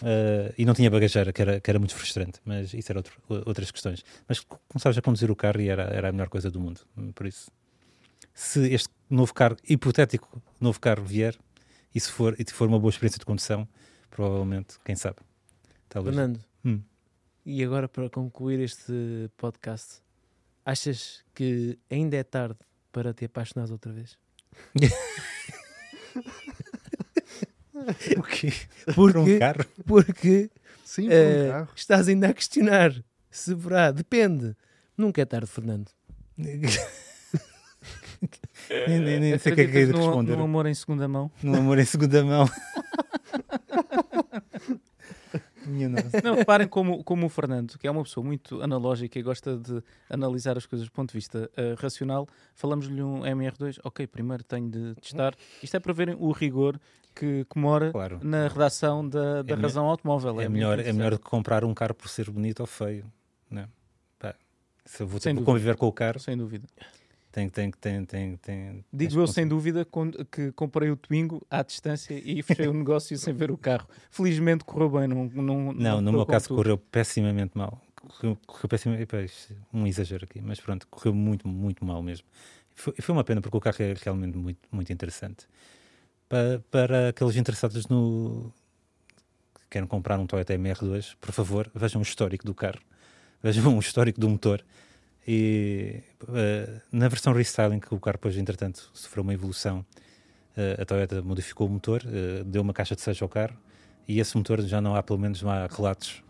Uh, 0.02 0.54
e 0.58 0.66
não 0.66 0.74
tinha 0.74 0.90
bagageira, 0.92 1.32
que 1.32 1.42
era, 1.42 1.60
que 1.62 1.70
era 1.70 1.80
muito 1.80 1.96
frustrante, 1.96 2.40
mas 2.44 2.74
isso 2.74 2.92
era 2.92 3.00
outro, 3.00 3.22
outras 3.46 3.72
questões. 3.72 4.04
Mas 4.28 4.40
começavas 4.40 4.98
a 4.98 5.02
conduzir 5.02 5.32
o 5.32 5.36
carro 5.36 5.62
e 5.62 5.70
era, 5.70 5.84
era 5.84 6.10
a 6.10 6.12
melhor 6.12 6.30
coisa 6.30 6.52
do 6.52 6.60
mundo. 6.60 6.82
Por 7.16 7.26
isso, 7.26 7.50
se 8.34 8.72
este 8.74 8.90
novo 9.10 9.34
carro, 9.34 9.56
hipotético 9.68 10.42
novo 10.60 10.80
carro 10.80 11.04
vier, 11.06 11.36
e 11.96 12.00
se 12.00 12.12
for, 12.12 12.36
e 12.38 12.44
se 12.46 12.54
for 12.54 12.68
uma 12.68 12.80
boa 12.80 12.90
experiência 12.92 13.18
de 13.18 13.26
condução, 13.26 13.68
provavelmente, 14.10 14.76
quem 14.86 14.96
sabe. 14.96 15.18
Talvez. 15.90 16.16
Fernando, 16.16 16.40
Hum. 16.66 16.82
e 17.46 17.64
agora 17.64 17.88
para 17.88 18.10
concluir 18.10 18.60
este 18.60 19.32
podcast, 19.38 20.02
achas 20.66 21.24
que 21.34 21.80
ainda 21.90 22.18
é 22.18 22.24
tarde 22.24 22.60
para 22.92 23.14
te 23.14 23.26
apaixonares 23.26 23.72
outra 23.72 23.94
vez? 23.94 24.18
O 28.18 28.24
quê? 28.24 28.52
Porque, 28.86 28.94
Por 28.96 29.18
um 29.18 29.40
carro? 29.40 29.66
porque 29.86 30.50
Sim, 30.84 31.06
por 31.08 31.14
eh, 31.14 31.46
um 31.48 31.52
carro. 31.52 31.70
estás 31.76 32.08
ainda 32.08 32.30
a 32.30 32.34
questionar 32.34 32.94
se 33.30 33.54
verá. 33.54 33.92
Depende. 33.92 34.56
Nunca 34.98 35.22
é 35.22 35.26
tarde, 35.26 35.48
Fernando. 35.48 35.90
nem, 36.38 36.60
nem, 39.00 39.20
nem 39.20 39.38
sei 39.38 39.54
o 39.54 39.56
que 39.56 39.62
é 39.62 39.68
que 39.68 39.78
é 39.78 39.86
de 39.86 39.92
responder. 39.92 40.36
num 40.36 40.44
amor 40.44 40.66
em 40.66 40.74
segunda 40.74 41.08
mão? 41.08 41.32
Num 41.42 41.56
amor 41.56 41.78
em 41.80 41.86
segunda 41.86 42.24
mão. 42.24 42.50
Minha 45.68 45.90
nossa. 45.90 46.22
Não, 46.24 46.36
reparem 46.36 46.68
como, 46.68 47.04
como 47.04 47.26
o 47.26 47.30
Fernando, 47.30 47.78
que 47.78 47.86
é 47.88 47.92
uma 47.92 48.04
pessoa 48.04 48.26
muito 48.26 48.62
analógica 48.62 49.20
e 49.20 49.22
gosta 49.22 49.58
de 49.58 49.84
analisar 50.10 50.58
as 50.58 50.66
coisas 50.66 50.88
do 50.88 50.92
ponto 50.92 51.10
de 51.10 51.14
vista 51.18 51.50
eh, 51.58 51.76
racional, 51.78 52.28
falamos-lhe 52.56 53.02
um 53.04 53.22
MR2, 53.22 53.80
ok, 53.84 54.08
primeiro 54.08 54.44
tenho 54.44 54.70
de 54.70 54.96
testar. 54.96 55.34
Isto 55.62 55.76
é 55.78 55.80
para 55.80 55.94
verem 55.94 56.16
o 56.18 56.32
rigor 56.32 56.80
que, 57.14 57.46
que 57.46 57.60
mora 57.60 57.92
Claro. 57.92 58.20
na 58.24 58.48
redação 58.48 59.08
da, 59.08 59.42
da 59.42 59.54
É 59.54 59.56
me- 59.56 59.62
razão 59.62 59.86
automóvel. 59.86 60.32
É, 60.40 60.48
muito 60.48 60.52
melhor, 60.54 60.80
é 60.80 60.94
melhor 60.94 61.12
do 61.12 61.20
que 61.20 61.26
comprar 61.30 61.64
um 61.66 61.74
carro 61.74 61.94
por 61.96 62.08
ser 62.10 62.30
bonito 62.30 62.62
ou 62.62 62.68
feio. 62.68 63.06
Não. 63.50 63.68
Pá, 64.20 64.36
se 64.86 65.04
eu 65.04 65.08
vou 65.08 65.20
ter 65.20 65.36
que 65.36 65.42
conviver 65.44 65.76
com 65.76 65.88
o 65.88 65.92
carro, 65.92 66.20
Sem 66.20 66.38
dúvida. 66.38 66.68
Tem, 67.38 67.50
tem, 67.50 67.72
tem, 67.72 68.06
tem, 68.06 68.38
tem, 68.38 68.86
Digo 68.92 69.20
eu 69.20 69.28
sem 69.28 69.48
dúvida 69.48 69.86
que 70.32 70.52
comprei 70.54 70.90
o 70.90 70.96
Twingo 70.98 71.46
à 71.52 71.62
distância 71.62 72.16
e 72.16 72.42
fechei 72.42 72.68
o 72.68 72.74
negócio 72.74 73.16
sem 73.16 73.32
ver 73.32 73.52
o 73.52 73.58
carro. 73.58 73.88
Felizmente 74.10 74.66
correu 74.66 74.90
bem. 74.90 75.08
Não, 75.08 75.26
não, 75.26 75.74
Não, 75.74 76.02
no 76.02 76.12
meu 76.14 76.26
caso 76.26 76.50
correu 76.50 76.80
pessimamente 76.80 77.56
mal. 77.56 77.80
Correu, 77.96 78.38
correu 78.48 78.68
pessimamente. 78.68 79.08
um 79.72 79.86
exagero 79.86 80.26
aqui, 80.26 80.42
mas 80.42 80.60
pronto, 80.60 80.88
correu 80.88 81.14
muito, 81.14 81.48
muito 81.48 81.86
mal 81.86 82.02
mesmo. 82.02 82.26
Foi, 82.74 82.96
foi 83.00 83.14
uma 83.14 83.24
pena 83.24 83.40
porque 83.40 83.56
o 83.56 83.62
carro 83.62 83.78
é 83.82 83.94
realmente 84.04 84.36
muito, 84.36 84.68
muito 84.72 84.92
interessante. 84.92 85.46
Para, 86.28 86.64
para 86.72 87.10
aqueles 87.10 87.36
interessados 87.36 87.88
no. 87.88 88.52
que 89.54 89.62
querem 89.70 89.88
comprar 89.88 90.18
um 90.20 90.26
Toyota 90.26 90.56
MR2, 90.56 91.16
por 91.22 91.32
favor, 91.32 91.70
vejam 91.76 92.02
o 92.02 92.04
histórico 92.04 92.44
do 92.44 92.56
carro, 92.56 92.82
vejam 93.44 93.78
o 93.78 93.80
histórico 93.80 94.20
do 94.20 94.28
motor. 94.28 94.64
E 95.28 96.02
eh, 96.34 96.82
na 96.92 97.08
versão 97.10 97.34
restyling, 97.34 97.80
que 97.80 97.94
o 97.94 98.00
carro 98.00 98.16
depois, 98.18 98.38
entretanto, 98.38 98.90
sofreu 98.94 99.24
uma 99.24 99.34
evolução, 99.34 99.86
eh, 100.56 100.78
a 100.80 100.86
Toyota 100.86 101.22
modificou 101.22 101.68
o 101.68 101.70
motor, 101.70 102.02
eh, 102.06 102.44
deu 102.46 102.62
uma 102.62 102.74
caixa 102.74 102.96
de 102.96 103.02
seja 103.02 103.26
ao 103.26 103.30
carro, 103.30 103.58
e 104.08 104.20
esse 104.20 104.38
motor 104.38 104.62
já 104.62 104.80
não 104.80 104.96
há, 104.96 105.04
pelo 105.04 105.20
menos, 105.20 105.42
não 105.42 105.52
há 105.52 105.68
relatos 105.68 106.24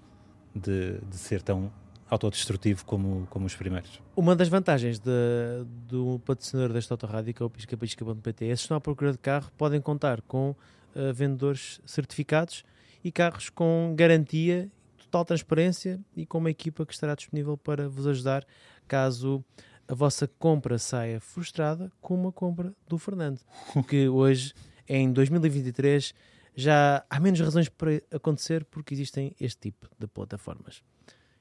de, 0.56 0.98
de 1.00 1.16
ser 1.16 1.44
tão 1.44 1.72
autodestrutivo 2.10 2.84
como, 2.86 3.28
como 3.30 3.46
os 3.46 3.56
primeiros. 3.56 4.02
Uma 4.16 4.36
das 4.36 4.48
vantagens 4.48 4.98
de- 4.98 5.12
do 5.88 6.20
patrocinador 6.26 6.74
desta 6.74 6.94
autorrádio, 6.94 7.34
que 7.34 7.44
é 7.44 7.46
o 7.46 7.50
piscapisca.pt, 7.50 8.46
é 8.46 8.56
se 8.56 8.64
estão 8.64 8.78
à 8.78 8.82
procura 8.82 9.12
de 9.12 9.18
carro, 9.20 9.52
podem 9.58 9.80
contar 9.80 10.22
com 10.24 10.56
eh, 10.96 11.12
vendedores 11.14 11.80
certificados 11.86 12.64
e 13.04 13.12
carros 13.12 13.50
com 13.50 13.94
garantia, 13.96 14.72
total 14.98 15.24
transparência 15.26 16.00
e 16.16 16.26
com 16.26 16.38
uma 16.40 16.50
equipa 16.50 16.86
que 16.86 16.94
estará 16.94 17.14
disponível 17.14 17.56
para 17.58 17.88
vos 17.88 18.08
ajudar 18.08 18.44
caso 18.88 19.44
a 19.88 19.94
vossa 19.94 20.28
compra 20.40 20.78
saia 20.78 21.20
frustrada, 21.20 21.92
como 22.02 22.28
a 22.30 22.34
compra 22.34 22.74
do 22.88 22.98
Fernando, 22.98 23.40
que 23.88 24.08
hoje, 24.10 24.54
em 24.88 25.12
2023, 25.14 26.14
já 26.56 27.06
há 27.10 27.20
menos 27.20 27.40
razões 27.40 27.70
para 27.70 28.02
acontecer 28.12 28.66
porque 28.66 28.94
existem 28.94 29.36
este 29.40 29.70
tipo 29.72 29.88
de 30.00 30.08
plataformas. 30.08 30.82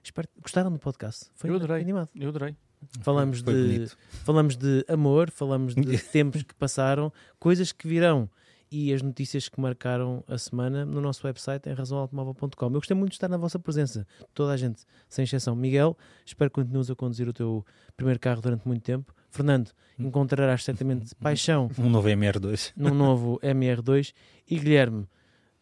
Espero 0.03 0.28
gostaram 0.40 0.70
do 0.70 0.78
podcast? 0.78 1.26
Foi 1.34 1.51
Eu 1.51 1.57
adorei. 1.57 1.80
animado. 1.82 2.09
Eu 2.14 2.28
adorei. 2.28 2.55
Falamos 3.01 3.40
Foi 3.40 3.53
de, 3.55 3.62
bonito. 3.62 3.99
falamos 4.24 4.57
de 4.57 4.84
amor, 4.86 5.30
falamos 5.30 5.74
de 5.74 5.99
tempos 6.12 6.42
que 6.42 6.55
passaram, 6.55 7.12
coisas 7.38 7.72
que 7.72 7.88
virão 7.88 8.30
e 8.71 8.93
as 8.93 9.03
notícias 9.03 9.49
que 9.49 9.61
marcaram 9.61 10.25
a 10.27 10.37
semana 10.39 10.85
no 10.85 11.01
nosso 11.01 11.27
website 11.27 11.69
em 11.69 11.73
razãoautomóvel.com. 11.73 12.67
Eu 12.67 12.71
gostei 12.71 12.97
muito 12.97 13.11
de 13.11 13.17
estar 13.17 13.29
na 13.29 13.37
vossa 13.37 13.59
presença, 13.59 14.07
toda 14.35 14.53
a 14.53 14.57
gente, 14.57 14.83
sem 15.09 15.25
exceção. 15.25 15.55
Miguel, 15.55 15.97
espero 16.25 16.51
que 16.51 16.55
continues 16.55 16.91
a 16.91 16.95
conduzir 16.95 17.29
o 17.29 17.33
teu 17.33 17.64
primeiro 17.97 18.19
carro 18.19 18.41
durante 18.41 18.67
muito 18.67 18.83
tempo. 18.83 19.14
Fernando, 19.31 19.71
encontrarás 19.99 20.64
certamente 20.64 21.14
paixão 21.21 21.71
Um 21.79 21.91
novo 21.91 22.09
MR2. 22.09 22.73
num 22.77 22.95
novo 22.95 23.39
MR2 23.43 24.12
e 24.49 24.59
Guilherme, 24.59 25.07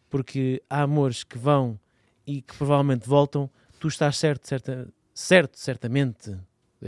porque 0.09 0.63
há 0.69 0.81
amores 0.81 1.23
que 1.23 1.37
vão 1.37 1.79
e 2.25 2.41
que 2.41 2.55
provavelmente 2.55 3.07
voltam, 3.07 3.49
tu 3.79 3.87
estás 3.87 4.17
certo, 4.17 4.47
certa, 4.47 4.87
certo 5.13 5.59
certamente, 5.59 6.35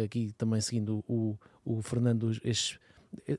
aqui 0.03 0.31
também 0.37 0.61
seguindo 0.61 1.03
o, 1.07 1.37
o 1.63 1.81
Fernando, 1.81 2.31
estes, 2.43 2.79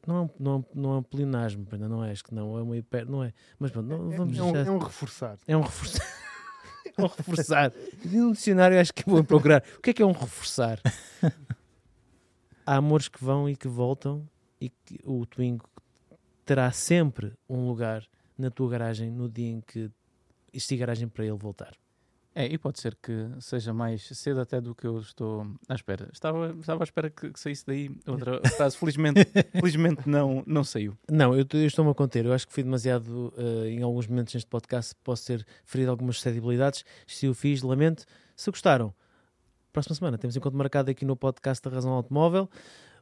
não 0.07 0.16
é, 0.16 0.20
um- 0.22 0.31
não, 0.39 0.53
é 0.53 0.57
um- 0.57 0.64
não 0.74 0.93
é 0.95 0.99
um 0.99 1.03
pleonasmo, 1.03 1.66
ainda 1.72 1.89
não 1.89 2.05
é, 2.05 2.11
acho 2.11 2.24
que 2.24 2.35
não, 2.35 2.57
é 2.59 2.62
uma 2.62 2.76
hiper, 2.76 3.07
não 3.09 3.22
é, 3.24 3.33
mas 3.59 3.70
pronto, 3.70 3.87
não, 3.87 4.12
É, 4.12 4.16
vamos 4.16 4.39
é 4.39 4.43
um, 4.43 4.53
deixar- 4.53 4.68
é 4.68 4.70
um 4.72 4.79
reforçar. 4.79 5.39
é 5.47 5.57
um 5.57 5.61
reforçar. 5.62 6.07
é 6.97 7.03
um 7.03 7.07
reforçar. 7.07 7.72
No 8.05 8.33
dicionário 8.33 8.81
acho 8.81 8.93
que 8.93 9.09
vou 9.09 9.22
procurar. 9.24 9.62
O 9.79 9.81
que 9.83 9.91
é 9.91 9.93
que 9.95 10.03
é 10.03 10.07
um 10.07 10.12
reforçar? 10.12 10.81
Há 12.66 12.76
amores 12.76 13.09
que 13.09 13.22
vão 13.22 13.49
e 13.49 13.57
que 13.57 13.68
voltam 13.68 14.29
e 14.61 14.68
que 14.68 14.99
o 15.05 15.24
Twingo 15.24 15.64
terá 16.45 16.70
sempre 16.72 17.33
um 17.49 17.66
lugar 17.66 18.05
na 18.37 18.51
tua 18.51 18.68
garagem 18.70 19.11
no 19.11 19.29
dia 19.29 19.49
em 19.51 19.61
que 19.61 19.91
existir 20.53 20.76
garagem 20.76 21.09
para 21.09 21.24
ele 21.24 21.37
voltar. 21.37 21.72
É, 22.39 22.47
e 22.47 22.57
pode 22.57 22.78
ser 22.78 22.97
que 23.03 23.30
seja 23.41 23.74
mais 23.74 24.07
cedo 24.16 24.41
até 24.41 24.61
do 24.61 24.72
que 24.72 24.86
eu 24.86 25.01
estou 25.01 25.45
à 25.68 25.74
espera. 25.74 26.09
Estava, 26.12 26.55
estava 26.61 26.84
à 26.84 26.84
espera 26.84 27.11
que, 27.11 27.32
que 27.32 27.41
saísse 27.41 27.66
daí 27.66 27.91
outra 28.07 28.41
frase. 28.57 28.76
Felizmente, 28.76 29.26
felizmente 29.51 30.09
não, 30.09 30.45
não 30.47 30.62
saiu. 30.62 30.97
Não, 31.11 31.34
eu, 31.34 31.45
eu 31.53 31.66
estou-me 31.66 31.91
a 31.91 31.95
conter. 31.95 32.26
Eu 32.26 32.32
acho 32.32 32.47
que 32.47 32.53
fui 32.53 32.62
demasiado, 32.62 33.34
eh, 33.36 33.70
em 33.70 33.82
alguns 33.82 34.07
momentos 34.07 34.34
neste 34.34 34.49
podcast, 34.49 34.95
posso 35.03 35.26
ter 35.26 35.45
ferido 35.64 35.91
algumas 35.91 36.14
suscetibilidades. 36.14 36.84
Se 37.09 37.26
o 37.26 37.34
fiz, 37.34 37.61
lamento. 37.61 38.05
Se 38.36 38.49
gostaram, 38.53 38.95
próxima 39.72 39.97
semana 39.97 40.16
temos 40.16 40.36
encontro 40.36 40.57
marcado 40.57 40.93
aqui 40.93 41.05
no 41.05 41.16
podcast 41.16 41.68
da 41.68 41.74
Razão 41.74 41.91
Automóvel. 41.91 42.49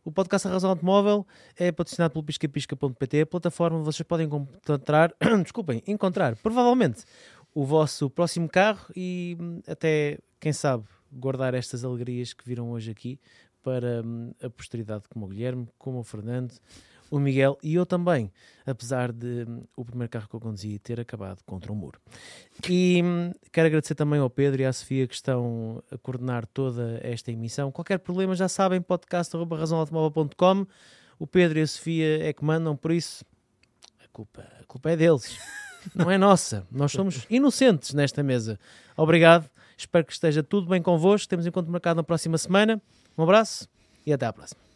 O 0.06 0.12
podcast 0.12 0.46
da 0.46 0.54
Razão 0.54 0.70
Automóvel 0.70 1.26
é 1.58 1.72
patrocinado 1.72 2.12
pelo 2.12 2.22
piscapisca.pt, 2.22 3.22
a 3.22 3.26
plataforma 3.26 3.78
onde 3.78 3.86
vocês 3.86 4.06
podem 4.06 4.24
encontrar, 4.24 5.12
desculpem, 5.42 5.82
encontrar, 5.84 6.36
provavelmente, 6.36 7.02
o 7.56 7.64
vosso 7.64 8.10
próximo 8.10 8.50
carro 8.50 8.84
e 8.94 9.34
hum, 9.40 9.62
até, 9.66 10.18
quem 10.38 10.52
sabe, 10.52 10.84
guardar 11.10 11.54
estas 11.54 11.86
alegrias 11.86 12.34
que 12.34 12.46
viram 12.46 12.70
hoje 12.70 12.90
aqui 12.90 13.18
para 13.62 14.02
hum, 14.04 14.34
a 14.42 14.50
posteridade 14.50 15.04
como 15.08 15.24
o 15.24 15.28
Guilherme, 15.30 15.66
como 15.78 15.98
o 15.98 16.04
Fernando, 16.04 16.52
o 17.10 17.18
Miguel 17.18 17.56
e 17.62 17.74
eu 17.74 17.86
também, 17.86 18.30
apesar 18.66 19.10
de 19.10 19.46
hum, 19.48 19.62
o 19.74 19.86
primeiro 19.86 20.10
carro 20.10 20.28
que 20.28 20.36
eu 20.36 20.40
conduzi 20.40 20.78
ter 20.80 21.00
acabado 21.00 21.42
contra 21.46 21.72
um 21.72 21.74
muro. 21.74 21.98
E 22.68 23.02
quero 23.50 23.68
agradecer 23.68 23.94
também 23.94 24.20
ao 24.20 24.28
Pedro 24.28 24.60
e 24.60 24.66
à 24.66 24.72
Sofia 24.74 25.06
que 25.08 25.14
estão 25.14 25.82
a 25.90 25.96
coordenar 25.96 26.46
toda 26.48 27.00
esta 27.02 27.32
emissão. 27.32 27.72
Qualquer 27.72 28.00
problema, 28.00 28.34
já 28.34 28.48
sabem, 28.48 28.82
podcast.razãoautomóvel.com. 28.82 30.66
O 31.18 31.26
Pedro 31.26 31.58
e 31.58 31.62
a 31.62 31.66
Sofia 31.66 32.28
é 32.28 32.34
que 32.34 32.44
mandam, 32.44 32.76
por 32.76 32.92
isso 32.92 33.24
a 34.04 34.08
culpa, 34.08 34.46
a 34.60 34.64
culpa 34.64 34.90
é 34.90 34.96
deles, 34.96 35.38
não 35.94 36.10
é 36.10 36.18
nossa. 36.18 36.66
Nós 36.70 36.92
somos 36.92 37.26
inocentes 37.30 37.94
nesta 37.94 38.22
mesa. 38.22 38.58
Obrigado, 38.96 39.48
espero 39.76 40.04
que 40.04 40.12
esteja 40.12 40.42
tudo 40.42 40.68
bem 40.68 40.82
convosco. 40.82 41.28
Temos 41.28 41.46
encontro 41.46 41.70
marcado 41.70 41.96
na 41.96 42.02
próxima 42.02 42.38
semana. 42.38 42.80
Um 43.16 43.22
abraço 43.22 43.68
e 44.04 44.12
até 44.12 44.26
à 44.26 44.32
próxima. 44.32 44.75